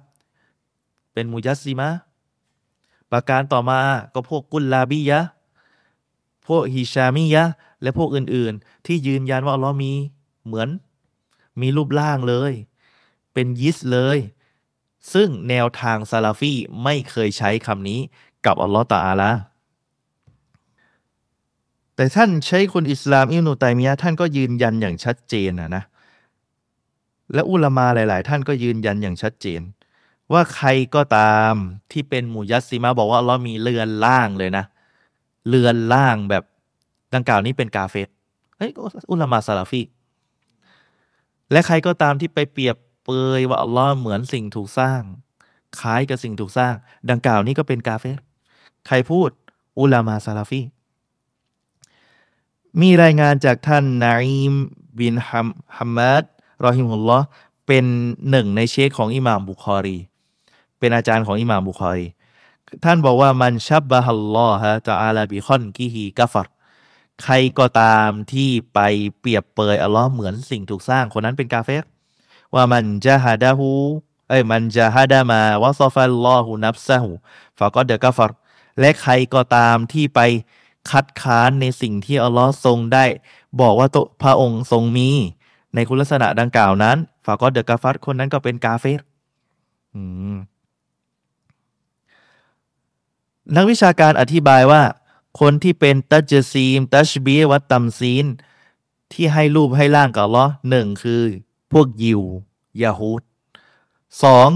[1.13, 1.91] เป็นมุจัสซิมะ
[3.11, 3.81] ประการต่อมา
[4.15, 5.21] ก็พวกกุลลาบียะ
[6.47, 7.45] พวกฮิชามียะ
[7.83, 9.93] และพวกอื่นๆ ที่ยืนยันว่าอัลลอฮ์มี
[10.47, 10.69] เหมือน
[11.61, 12.53] มีรูปร่างเลย
[13.33, 14.19] เป็นยิสเลย
[15.13, 16.53] ซึ่งแนวทางซาลาฟี
[16.85, 18.01] ไม่เคยใช้คำนี้
[18.47, 19.31] กับอัลลอฮ์ตาอาลา
[21.97, 25.85] แต่ท่านใช้คนอิสลามอิบนุตัยมียะท่านก็ยืนยันอย่างชัดเจนนะนะ
[27.35, 29.61] และอุลามาหลาย ๆ ท่านก็ยืนยันอย่างชัดเจน
[30.33, 31.55] ว่าใครก็ตาม
[31.93, 34.65] ที่เป็นมุยัสซิมะบอกว่าเรามีเรือนล่างเลยนะ
[35.49, 36.45] เรือนล่างแบบ
[37.15, 38.09] ดังกล่าวนี้เป็นกาเฟต
[38.57, 38.71] เฮ้ย
[39.11, 39.83] อุลามาซาลาฟี
[41.53, 45.01] และใครก็ตามที่ไปเปรียบเปยว่าอัลลอฮ์เหมือนสิ่งถูกสร้าง
[45.81, 46.75] คล้ายกับสิ่งถูกสร้าง
[47.11, 48.19] ดังกล่าวนี้ก็เป็นกาเฟต
[48.87, 49.31] ใครพูด
[49.79, 50.61] อุลามาซาลาฟี
[52.81, 54.55] มีรายงานจากท่านนาอิม
[54.99, 56.23] บินฮัมฮัมมัด
[56.65, 57.27] รอฮิมุลลอฮ์
[57.67, 57.85] เป็น
[58.31, 59.99] หนึ่งในเชคของอิหม่ามบุคอรี
[60.79, 62.07] เป็นอาจารย์ของอิหม่ามบุคอรี
[62.85, 66.49] ท่านบอกว่ามันชับบะฮัลลอฮะตะอาลาบิคอนกิฮีกัฟัร
[67.23, 68.81] ใครก็ตามที่ไป
[69.19, 71.85] เปรียบเปยอัลลอฮ์เหมือนสิ่งถูกสร้างคนนั้นเป็นกาเฟร
[72.55, 73.71] ว่ามันจะฮะดะฮู
[74.29, 77.11] เอ้ยมันจะฮะดะมาวะซอฟัลลอฮูนับซะฮู
[77.59, 78.31] ฟะก็เดกาฟัร
[78.81, 80.21] และใครก็ตามที่ไป
[80.91, 83.05] คัดค้านในสิ่งที่อัลลอฮ์ทรงได้
[83.61, 85.11] บอกว่าตัวพระองค์ทรงมี
[85.75, 89.01] ในคุณลักษณะดังกล่าวนั้นفقد كفرคนนั้นก็เป็นกาเฟร
[93.57, 94.83] นักวิชาการอธิบายว่า
[95.41, 98.27] คนที่เป็นتجسيم تشبيه وتمثيل
[99.13, 101.23] ที่ให้รูปให้ร่างกับอัลลอฮ์หนึ่งคือ
[101.73, 102.23] พวกยิว
[102.83, 103.23] يهود
[104.23, 104.49] สอง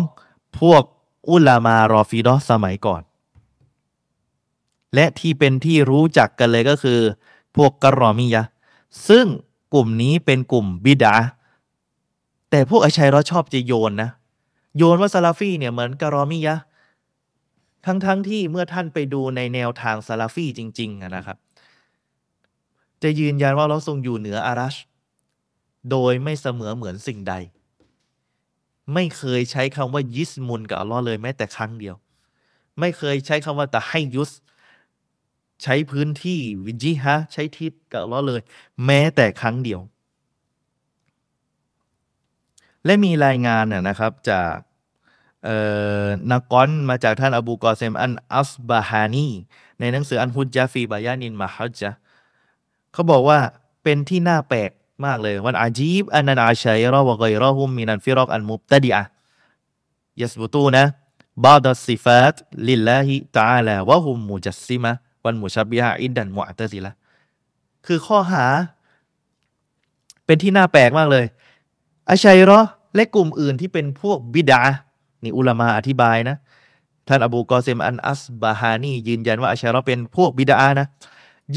[0.60, 0.82] พวก
[1.30, 3.02] อุลามารอฟิดอสมัยก่อน
[4.94, 7.00] และที่เป็นที่รู้จักกันเลยก็คือ
[7.56, 8.42] พวกกรอมียะ
[9.08, 9.26] ซึ่ง
[9.74, 11.14] กลุ่มนี้เป็นกลุ่มบิดา
[12.50, 14.10] แต่พวกอัชัยรอชอบจะโยนนะ
[14.76, 16.56] โยนว่าซาลาฟีเนี่ยเหมือนกรอมียะ
[17.86, 21.38] ทั้งๆทที่เมื่อท่านไปดูในแนวทางซาลาฟีจริง ๆนะครับ
[23.02, 24.76] จะยืนยันว่าเราทรงอยู่เหนืออารัช
[25.90, 27.34] โดยไม่เสมอเหมือนสิ่งใด
[28.94, 31.94] ไม่เคยใช้คำว่ายิสมุนกับอัลลอฮ์เลยแม้แต่ครั้งเดียว
[32.80, 34.30] ไม่เคยใช้คำว่าแตะให้ยุส
[35.62, 38.40] ใช้พื้นที่วิจิฮะใช้ทิศกับลลอฮ์เลย
[38.84, 39.80] แม้แต่ครั้งเดียว
[42.84, 44.54] และมีรายงานน่ะนะครับจาก
[46.30, 49.30] นักกอนมาจากท่านอบูกอเซมอันอัสบาฮานี
[49.80, 51.96] ในหนังสืออันฮุจจาฟีบายานินมาฮัจจ์
[52.92, 53.38] เขาบอกว่า
[53.82, 54.70] เป็นที่น่าแปลก
[55.04, 59.02] มากเลย วันอาจีบอันนันอาชัยรอวะกอยรอฮุมมินันฟิรอกอันมุบตะดีอะ
[60.20, 60.84] ยัสบุตูนะ
[61.44, 62.36] بعض الصفات
[62.68, 66.92] لله تعالى وهم مجسمة ومشبهة عند المعتزلة
[67.86, 68.44] คือข้อหา
[70.26, 71.24] เป็นที่น่าแปลกมากเลย
[72.10, 72.60] อาชัยรอ
[72.94, 74.62] และกลุ่มอื่นที่เป็นพวกبدعة
[75.22, 76.36] นี่อุลามาอธิบายนะ
[77.08, 80.86] ท่านอบูกอเซมอันอัสบาฮานียืนยันว่าอาชัยรอเป็นพวกبدعةนะ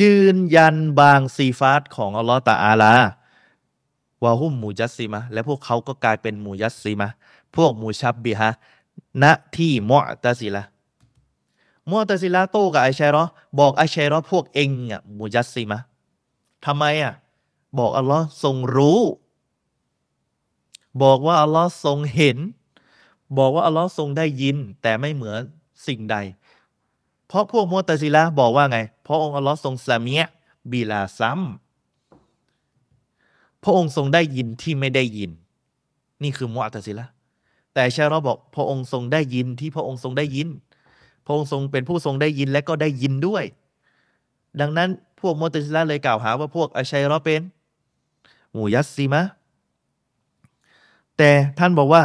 [0.02, 7.08] ยืนยันบางصفاتของอัลลอฮ์تعالى وهم مجسمةและพวกเขาก็กลายเป็นمجسمة
[7.56, 8.50] พวกมูชับบิฮะ
[9.24, 9.26] ณ
[9.56, 10.64] ที่มอตะซิละ
[11.90, 13.24] มอตะซิละโต้กับไอชัยรอ
[13.60, 15.80] บอกไอชัยรอพวกเองอะมูยัสซิมะ
[16.66, 17.14] ทำไมอะ
[17.80, 19.02] บอกอัลลอฮ์ทรงรู้
[21.04, 22.38] บอกว่าอัลลอฮ์ทรงเห็น
[23.38, 25.40] บอกว่าอัลลอฮ์ทรงได้ยิน แต่ไม่เหมือน
[25.88, 26.16] สิ่งใด
[27.28, 30.22] เพราะพวกมอตะซิละบอกว่าไง เพราะองค์อัลลอฮ์ทรงสามีย
[30.72, 31.42] บีลาซัม
[33.64, 35.32] พระองค์ทรงได้ยินที่ไม่ได้ยิน
[36.24, 37.06] นี่คือมุอัตซิละ
[37.74, 40.48] แต่ชาเราบอกพระองค์ทรงได้ยินที่พระองค์ทรงได้ยิน
[41.26, 43.44] พระองค์ทรงเป็นผู้ทรงได้ยินและก็ได้ยินด้วย
[44.60, 44.90] ดังนั้น
[45.20, 47.42] พวกมุตซิละเลยกล่าวหาว่าพวกอาชัยรอเป็น
[48.56, 49.22] มูยัสซิมะ
[51.18, 52.04] แต่ท่านบอกว่า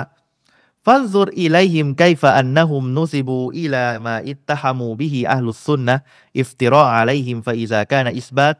[0.85, 5.97] ฟันซุรอิไลฮิมไกฟะอันนะฮุมนุซิบูอิลามาอิตตะฮามูบิฮิอัลลุสซุนนะ
[6.39, 8.59] อิฟติรออะลัยฮิมฟะอิซากานอิสบัต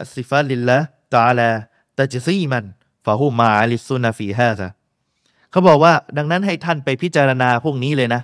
[0.00, 0.78] อัสซิฟาลิลละ
[1.14, 1.50] ตะอาลา
[1.98, 2.64] ตะจซีมัน
[3.04, 4.68] ฟาหูมาอลิซุนฟีฮาซะ
[5.50, 8.22] เขาบอกว่าดังนั้นให้ท่านไปพิจารณาพวกนี้เลยนะ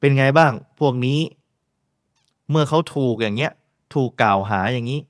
[0.00, 1.20] เป็นไงบ้างพวกนี้
[2.50, 3.52] เมื่อเขาถูกอย่างเงี้ย
[3.94, 5.00] ถูกกล่าวหาอย่างนี้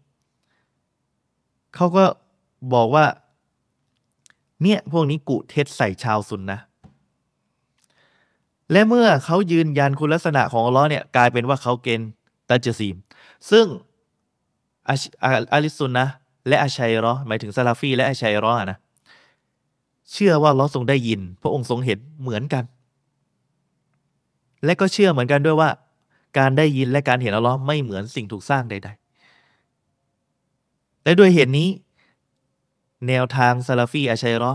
[1.74, 2.04] เขาก็
[2.74, 3.04] บอกว่า
[4.62, 6.60] เนี่ย พวกนี้กุเท็จใส่ชาวซุนนะ
[8.72, 12.10] และเมื่อเขายืนยันคุณลักษณะของอัลลอฮ์เนี่ยกลายเป็นว่าเขาเกณฑ์
[12.48, 12.96] ตัจซีม
[13.50, 13.66] ซึ่ง
[15.52, 16.06] อาลิซุนนะ
[16.48, 18.78] และอาชัยรอหมายถึงซาลาฟี และอาชัยรอนะ
[20.12, 22.64] เชื่อว่าลอทรงได้ยิน พระองค์ทรงเห็นเหมือนกัน
[24.64, 25.70] และก็เชื่อเหมือนกันด้วยว่า
[26.38, 28.88] การได้ยินและการเห็นอัลลอฮ์ไม่เหมือนสิ่งถูกสร้างใด
[29.76, 31.68] ๆ และด้วยเหตุนี้
[33.08, 34.52] แนวทางซาลาฟีอาชัยรอ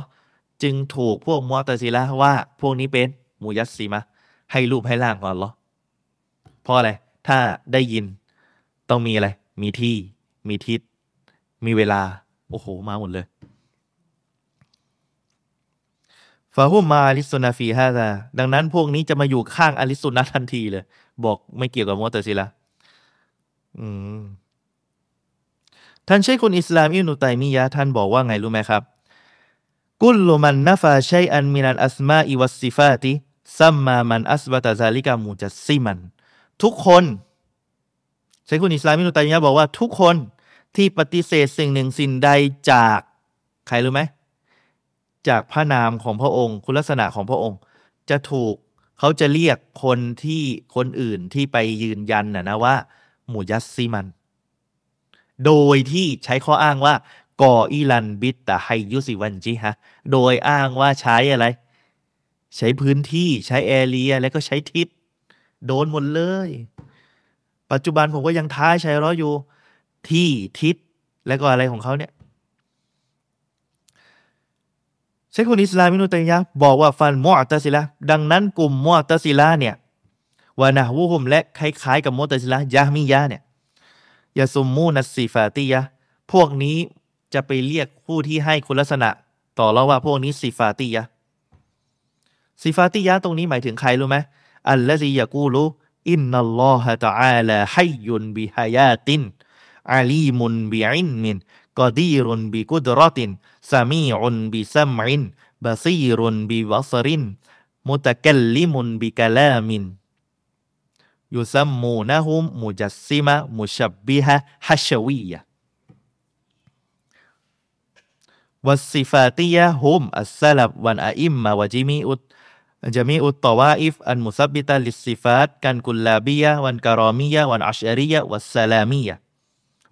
[0.64, 3.08] จึงถูกพวกมอตซิละว่า พวกนี้เป็น
[3.42, 4.02] มูยัสซีมะ
[4.52, 5.54] ให้รูปให้ร่างของอัลลอฮ์
[6.64, 6.90] เพราะอะไร
[7.28, 7.38] ถ้า
[7.74, 8.06] ได้ยิน
[8.90, 9.28] ต้องมีอะไร
[9.62, 9.96] มีที่
[10.48, 10.80] มีทิศ
[11.66, 12.02] มีเวลา
[12.50, 13.26] โอ้โห มาหมดเลย
[16.56, 18.10] ฟาฮุมมาอลิสุนาฟีฮาซา
[18.40, 20.84] ดังนั้นพวกนี้จะมาอยู่ข้างอลิสุนัทันทีเลย
[21.24, 22.48] บอกไม่เกี่ยวกับมอตซิละ
[23.80, 23.88] อื
[24.18, 24.20] ม
[26.08, 28.82] ท่านใช้คนอิสลามอินุตัยมียะท่านบอกว่าไงรู้ไหมครับ
[30.04, 36.00] كل من نفى شيئا من الأسماء والصفات سمى من أثبت ذلك مجسما
[36.64, 37.04] ทุกคน
[38.46, 40.16] เชคุลอิสลามอิบนุตัยมียะบอกว่าทุกคน
[40.76, 42.30] ที่ปฏิเสธสิ่งหนึ่งสิ่งใด
[42.72, 43.00] จาก
[43.68, 44.02] ใครรู้ไหม
[45.28, 47.60] จากพระนามของพระองค์ คุณลักษณะของพระองค์
[48.10, 48.56] จะถูก
[49.00, 50.44] เขาจะเรียกคนที่
[50.76, 52.76] คนอื่นที่ไปยืนยันนะนะว่า
[53.32, 54.08] مجسما
[55.46, 56.94] โดยที่ใช้ข้ออ้างว่า
[57.42, 59.74] กออิลันบิตตะไฮยุสิวันจิฮะ
[60.12, 61.46] โดยอ้างว่าใช้อะไร
[62.58, 64.88] ใช้พื้นที่ใช้แอเรียแล้วก็ใช้ทิศ
[65.66, 66.50] โดนหมดเลย
[67.72, 69.34] ปัจจุบันผมก็ยังท้าใช้ร้ออยู่
[70.10, 70.28] ที่
[70.62, 70.76] ทิศ
[71.28, 72.12] และก็อะไรของเขาเนี่ย
[75.36, 77.82] เชคุนอิสลามินุตัยยะบอกว่าฟันมอตซิละ
[78.12, 79.76] ดังนั้นกลุ่มมอตซิละเนี่ย
[80.60, 83.42] วานะวุฮุมและคล้ายๆกับมอตซิละยะมิยะเนี่ย
[84.38, 85.82] ยาซุมมูนัสซีฟาติยะ
[86.32, 86.78] พวกนี้
[87.34, 89.10] จะไปเรียกผู้ที่ให้คุณลักษณะ
[89.60, 91.04] ต่อแล้วว่าพวกนี้ซีฟาติยะ
[92.62, 94.18] ซีฟาติยะตรงนี้หมายถึงใครรู้ไหม
[94.70, 95.64] อัลละซียากูรู
[96.12, 99.22] อินนัลลอฮะตะอาลาฮัยยุนบิฮายาติน
[99.94, 101.38] อาลีมุนบิอินมิน
[101.78, 103.32] กอดีรุนบิกุดรติน
[103.70, 105.24] ซามีอุนบิซัมอิน
[105.64, 105.94] บาซี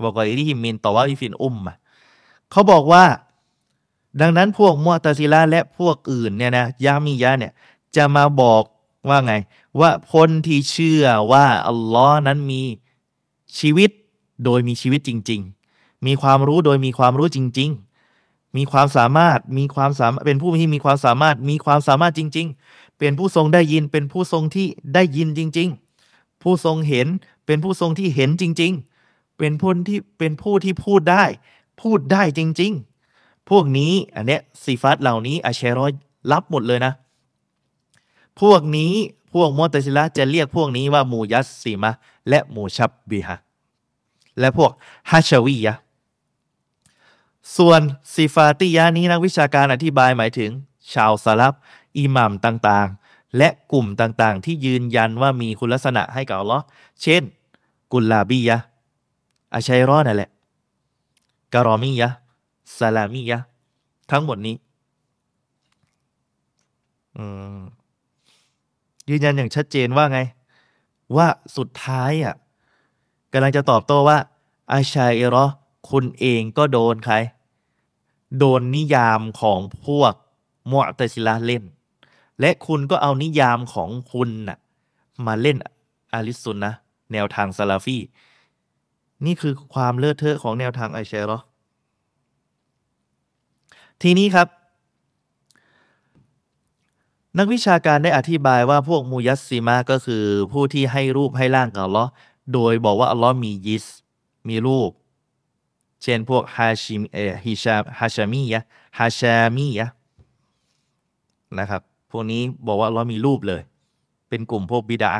[0.03, 1.73] บอกว่าอิทธิมินต่อว่าอิฟินอุมมา
[2.51, 3.05] เขาบอกว่า
[4.21, 7.53] ดังนั้นพวกมอตซิลาและพวกอื่นเนี่ยนะยามียะเนี่ย
[7.95, 8.63] จะมาบอก
[9.09, 9.33] ว่าไง
[9.79, 12.61] ว่าคนที่เชื่อว่าอัลลอฮ์นั้นมี
[13.59, 13.89] ชีวิต
[14.43, 15.41] โดยมีชีวิตจริง
[15.73, 17.69] ๆ มีความรู้โดยมีความรู้จริง
[18.13, 25.69] ๆ มีความสามารถมีความสามารถเป็นผู้ที่มีความสามารถมีความสามารถจริง ๆ เป็นผู้ทรงได้ยินเป็นผู้ทรงที่ได้ยินจริง
[26.05, 27.07] ๆ ผู้ทรงเห็น
[27.45, 28.92] เป็นผู้ทรงที่เห็นจริง ๆ
[29.37, 31.23] เป็นผู้ที่เป็นผู้ที่พูดได้
[31.81, 32.73] พูดได้จริง
[33.09, 35.91] ๆ พวกนี้อันเนี้ยสีฟัตเหล่านี้อาเชรอย
[36.31, 36.93] รับหมดเลยนะ
[38.41, 38.93] พวกนี้
[39.33, 41.91] พวกมอตซิละจะเรียกพวกนี้ว่ามูยัสซีมะ
[42.29, 43.37] และมูชับบิฮะ
[44.39, 44.71] และพวก
[45.11, 45.73] ฮัชวียะ
[47.57, 47.81] ส่วน
[48.15, 50.51] ซิฟาติยะนี้นักวิชาการอธิบายหมายถึง
[50.93, 51.53] ชาวสลับ
[51.97, 56.63] อิหมัมต่างๆ และกลุ่มต่างๆ ที่ยืนยันว่ามีคุณลักษณะให้กับอัลลอฮ์
[57.01, 57.23] เช่น
[57.91, 58.57] กุลลาบียะ
[59.53, 60.29] อาชัยรอนั่นแหละ
[61.53, 62.09] กะรอมียะ
[62.77, 63.39] ซาลามียะ
[64.11, 64.55] ทั้งหมดนี้
[69.09, 70.19] ยืนยันอย่างชัดเจนว่าไง
[71.15, 71.27] ว่า
[71.57, 72.35] สุดท้ายอะ
[73.33, 74.17] กำลังจะตอบโต้ว่า
[74.71, 75.45] อาชัยรอ
[75.89, 77.15] คุณเองก็โดนใคร
[78.37, 80.13] โดนนิยามของพวก
[80.69, 81.63] มุอตซิลาเล่น
[82.39, 84.57] และคุณก็เอานิยามของคุณน่ะ
[85.25, 85.57] มาเล่น
[86.13, 86.73] อาลิสุนนะ
[87.11, 87.97] แนวทางซาลาฟี
[89.25, 91.39] นี่คือความเลือดเทอะของแนวทางไอเชรอ
[94.01, 94.47] ทีนี้ครับ
[97.39, 102.09] นักวิชาการได้อธิบายว่าพวกมูยัสซีมาก็คือผู้ที่ให้รูปให้ร่างกับอัลลอฮ์
[102.53, 103.85] โดยบอกว่าอัลลอฮ์มียิส
[104.47, 104.91] มีรูป
[106.03, 108.61] เช่นพวกฮาชิมเอฮิชาฮาชามียะ
[108.97, 109.87] ฮาชามียะ
[111.59, 111.81] นะครับ
[112.11, 113.61] พวกนี้บอกว่าอัลลอฮ์มีรูปเลย
[114.29, 115.13] เป็นกลุ่มพวกบิดา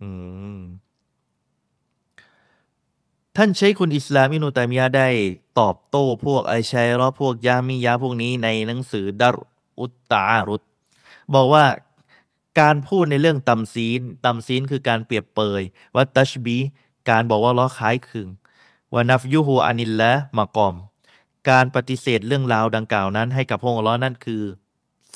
[0.00, 0.08] อื
[0.56, 0.58] ม
[3.38, 5.08] ท่านใช้คุณอิสลามอินุตัยมียะได้
[5.60, 9.36] ตอบโต้พวกไอชัยรอพวกยามียะพวกนี้ในหนังสือดาร
[9.80, 10.62] อุตตารุต
[11.34, 11.64] บอกว่า
[12.60, 15.62] การพูดในเรื่องตำซีนตำซีนคือการเปรียบเปย
[15.96, 16.58] วัตัชบี
[17.10, 18.28] การบอกว่าล้อคล้ายคลึง
[18.94, 20.74] วานัฟยูฮูอานิลละมากอม
[21.50, 24.42] การปฏิเสธเรื่องราวดังกล่าวนั้นให้กับพงค์ล้อนั่นคือ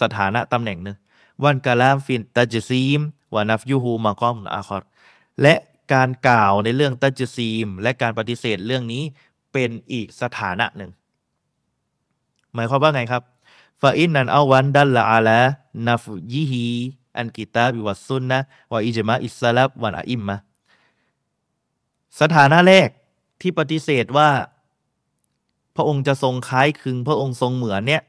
[0.01, 0.97] สถานะตำแหน่งหนึ่ง
[1.45, 3.01] วันกาลามฟินตัจซีม
[3.35, 4.83] วานัฟยูฮูมากอมอาคอร
[5.43, 5.55] และ
[5.95, 9.03] การกล่าวในเรื่องตัจซีม และการปฏิเสธเรื่องนี้
[9.53, 10.91] เป็นอีกสถานะหนึ่ง
[12.55, 13.23] หมายความว่าไงครับ
[13.83, 15.41] ฟาอินนันอาวันดัลละอาละ
[15.89, 16.67] นัฟยิฮี
[17.17, 18.39] อันกิตาบิวัสุนนะ
[18.73, 20.37] วะอิจมาอิสลับวันอิมมะ
[22.21, 22.89] สถานะแรก
[23.41, 24.31] ที่ปฏิเสธว่า
[25.77, 28.03] พระองค์จะทรงคล้ายคลึงพระองค์ทรงเหมือนเนี่ย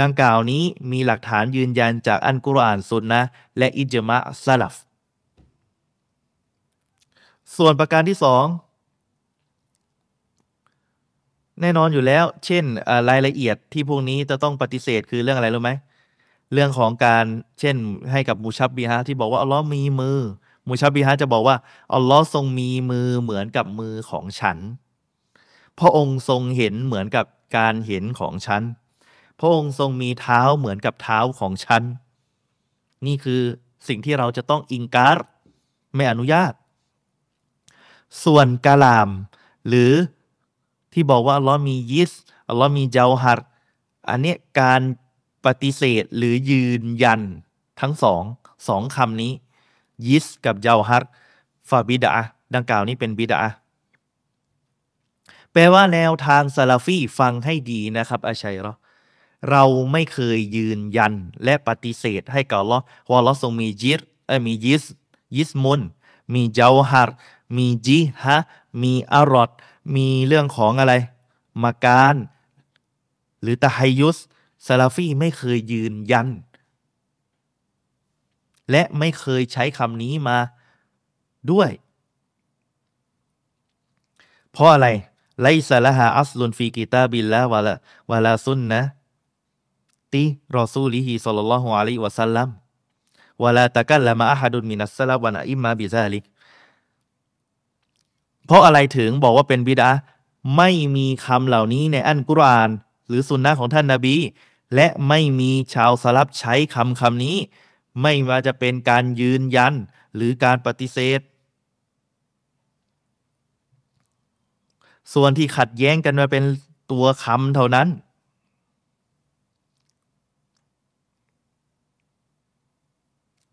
[0.00, 3.20] ดังกล่าวนี้มีหลักฐานยืนยันจากอันกุรอานสุนนะ
[3.58, 4.74] และอิจมะซาลัฟ
[7.56, 8.44] ส่วนประการที่สอง
[11.60, 12.64] แน่นอนอยู่แล้ว เช่น
[13.08, 15.72] รายละเอียดที่พวกนี้จะต้องปฏิเสธคือเรื่องอะไรรู้ไหม
[16.52, 17.24] เรื่องของการ
[17.60, 17.76] เช่น
[18.12, 20.18] ให้กับมูชับบีฮะที่บอกว่าอัลลอฮ์มีมือ
[20.68, 21.56] มูชับบีฮะจะบอกว่า
[21.94, 24.58] อัลลอฮ์ทรงมีมือเหมือนกับมือของฉัน
[25.78, 27.26] พระองค์ทรงเห็นเหมือนกับ
[27.56, 28.62] การเห็นของฉัน
[29.40, 31.82] พระองค์ทรงมีเท้าเหมือนกับเท้าของฉัน
[33.06, 33.42] นี่คือ
[33.88, 35.16] สิ่งที่เราจะต้องอิงการ
[35.94, 36.52] ไม่อนุญาต
[38.24, 39.10] ส่วนกาลาม
[39.68, 39.92] หรือ
[40.92, 42.12] ที่บอกว่าอัลลอฮ์มียิส
[42.48, 43.40] อัลลอฮ์มีเจ้าฮัด
[44.08, 44.80] อันนี้การ
[45.44, 47.20] ปฏิเสธหรือยืนยัน
[47.80, 48.22] ทั้งสอง
[48.68, 49.32] สองคำนี้
[50.06, 51.04] ยิสกับเจ้าฮัด
[51.68, 52.12] ฟาบิดา
[52.54, 53.40] ดังกล่าวนี้เป็นบิดา
[55.52, 58.74] แปลว่าแนวทางซาลาฟีฟังให้ดีนะครับอาชัยเรอ
[59.50, 61.12] เราไม่เคยยืนยัน
[61.44, 62.78] และปฏิเสธให้กับลอ
[63.10, 64.00] ว่าลอทรงมียิส
[64.46, 64.84] มียิส
[65.36, 65.80] ยิสมุน
[66.34, 67.10] มีเจ้าฮัด
[67.56, 68.36] มีจิฮะ
[68.82, 69.50] มีอารอด
[69.94, 70.94] มีเรื่องของอะไร
[71.62, 72.16] มาการ
[73.42, 74.18] หรือตะไฮยุส
[74.66, 76.28] ซาลาฟีไม่เคยยืนยัน
[78.70, 80.38] และไม่เคยใช้คำนี้มา
[81.50, 81.70] ด้วย
[84.52, 84.88] เพราะอะไร
[85.42, 87.74] ไลซาลาฮาอัสลุนฟีกิตาบิลละวะละ
[88.10, 88.80] วะลาซุนนะ
[90.12, 90.24] ติ
[90.58, 92.48] รอซูลิฮิสัลลัลลอฮุอะลัยวะสัลลัม
[93.42, 96.24] วะลาตะกัลละมาอะฮัดุนมินัสซะลับวะนะอิมมาบิซาลิก
[98.48, 99.90] เพราะอะไรถึงบอกว่าเป็นบิดา
[100.56, 102.70] ไม่มีคำเหล่านี้ในอันกุรอาน
[103.06, 104.16] หรือสุนนะของท่านนาบี
[104.74, 107.36] และไม่มีชาวสลับใช้คำคำนี้
[108.02, 109.72] ไม่ว่าจะเป็นการยืนยัน
[110.14, 111.20] หรือการปฏิเสธ
[115.14, 116.44] ส่วนที่ขัดแย้งกันมาเป็น
[116.92, 117.88] ตัวคำเท่านั้น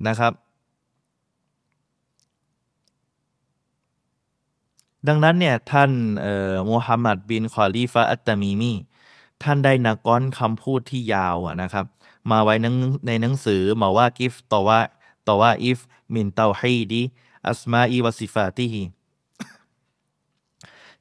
[0.07, 0.33] นะครับ
[5.07, 5.91] ดังนั้นเนี่ยท่าน
[6.69, 8.73] มูฮัมหมัดบินคอลีฟะอัตตามีมี
[9.43, 11.85] ท่านได้นักก้อนคำพูดที่ยาวนะครับ
[12.31, 12.55] มาไว้
[13.07, 14.79] ในหนังสือมาว่ากิฟตอว่า
[15.27, 15.79] ตอว่าอิฟ
[16.13, 17.01] มินเตาฮีดี
[17.47, 18.83] อัสมาอีวสิฟาติฮี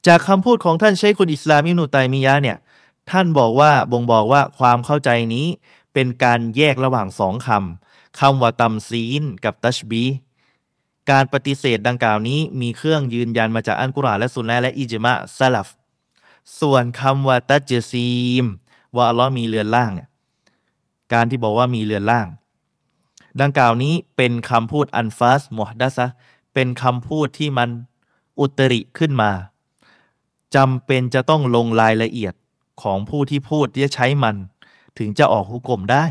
[0.06, 2.58] จากคำพูดของท่านใช้คุณอิสลามอินุตัยมียะเนี่ย
[3.10, 5.46] ท่านบอกว่าบ่งบอกว่าความเข้าใจนี้
[5.92, 10.04] เป็นการแยกระหว่างสองคำคำว่าตัมซีนกับตัชบี
[11.10, 15.68] การปฏิเสธดังกล่าวนี้มีเครื่องยืนยันมาจากอันกุรอานและสุนนะและอิจมะซาลฟ
[16.60, 18.10] ส่วนคำว่าตัจซี
[18.42, 18.44] ม
[18.96, 20.08] ว่าอัลลอฮ์มีเรือนล่างเนี่ย
[21.12, 22.26] การที่บอกว่ามีเรือนล่าง
[23.40, 26.06] ดังกล่าวนี้เป็นคำพูดอันฟาสมอดัสะ
[26.54, 27.68] เป็นคำพูดที่มัน
[28.40, 29.30] อุตริขึ้นมา
[30.56, 32.34] จำเป็นจะต้องลงรายละเอียด
[32.82, 34.36] ของผู้ที่พูดที่จะใช้มัน
[34.98, 36.04] ถึงจะออกหุกกลมได้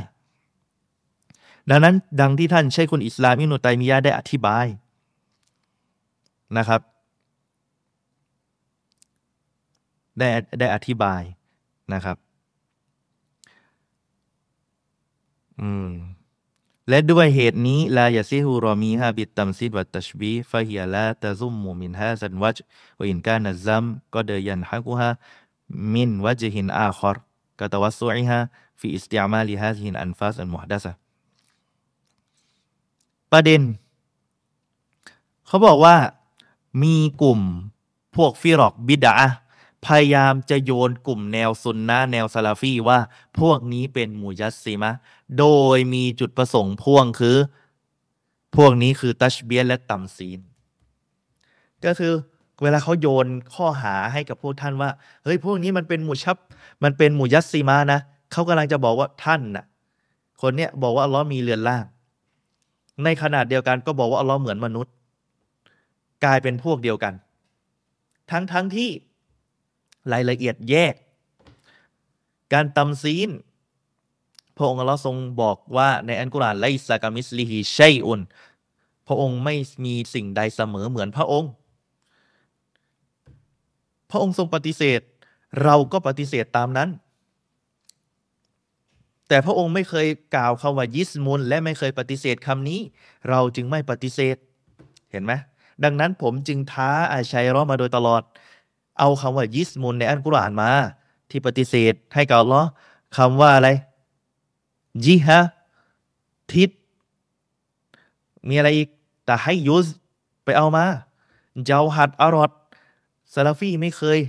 [1.69, 4.65] ดังนั้นดังที่ท่านใช้คุณอิสลามอิโนุตัยมียะได้อธิบาย
[6.57, 6.81] นะครับ
[10.19, 10.27] ได้
[10.59, 11.21] ได้อธิบาย
[11.93, 12.17] นะครับ
[15.61, 15.89] อืม
[16.89, 22.57] และด้วยเหตุนี้ลายาซิฮูรอมีฮะบิตตัมซิดวัตตชบีฟะฮิยลาตะซุมมุมินฮะซันวัจ
[22.99, 25.09] วอินกานัซัมก็เดยันฮักุฮะ
[25.93, 27.17] มินวัจฮินอาคอร
[27.59, 28.39] กะตวัสซุอิฮะ
[28.79, 30.91] ฟีอิสติอามาลิฮะซิฮินอันฟาสอันมุฮดัสะ
[33.31, 33.61] ประเด็น
[35.47, 35.95] เขาบอกว่า
[36.81, 37.39] มีกลุ่ม
[38.15, 39.15] พวกฟิรอกบิดา
[39.85, 42.99] พยายามจะโยนกลุ่มแนวซุนนะแนวซาลาฟีว่า
[43.39, 44.91] พวกนี้เป็นมูยัสซีมะ
[45.39, 45.45] โด
[45.75, 47.37] ยมีจุดประสงค์พ่วงคือ
[48.55, 50.39] พวกนี้คือตัชเบียและตัมซีน
[51.85, 52.13] ก็คือ
[52.61, 54.89] เวลาเขาโยนข้อหาให้กับพวกท่านว่า
[55.23, 56.37] เฮ้ยพวกนี้มันเป็นมูชับ
[56.83, 57.99] มันเป็นมูยัสซีมานะ
[58.31, 59.65] เขากำลังจะบอกว่าท่านน่ะ
[60.41, 61.85] คนเนี้ยบอกว่าอัลลอฮ์มีเรือนล่าง
[63.03, 64.93] ในขนาดเดียวกันก็บอกว่าอัลลอฮ์เหมือนมนุษย์
[66.23, 67.13] กลายเป็นพวกเดียวกัน
[68.31, 68.89] ทั้งทั้งที่
[70.13, 70.93] รายละเอียดแยก
[72.53, 73.29] การตำซีน
[74.57, 78.21] พระองค์เราทรงบอกว่าในอันกุรอานไลซากามิสลิฮิชัยอุน
[79.07, 79.55] พระองค์ไม่
[79.85, 81.51] มีสิ่งใดเสมอเหมือนพระองค์
[84.11, 85.01] พระองค์ทรงปฏิเสธ
[85.63, 86.89] เราก็ปฏิเสธตามนั้น
[89.27, 92.79] แต่พระองค์ไม่เคยกล่าวคำว่ายิสมุนและไม่เคยปฏิเสธคำนี้
[93.29, 94.37] เราจึงไม่ปฏิเสธ
[95.11, 95.33] เห็นไหม
[95.83, 98.23] ดังนั้นผมจึงท้าอาชัยรอมาโดยตลอด
[98.99, 100.69] เอาคำว่ายิสมุนในอันกุรอานมา
[101.29, 102.67] ที่ปฏิเสธให้กับอัลลอฮ์
[103.17, 103.69] คำว่าอะไร
[105.05, 105.39] จิฮะ
[106.53, 106.69] ทิศ
[108.47, 108.89] มีอะไรอีก
[109.25, 109.85] แต่ให้ยุส
[110.43, 110.85] ไปเอามา
[111.65, 112.51] เจ้าหัดอรอด
[113.33, 114.19] ซาลาฟีไม่เคย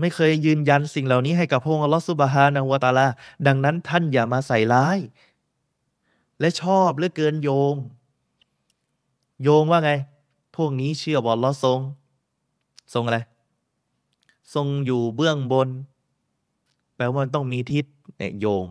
[0.00, 3.06] ไม่เคยยืนยันสิ่งเหล่านี้ให้กับพระองค์อัลลอฮ์สุบฮานะฮุวาตาลา
[3.46, 4.98] ดังนั้นท่านอย่ามาใส่ร้าย
[6.40, 7.74] และชอบเลือเกินโยง
[9.42, 9.92] โยงว่าไง
[10.56, 11.80] พวกนี้เชื่อว่าอัลลอฮ์ทรง
[12.94, 13.18] ทรงอะไร
[14.54, 15.68] ทรงอยู่เบื้องบน
[16.96, 17.84] แปลว่ามันต้องมีทิศ
[18.16, 18.66] เนี่ยโยง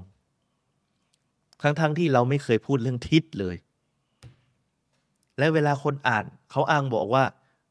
[1.61, 3.55] ทั้งๆทที่เราไม่เคยพูดเรื่องทิศเลย
[5.37, 7.23] และเวลาคนอ่านเขาอ้างบอกว่า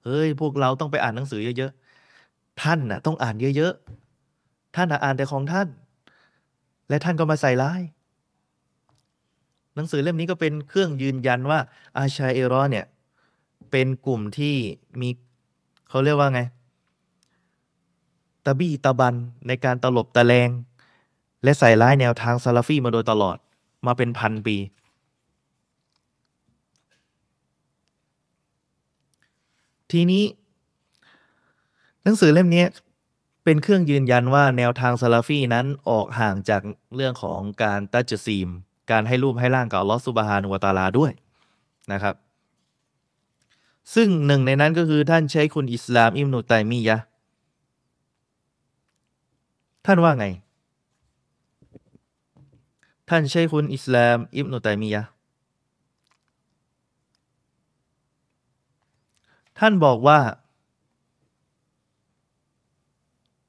[0.04, 5.68] เฮ้ย พวกเราต้องไปอ่านหนังสือเยอะๆ ท่านน่ะ ต้องอ่านเยอะๆ ท่านอ่านแต่ของท่าน
[6.88, 7.82] และท่านก็มาใส่ร้าย
[9.74, 11.58] หนังสือเล่มนี้ก็เป็นเครื่องยืนยันว่า
[11.98, 12.86] อาชาเอรอเนี่ย
[13.70, 14.56] เป็นกลุ่มที่
[15.00, 15.08] มี
[15.88, 16.40] เขาเรียกว่าไง
[18.44, 19.14] ตะบี้ตะบัน
[19.46, 20.48] ในการตลบตะแลง
[21.42, 23.36] และใส่ร้ายแนวทางซาลาฟีมาโดยตลอด
[23.86, 24.56] มาเป็นพันปี
[29.92, 30.24] ทีนี้
[32.02, 32.64] หนังสือเล่มนี้
[33.44, 36.62] เป็นเครื่องยืนยันว่าแนวทางซาลาฟีนั้นออกห่างจาก
[36.96, 38.48] เรื่องของการตัจซีม
[38.90, 41.12] การให้รูปให้ร่างกับลอสุบฮานุวตาลาด้วย
[41.92, 42.14] นะครับ
[43.94, 46.98] ซึ่งหนึ่งในนั้นก็คือท่านใช้คุณอิสลามอิมนุตัยมียะ
[49.86, 50.26] ท่านว่าไง
[53.08, 55.02] ท่านใช้คุณอิสลามอิมนุตัยมียะ
[59.58, 60.18] ท่านบอกว่า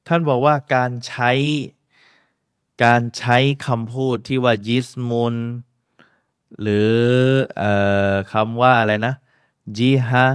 [0.07, 1.31] ท่านบอกว่าการใช้
[2.83, 3.37] การใช้
[3.67, 5.35] คำพูดที่ว่ายิสมุน
[6.61, 6.91] หรือ
[7.61, 7.63] อ
[8.33, 9.13] คำว่าอะไรนะ
[9.77, 10.25] จิฮะ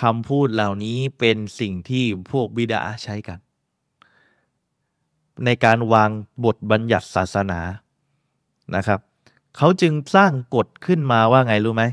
[0.00, 3.38] คำพูดเหล่านี้เป็นสิ่งที่พวกบิดาใช้กัน
[5.44, 6.10] ในการวาง
[6.44, 7.60] บทบัญญัติศาสนา
[8.76, 9.00] นะครับ
[9.56, 11.84] เขาจึงสร้างกฎขึ้นมาว่าไงรู้ไหม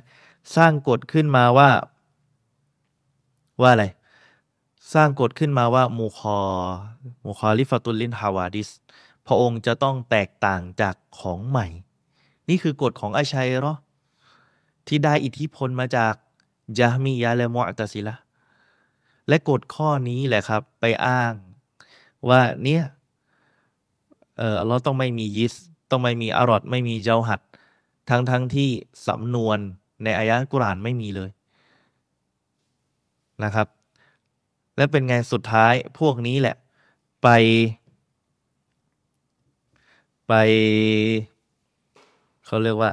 [0.55, 1.69] สร้างกฎขึ้นมาว่า
[3.61, 3.85] ว่าอะไร
[4.93, 6.37] สร้างกฎขึ้นมาว่ามูคอ
[7.23, 8.69] มูคอลิฟตุลลินฮาวาดิส
[9.27, 11.67] พระองค์จะต้องแตกต่างจากของใหม่
[12.49, 13.73] นี่คือกฎของอาชัยรอ
[14.87, 16.13] ที่ได้อิทธิพลมาจาก
[16.79, 18.15] ยามียาและมอตซิละ
[19.27, 21.33] และกฎข้อนี้แหละครับ ไปอ้าง
[22.27, 22.83] ว่าเนี่ย
[24.37, 25.53] เออเราต้องไม่มียิส
[25.89, 27.41] ต้องไม่มีอารอดไม่มีเจ้าหัด
[28.09, 28.69] ทั้งทั้งที่
[29.07, 29.57] สำนวน
[30.03, 31.29] ในอายะกุรานไม่มีเลย
[33.43, 33.67] นะครับ
[34.77, 36.55] และเป็นไงสุดท้ายพวกนี้แหละ
[37.23, 37.27] ไป
[40.33, 40.41] ไป
[42.45, 42.91] เขาเรียกว่า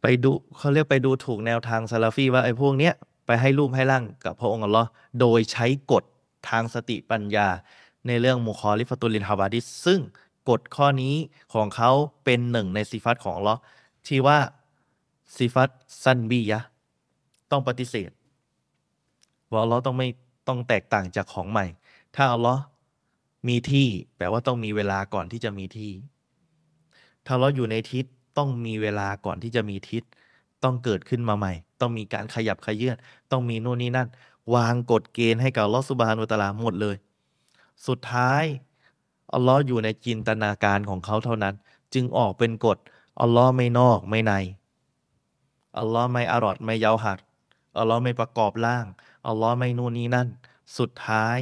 [0.00, 2.94] ไปดูเขาเรียกไปดูถูกแนวทางซาลาฟีว่าไอ้พวกเนี้ย
[3.26, 4.88] ไปให้รูปให้ร่างกับพระองค์อัลลอฮ์
[5.20, 6.04] โดยใช้กฎ
[6.48, 7.48] ทางสติปัญญา
[8.06, 10.00] ในเรื่องมุคอลิฟตุลินฮาบาดิสซึ่ง
[10.48, 11.14] กฎข้อนี้
[11.54, 11.90] ของเขา
[12.24, 13.60] เป็นหนึ่งในสิฟัตของอัลลอฮ์
[14.06, 14.38] ที่ว่า
[15.36, 15.70] สิฟัต
[16.02, 16.60] ซันบียะ
[17.50, 18.10] ต้องปฏิเสธ
[19.50, 20.08] ว่าอัลลอฮ์ต้องไม่
[20.48, 21.66] ต้องแตกต่างจากของใหม่
[22.16, 22.60] ถ้าอัลลอฮ์
[23.46, 25.92] มีที่ แปลว่าต้องมีเวลาก่อนที่จะมีที่
[27.26, 28.04] ถ้าเราอยู่ในทิศ
[28.38, 30.02] ต้องมีเวลาก่อนที่จะมีทิศ
[30.64, 32.96] ต้องเกิดขึ้นมาใหม่ ต้องมีการขยับขยื่น
[33.30, 34.08] ต้องมีนู่นนี่นั่น
[34.54, 36.96] วางกฎเกณฑ์ให้กับลอสุบานุตลาหมดเลย
[37.86, 38.44] สุดท้าย
[39.32, 41.54] อัลลอฮ์อยู่ในจินตนาการของเขาเท่านั้น
[41.94, 42.78] จึงออกเป็นกฎ
[43.20, 44.32] อัลลอฮ์ไม่นอกไม่ใน
[45.78, 47.18] อัลลอฮ์ไม่อรอดไม่เยาหัด
[47.78, 48.86] อัลลอฮ์ไม่ประกอบร่าง
[49.26, 50.28] อัลลอฮ์ไม่นู่นนี่นั่น
[50.78, 51.38] สุดท้าย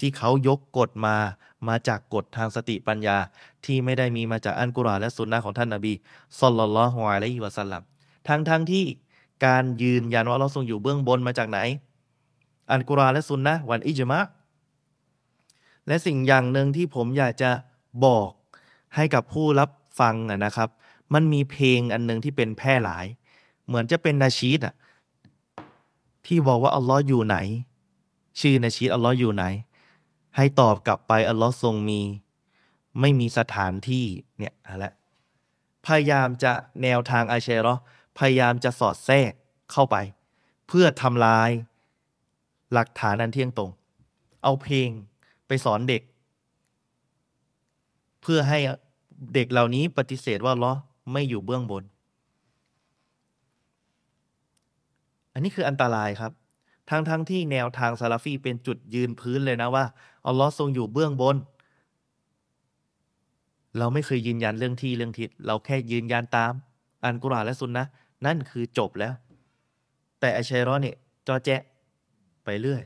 [0.00, 1.16] ที่เขายกกฎมา
[1.68, 3.16] มาจากกฎทางสติปัญญา
[3.64, 5.92] ที่ไม่ได้มีมาจากอันกุรอานและสุนนะของท่านนบี
[6.40, 7.82] สอลลัลลอฮุอะลัยฮิวะสัลลัม
[8.28, 8.84] ทั้งทั้งที่
[9.46, 11.58] การยืนยันว่าเราทรงอยู่เบื้องบนมาจากไหน
[12.70, 14.20] อันกุรอานและสุนนะวันอิจมะ
[15.86, 17.50] และสิ่งอย่างหนึ่งที่ผมอยากจะ
[18.04, 18.30] บอก
[18.94, 19.70] ให้กับผู้รับ
[20.00, 20.68] ฟังนะครับ
[21.14, 23.06] มันมีเพลงอันหนึ่งที่เป็นแพร่หลาย
[23.66, 24.74] เหมือนจะเป็นนาชีตอะ
[26.26, 27.36] ที่บอกว่าอัลลอฮ์อยู่ไหน
[28.40, 29.44] ชื่อนาชีตอัลลอฮ์อยู่ไหน
[30.36, 32.00] ให้ตอบกลับไปอัลลอฮ์ทรงมี
[33.00, 34.06] ไม่มีสถานที่
[34.38, 34.86] เนี่ยอะไร
[35.86, 36.52] พยายามจะ
[36.82, 37.74] แนวทางอาเชรอ
[38.18, 39.32] พยายามจะสอดแทรก
[39.72, 39.96] เข้าไป
[40.68, 41.50] เพื่อทำลาย
[42.72, 43.70] หลักฐานอันเที่ยงตรง
[44.42, 44.88] เอาเพลง
[45.46, 46.02] ไปสอนเด็ก
[48.22, 48.58] เพื่อให้
[49.34, 50.72] เด็กเหล่านี้ปฏิเสธว่าล้อ
[51.12, 51.84] ไม่อยู่เบื้องบน
[55.32, 56.32] อันนี้คืออันตรายครับ
[56.90, 59.84] ทั้งทั้งที่แนวทางซาลาฟีเป็นจุดยืนพื้นเลยนะว่า
[60.26, 61.36] อัลลอฮ์ทรงอยู่เบื้องบน
[63.78, 66.52] เราไม่เคยยืนยันเรื่องที่เรื่องทิศเราแค่ยืนยันตาม
[67.04, 67.84] อันกุรอานและสุนนะ
[68.26, 69.14] นั่นคือจบแล้ว
[70.20, 70.96] แต่อัชัยรอเนี่ย
[71.26, 71.60] จอแจะ
[72.44, 72.82] ไปเรื่อย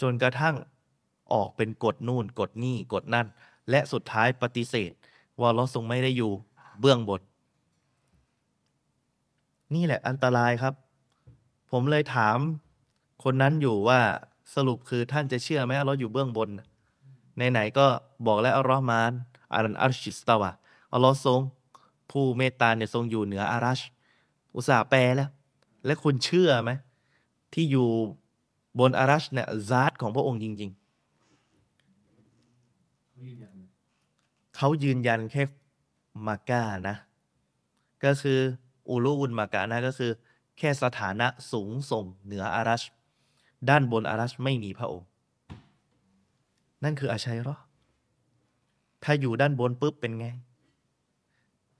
[0.00, 0.54] จนกระทั่ง
[1.32, 3.26] ออกเป็นกฎนู่นกฎนี่กฎนั่น
[3.70, 4.90] และสุดท้ายปฏิเสธ
[5.40, 6.32] ว่าเราทรงไม่ได้อยู่
[6.80, 7.20] เบื้องบน
[9.74, 10.74] นี่แหละอันตรายครับ
[11.70, 12.38] ผมเลยถาม
[13.24, 14.00] คนนั้นอยู่ว่า
[14.54, 16.48] สรุปคือท่านจะเชื่อไหมเราอฮ์อยู่เบื้องบน
[17.52, 17.86] ไหนๆก็
[18.26, 19.12] บอกแล้วอัลลอฮ์มาน
[19.54, 20.50] อารันอัลชิสตาวะ
[20.92, 21.40] อัลลอฮ์ทรง
[22.10, 23.80] ผู้เมตตาเนี่ยทรงอยู่เหนืออารัช
[24.56, 25.30] อุตสาห์แปลแล้ว
[25.86, 26.70] และคุณเชื่อไหม
[27.54, 27.88] ที่อยู่
[28.80, 30.86] บนอารัชเนี่ยซาตของพระองค์จริง ๆ
[34.56, 35.42] เขายืนยันแค่
[36.26, 36.96] มากานะ
[38.04, 38.40] ก็คือ
[38.88, 40.10] อูรุอุนมากานะก็คือ
[40.58, 42.82] แค่สถานะสูงส่งเหนืออารัช
[43.68, 45.08] ด้านบนอารัชไม่มีพระองค์
[46.84, 47.56] นั่นคืออาชัยรอ
[49.04, 50.26] ถ้าอยู่ด้านบนปุ๊บเป็นไง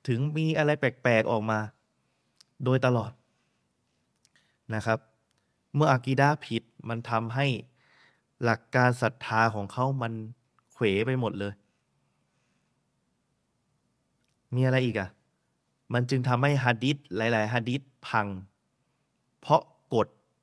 [0.07, 1.59] ถึงมีอะไรแปลกๆออกมา
[2.65, 3.13] โดยตลอด
[4.75, 4.99] นะครับ
[5.75, 7.47] เมื่ออากีดาผิดมันทำให้
[8.45, 10.13] หลักการศรัทธาของเขามัน
[10.73, 11.55] เขวไปหมดเลย
[14.55, 15.09] มีอะไรอีกอะ่ะ
[15.93, 18.27] มันจึงทำให้ฮะดิษหลาย ๆฮะดิษพัง
[19.41, 19.63] เพราะ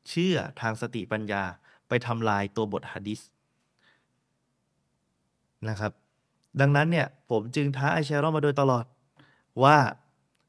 [0.10, 1.44] เชื่อทางสติปัญญา
[1.88, 3.22] ไปทำลายตัวบทฮะดิษ
[5.70, 5.92] นะครับ
[6.60, 8.86] ดังนั้นเนี่ยผมจึงท้าไอเชรอมาโดยตลอด
[9.64, 9.78] ว่า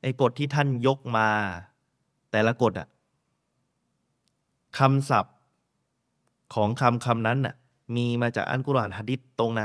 [0.02, 1.28] ไอ้กฎที่ท่านยกมา
[2.30, 2.88] แต่ละกฎอะ
[4.78, 5.36] คำศัพท์
[6.54, 7.54] ของคำคำนั้นน่ะ
[7.96, 9.62] มีมาจากอันกุรอานฮะดิษตรงไหน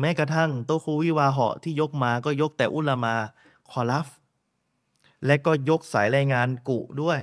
[0.00, 3.14] แม้กระทั่งโตคูวิวาเหาะที่ยกมาก็ยกแต่อุลามา
[3.70, 4.08] คอลัฟ
[5.26, 7.18] และก็ยกสายรายงานกุด้วย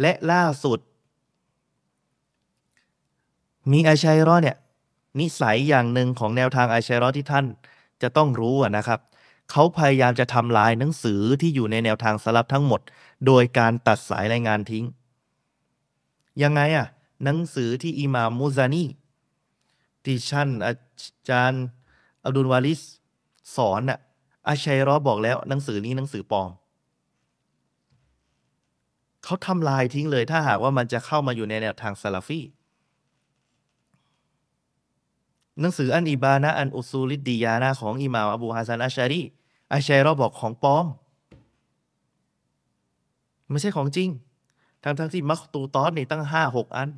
[0.00, 0.78] และล่าสุด
[3.72, 4.56] มีอาชัยรอเนี่ย
[5.20, 7.46] นิสัยอย่างหนึ่งของแนวทางอาชัยรอที่ท่าน
[8.02, 9.00] จะต้องรู้นะครับ
[9.50, 12.80] เขาพยายามจะทำลายหนังสือที่อยู่ในแนวทางสลับทั้งหมด
[13.26, 14.84] โดยการตัดสายรายงานทิ้ง
[16.42, 16.86] ยังไงอะ
[17.24, 18.84] หนังสือที่อิหม่ามมูซานี
[20.04, 20.74] ที่ท่านอา
[21.28, 21.64] จารย์
[22.24, 22.80] อับดุลวาลิส
[23.56, 23.98] สอนน่ะ
[24.48, 26.50] อาชัยรอบอกแล้วหนังสือนี้หนังสือปลอม
[29.24, 32.40] เขาทำลายทิ้งเลย ถ้าหากว่ามันจะเข้ามาอยู่ในแนวทางซาลาฟี
[35.60, 39.22] หนังสือالإبانة عن أصول الديانةของอิหม่ามอบูฮาซันอัชชารี
[39.72, 40.86] อาชัยรอบอกของปลอม
[43.50, 44.08] ไม่ใช่ของจริง
[44.82, 46.88] ทั้งทั้งที่มักตูตอสนี่ตั้งห้าหกอัน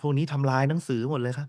[0.00, 1.48] พวกนี้ทำลายหนังสือหมดเลยครับ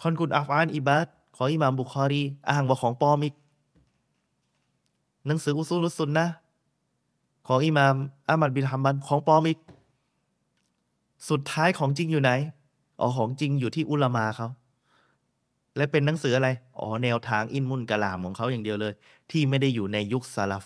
[0.00, 3.34] คอนกุนอัฟอานอิบาดของอิหม่ามบุคอรี อ้างว่าของปลอมอีก
[5.26, 6.26] หนังสืออุซูลุสุนนะ
[7.46, 7.94] ของอิหม่าม
[8.28, 9.58] อามัดบินฮัมบันของปลอมอีก
[11.28, 12.30] สุดท้ายของจริงอยู่ไหน
[13.00, 14.48] อ๋อของจริงอยู่ที่อุลามาเขา
[15.76, 16.48] และเป็นหนังสืออะไร
[16.78, 18.92] อ๋อแนวทางอินมุนกะลามของเขาอย่างเดียวเลย
[19.30, 20.64] ที่ไม่ได้อยู่ในยุคซาลฟ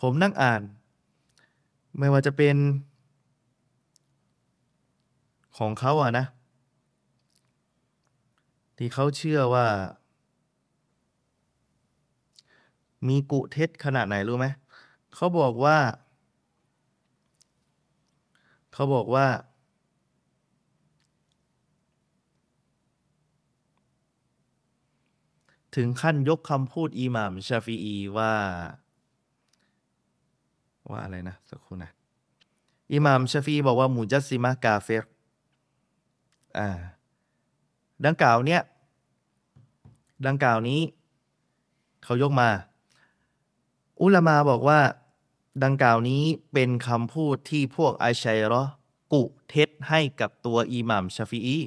[0.00, 0.62] ผมนั่งอ่าน
[1.98, 2.56] ไม่ว่าจะเป็น
[5.58, 6.26] ของเขาอะนะ
[8.76, 9.66] ที่เขาเชื่อว่า
[13.08, 14.46] มีกุเท็จขนาดไหนรู้ไหม
[15.14, 15.78] เขาบอกว่า
[18.72, 19.26] เขาบอกว่า
[25.76, 28.32] ถึงขั้นยกคำพูดอิหม่ามชาฟีอีว่า
[30.90, 31.90] ว่าอะไรนะ สักครู่นะ
[32.92, 35.04] อิหม่ามชาฟีบอกว่ามุจัสซิมะกาเฟร
[36.58, 36.68] อ่า
[38.06, 38.62] ดังกล่าวเนี้ย
[40.26, 40.80] ดังกล่าวนี้
[42.04, 42.48] เขายกมา
[44.02, 44.80] อุลามาบอกว่า
[45.64, 48.62] ดังกล่าวนี้เป็นคำพูดที่พวกอาชัยรอ
[49.12, 51.58] กุเท็จให้กับตัวอิหม่ามชาฟีอี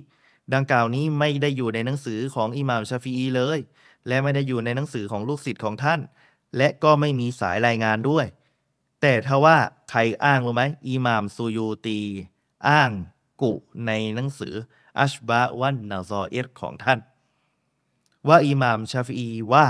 [0.53, 3.59] ดังกล่าวนี้ไม่ได้อยู่ในหนังสือของอิหม่ามชาฟีอีเลย
[4.07, 5.99] และไม่ได้อยู่ในหนังสือของลูกศิษย์ของท่าน
[6.57, 8.25] และก็ไม่มีสายรายงานด้วย
[9.01, 9.57] แต่ถ้าว่า
[9.89, 11.99] ใครอ้างรู้ไหมอิหม่ามซูยูตี
[12.67, 12.91] อ้าง
[13.41, 13.51] กุ
[13.85, 14.53] ในหนังสือ
[14.99, 16.99] อัชบะวันนาซอเอตของท่าน
[18.27, 19.67] ว่าอิหม่ามชาฟีอีว่า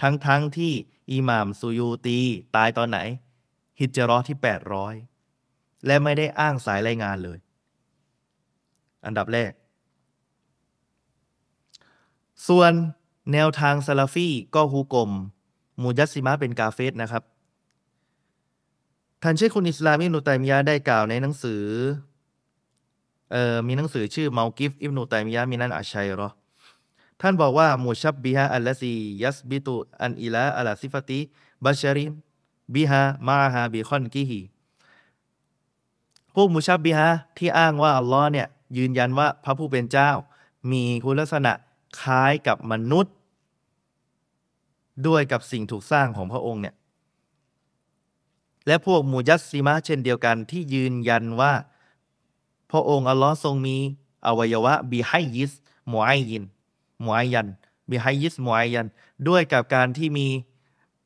[0.00, 0.74] ทั้งทั้งที่
[1.10, 2.18] อิหม่ามซูยูตี
[2.56, 2.98] ตายตอนไหน
[3.80, 4.36] ฮิจเราะห์ที่
[5.10, 7.38] 800 และไม่ได้อ้างสายรายงานเลย
[9.06, 9.52] อันดับแรก
[12.48, 12.72] ส่วน
[13.32, 15.10] แนวทางซาลาฟีก็ฮูกลม
[15.82, 17.22] มูจัสซิมะเป็นกาเฟสนะครับ
[19.22, 21.62] ท่านเชคคุณอิสลามอิบนุตัยมียะได้กล่าวในหนังสือ
[23.32, 26.28] เอ่อมีหนังสือชื่อเมากิฟอิบนุตัยมียะมินันอัชชัยรอ
[27.24, 31.20] ท่านบอกว่ามูชับบิฮะอัลลซียัสบิตุอันอิลาอัลาซิฟติ
[31.64, 32.10] บัชริน
[32.74, 34.40] บิฮะมาฮาบิคอนกิฮี
[36.34, 37.08] พวกมุชับบิฮะ
[37.38, 40.10] ที่อ้างว่าอัลลอฮ์เนี่ยยืนยันว่าพระผู้เป็นเจ้า
[40.70, 41.52] มีคุณลักษณะ
[42.00, 43.14] คล้ายกับมนุษย์
[45.06, 46.74] ด้วยกับสิ่งถูกสร้างของพระองค์เนี่ย
[48.66, 51.52] และพวกมูยัสซิมะเช่นเดียวกันที่ยืนยันว่า
[52.70, 53.76] พระองค์อัลลอฮ์ทรงมี
[54.26, 55.52] อวัยวะبحيز
[55.92, 56.44] معين
[57.06, 57.48] معين
[57.88, 58.86] بحيز معين
[59.28, 60.28] ด้วยกับการที่มี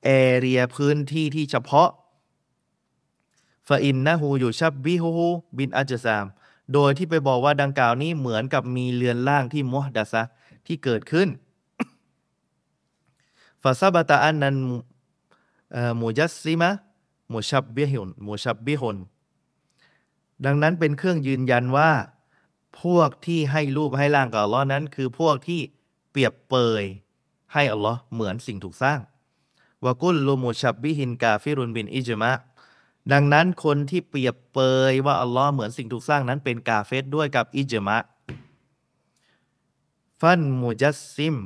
[0.05, 1.91] area พื้นที่ที่เฉพาะ
[3.69, 6.27] فإنه يشبهه بالأجسام
[6.73, 10.23] โดยที่ไปบอกว่าดังกล่าวนี้เหมือนกับมีเรือนร่างที่محدثة
[10.67, 11.29] ที่เกิดขึ้น
[13.63, 18.97] فثبت أن المجسم مشبه مشبه
[20.45, 21.91] ดังนั้นเป็นเครื่องยืนยันว่า
[22.83, 25.61] พวกที่ให้รูปให้ร่างกับอัลลอฮ์นั้น คือพวกที่
[26.17, 26.85] ปรียบเปย
[27.53, 29.01] ให้อัลลอฮ์เหมือนสิ่งถูกสร้าง
[29.85, 32.33] وكل مشبه كافر بالإجماع
[33.13, 34.59] ดังนั้นคนที่เปรียบเป
[34.91, 37.99] ยว่าอัลลอฮ์เหมือนสิ่งถูกสร้างนั้นเป็นกาเฟรด้วยกับอิจมะ
[40.21, 41.37] فالمجسم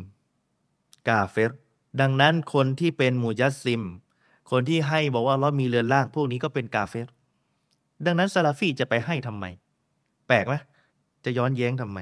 [1.09, 1.53] كافر
[2.01, 3.83] ดังนั้นคนที่เป็นมูจัสซิม
[4.51, 7.09] คนที่ให้บอกว่าเรามีเรือนร่าง พวกนี้ก็เป็นกาเฟร
[8.05, 9.45] ดังนั้นซาลาฟีจะไปให้ทำไม
[10.29, 10.55] แปลกไหม
[11.25, 11.99] จะย้อนแย้งทำไม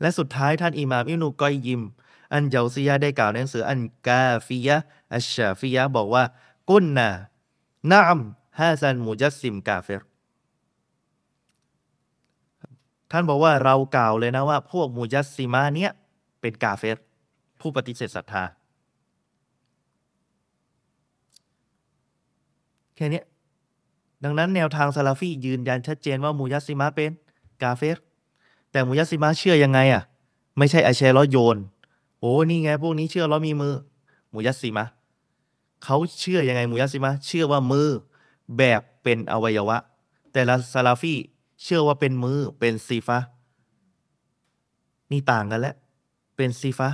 [0.00, 1.82] และสุดท้ายท่านอิหม่ามอิบนุกอยยิม
[2.32, 6.24] อันเจาซียะได้กล่าวในหนังสือالكافية الشافيةบอกว่า
[6.68, 8.20] قلنا نعم
[8.58, 10.02] هذا المجسم كافر
[13.10, 15.90] ท่านบอกว่าเรากล่าวเลยนะว่า พวกมูจัสซิมาเนี้ย
[16.40, 16.98] เป็นกาเฟร
[17.60, 18.44] ผู้ปฏิเสธศรัทธา
[22.96, 23.22] แค่นี้
[24.24, 27.10] ดังนั้นแนวทางซาลาฟียืนยันชัดเจนว่ามูยัสซิมะเป็น
[27.62, 27.98] กาเฟร
[28.70, 30.02] แต่มูยัสซิมะเชื่อยังไงอะ
[30.58, 31.56] ไม่ใช่อาเชรอโยน
[32.20, 33.74] โอ้นี่ไง พวกนี้เชื่อเรามีมือ
[34.32, 34.84] มูยัสซิมะ
[35.84, 37.88] เขาเชื่อยังไงมูยัสซิมะเชื่อว่ามือ
[38.56, 39.76] แบบเป็นอวัยวะ
[40.32, 41.14] แต่ละซาลาฟี
[41.62, 43.18] เชื่อว่าเป็นมือเป็นซีฟะ
[45.10, 45.76] นี่ต่างกันแล้ว
[46.36, 46.90] เป็นซีฟะ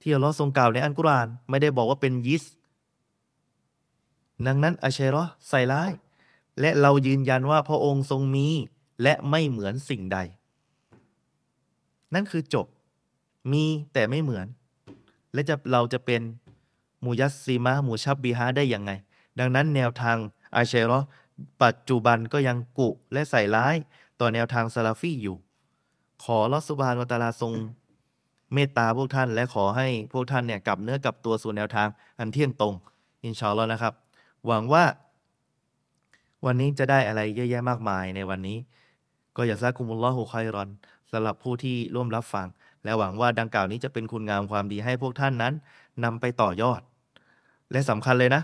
[0.00, 2.44] ที่อัลลอฮ์ทรงกล่าวในอันกุราน ไม่ได้บอกว่าเป็นยิส
[4.46, 5.90] ดังนั้นอาชัยรอห์ใส่ร้าย
[6.60, 8.48] และเรายืนยันว่าพระองค์ทรงมี
[9.02, 10.18] และไม่เหมือนสิ่งใด
[12.14, 12.66] นั่นคือจบ
[13.52, 14.46] มีแต่ไม่เหมือน
[15.32, 16.20] และจะเราจะเป็น
[17.04, 18.90] มูจัสซีมะมูชับบีฮาได้ยังไง
[19.38, 20.16] ดังนั้นแนวทาง
[20.56, 21.06] อาชัยรอห์
[21.62, 23.74] ปัจจุบันก็ยังกุและใส่ร้าย
[24.20, 25.36] ต่อแนวทางซาลาฟีอยู่
[26.24, 27.52] ขออัลลอฮ์ سبحانه وتعالىทรง
[28.54, 32.74] เมตตาพวกท่าน และขอให้พวกท่านเนี่ยกลับเนื้อกลับตัวสู่แนวทางอันเที่ยงตรง
[33.24, 33.94] อินชาอัลลอฮ์นะครับ
[34.46, 34.84] หวังว่า
[36.46, 38.58] วันนี้จะได้อะไรเยอะแยะมากมายในวันนี้
[39.36, 40.68] ก็ جزاكم الله خيرا
[41.12, 42.46] สำหรับผู้ที่ร่วมรับฟัง
[42.84, 45.54] และหวังว่าดังกล่าวนี้จะเป็นคุณงามความดีให้พวกท่านนั้น
[46.04, 46.80] นำไปต่อยอด
[47.72, 48.42] และสำคัญเลยนะ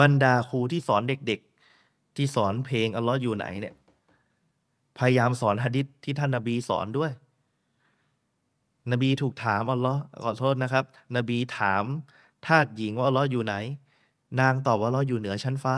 [0.00, 3.74] บรรดาครูที่สอนเด็กๆ ที่สอนเพลงอัลลอฮ์อยู่ไหนเนี่ย
[4.98, 7.10] พยายามสอนหะดิษที่ท่านนบีสอนด้วย
[8.92, 10.84] นบีถูกถามอัลลอฮ์ขอโทษนะครับ
[11.16, 11.84] นบีถาม
[12.46, 13.54] ทาสหญิงว่าอัลลอฮ์อยู่ไหน
[14.40, 15.76] นางตอบว่าอัลลอฮ์อยู่เหนือชั้นฟ้า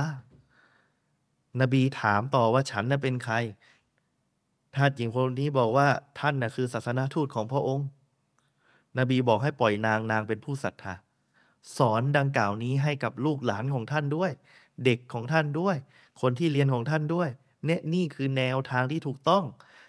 [1.61, 3.35] นบีถามต่อว่าฉันน่ะเป็นใคร
[4.77, 5.89] ท่าสหญิงคนนี้บอกว่า
[6.19, 7.87] ท่านน่ะคือศาสนาทูตของพระองค์
[8.99, 10.95] นบีบอกให้ปล่อยนางนางเป็นผู้ศรัทธา
[11.77, 14.31] สอนดังกล่าวนี้ให้กับลูกหลานของท่านด้วย
[14.85, 15.77] เด็กของท่านด้วย
[16.21, 17.29] คนที่เรียนของท่านด้วย
[17.67, 19.45] เนี่ยนี่คือแนวทางที่ถูกต้อง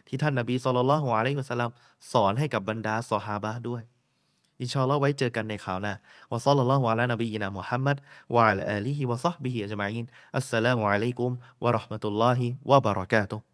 [0.08, 1.72] ที่ท่านนบีสุลต่านละฮ์อะลัยฮิสัลลัม
[2.12, 3.82] สอนให้กับบรรดาซอฮาบะด้วย
[4.62, 5.94] อินชาอัลลอฮ์ไว้เจอกันในข่าวหน้า
[6.32, 7.98] วะซัลลัลลอฮุอะลานบีนะมุฮัมมัด
[8.36, 10.06] วะอะลาอาลีฮิวะซอฮบิฮิอัจมาอีน
[10.38, 11.32] อัสสลามุอะลัยกุม
[11.64, 13.51] วะเราะห์มะตุลลอฮิวะบะเราะกาตุฮ์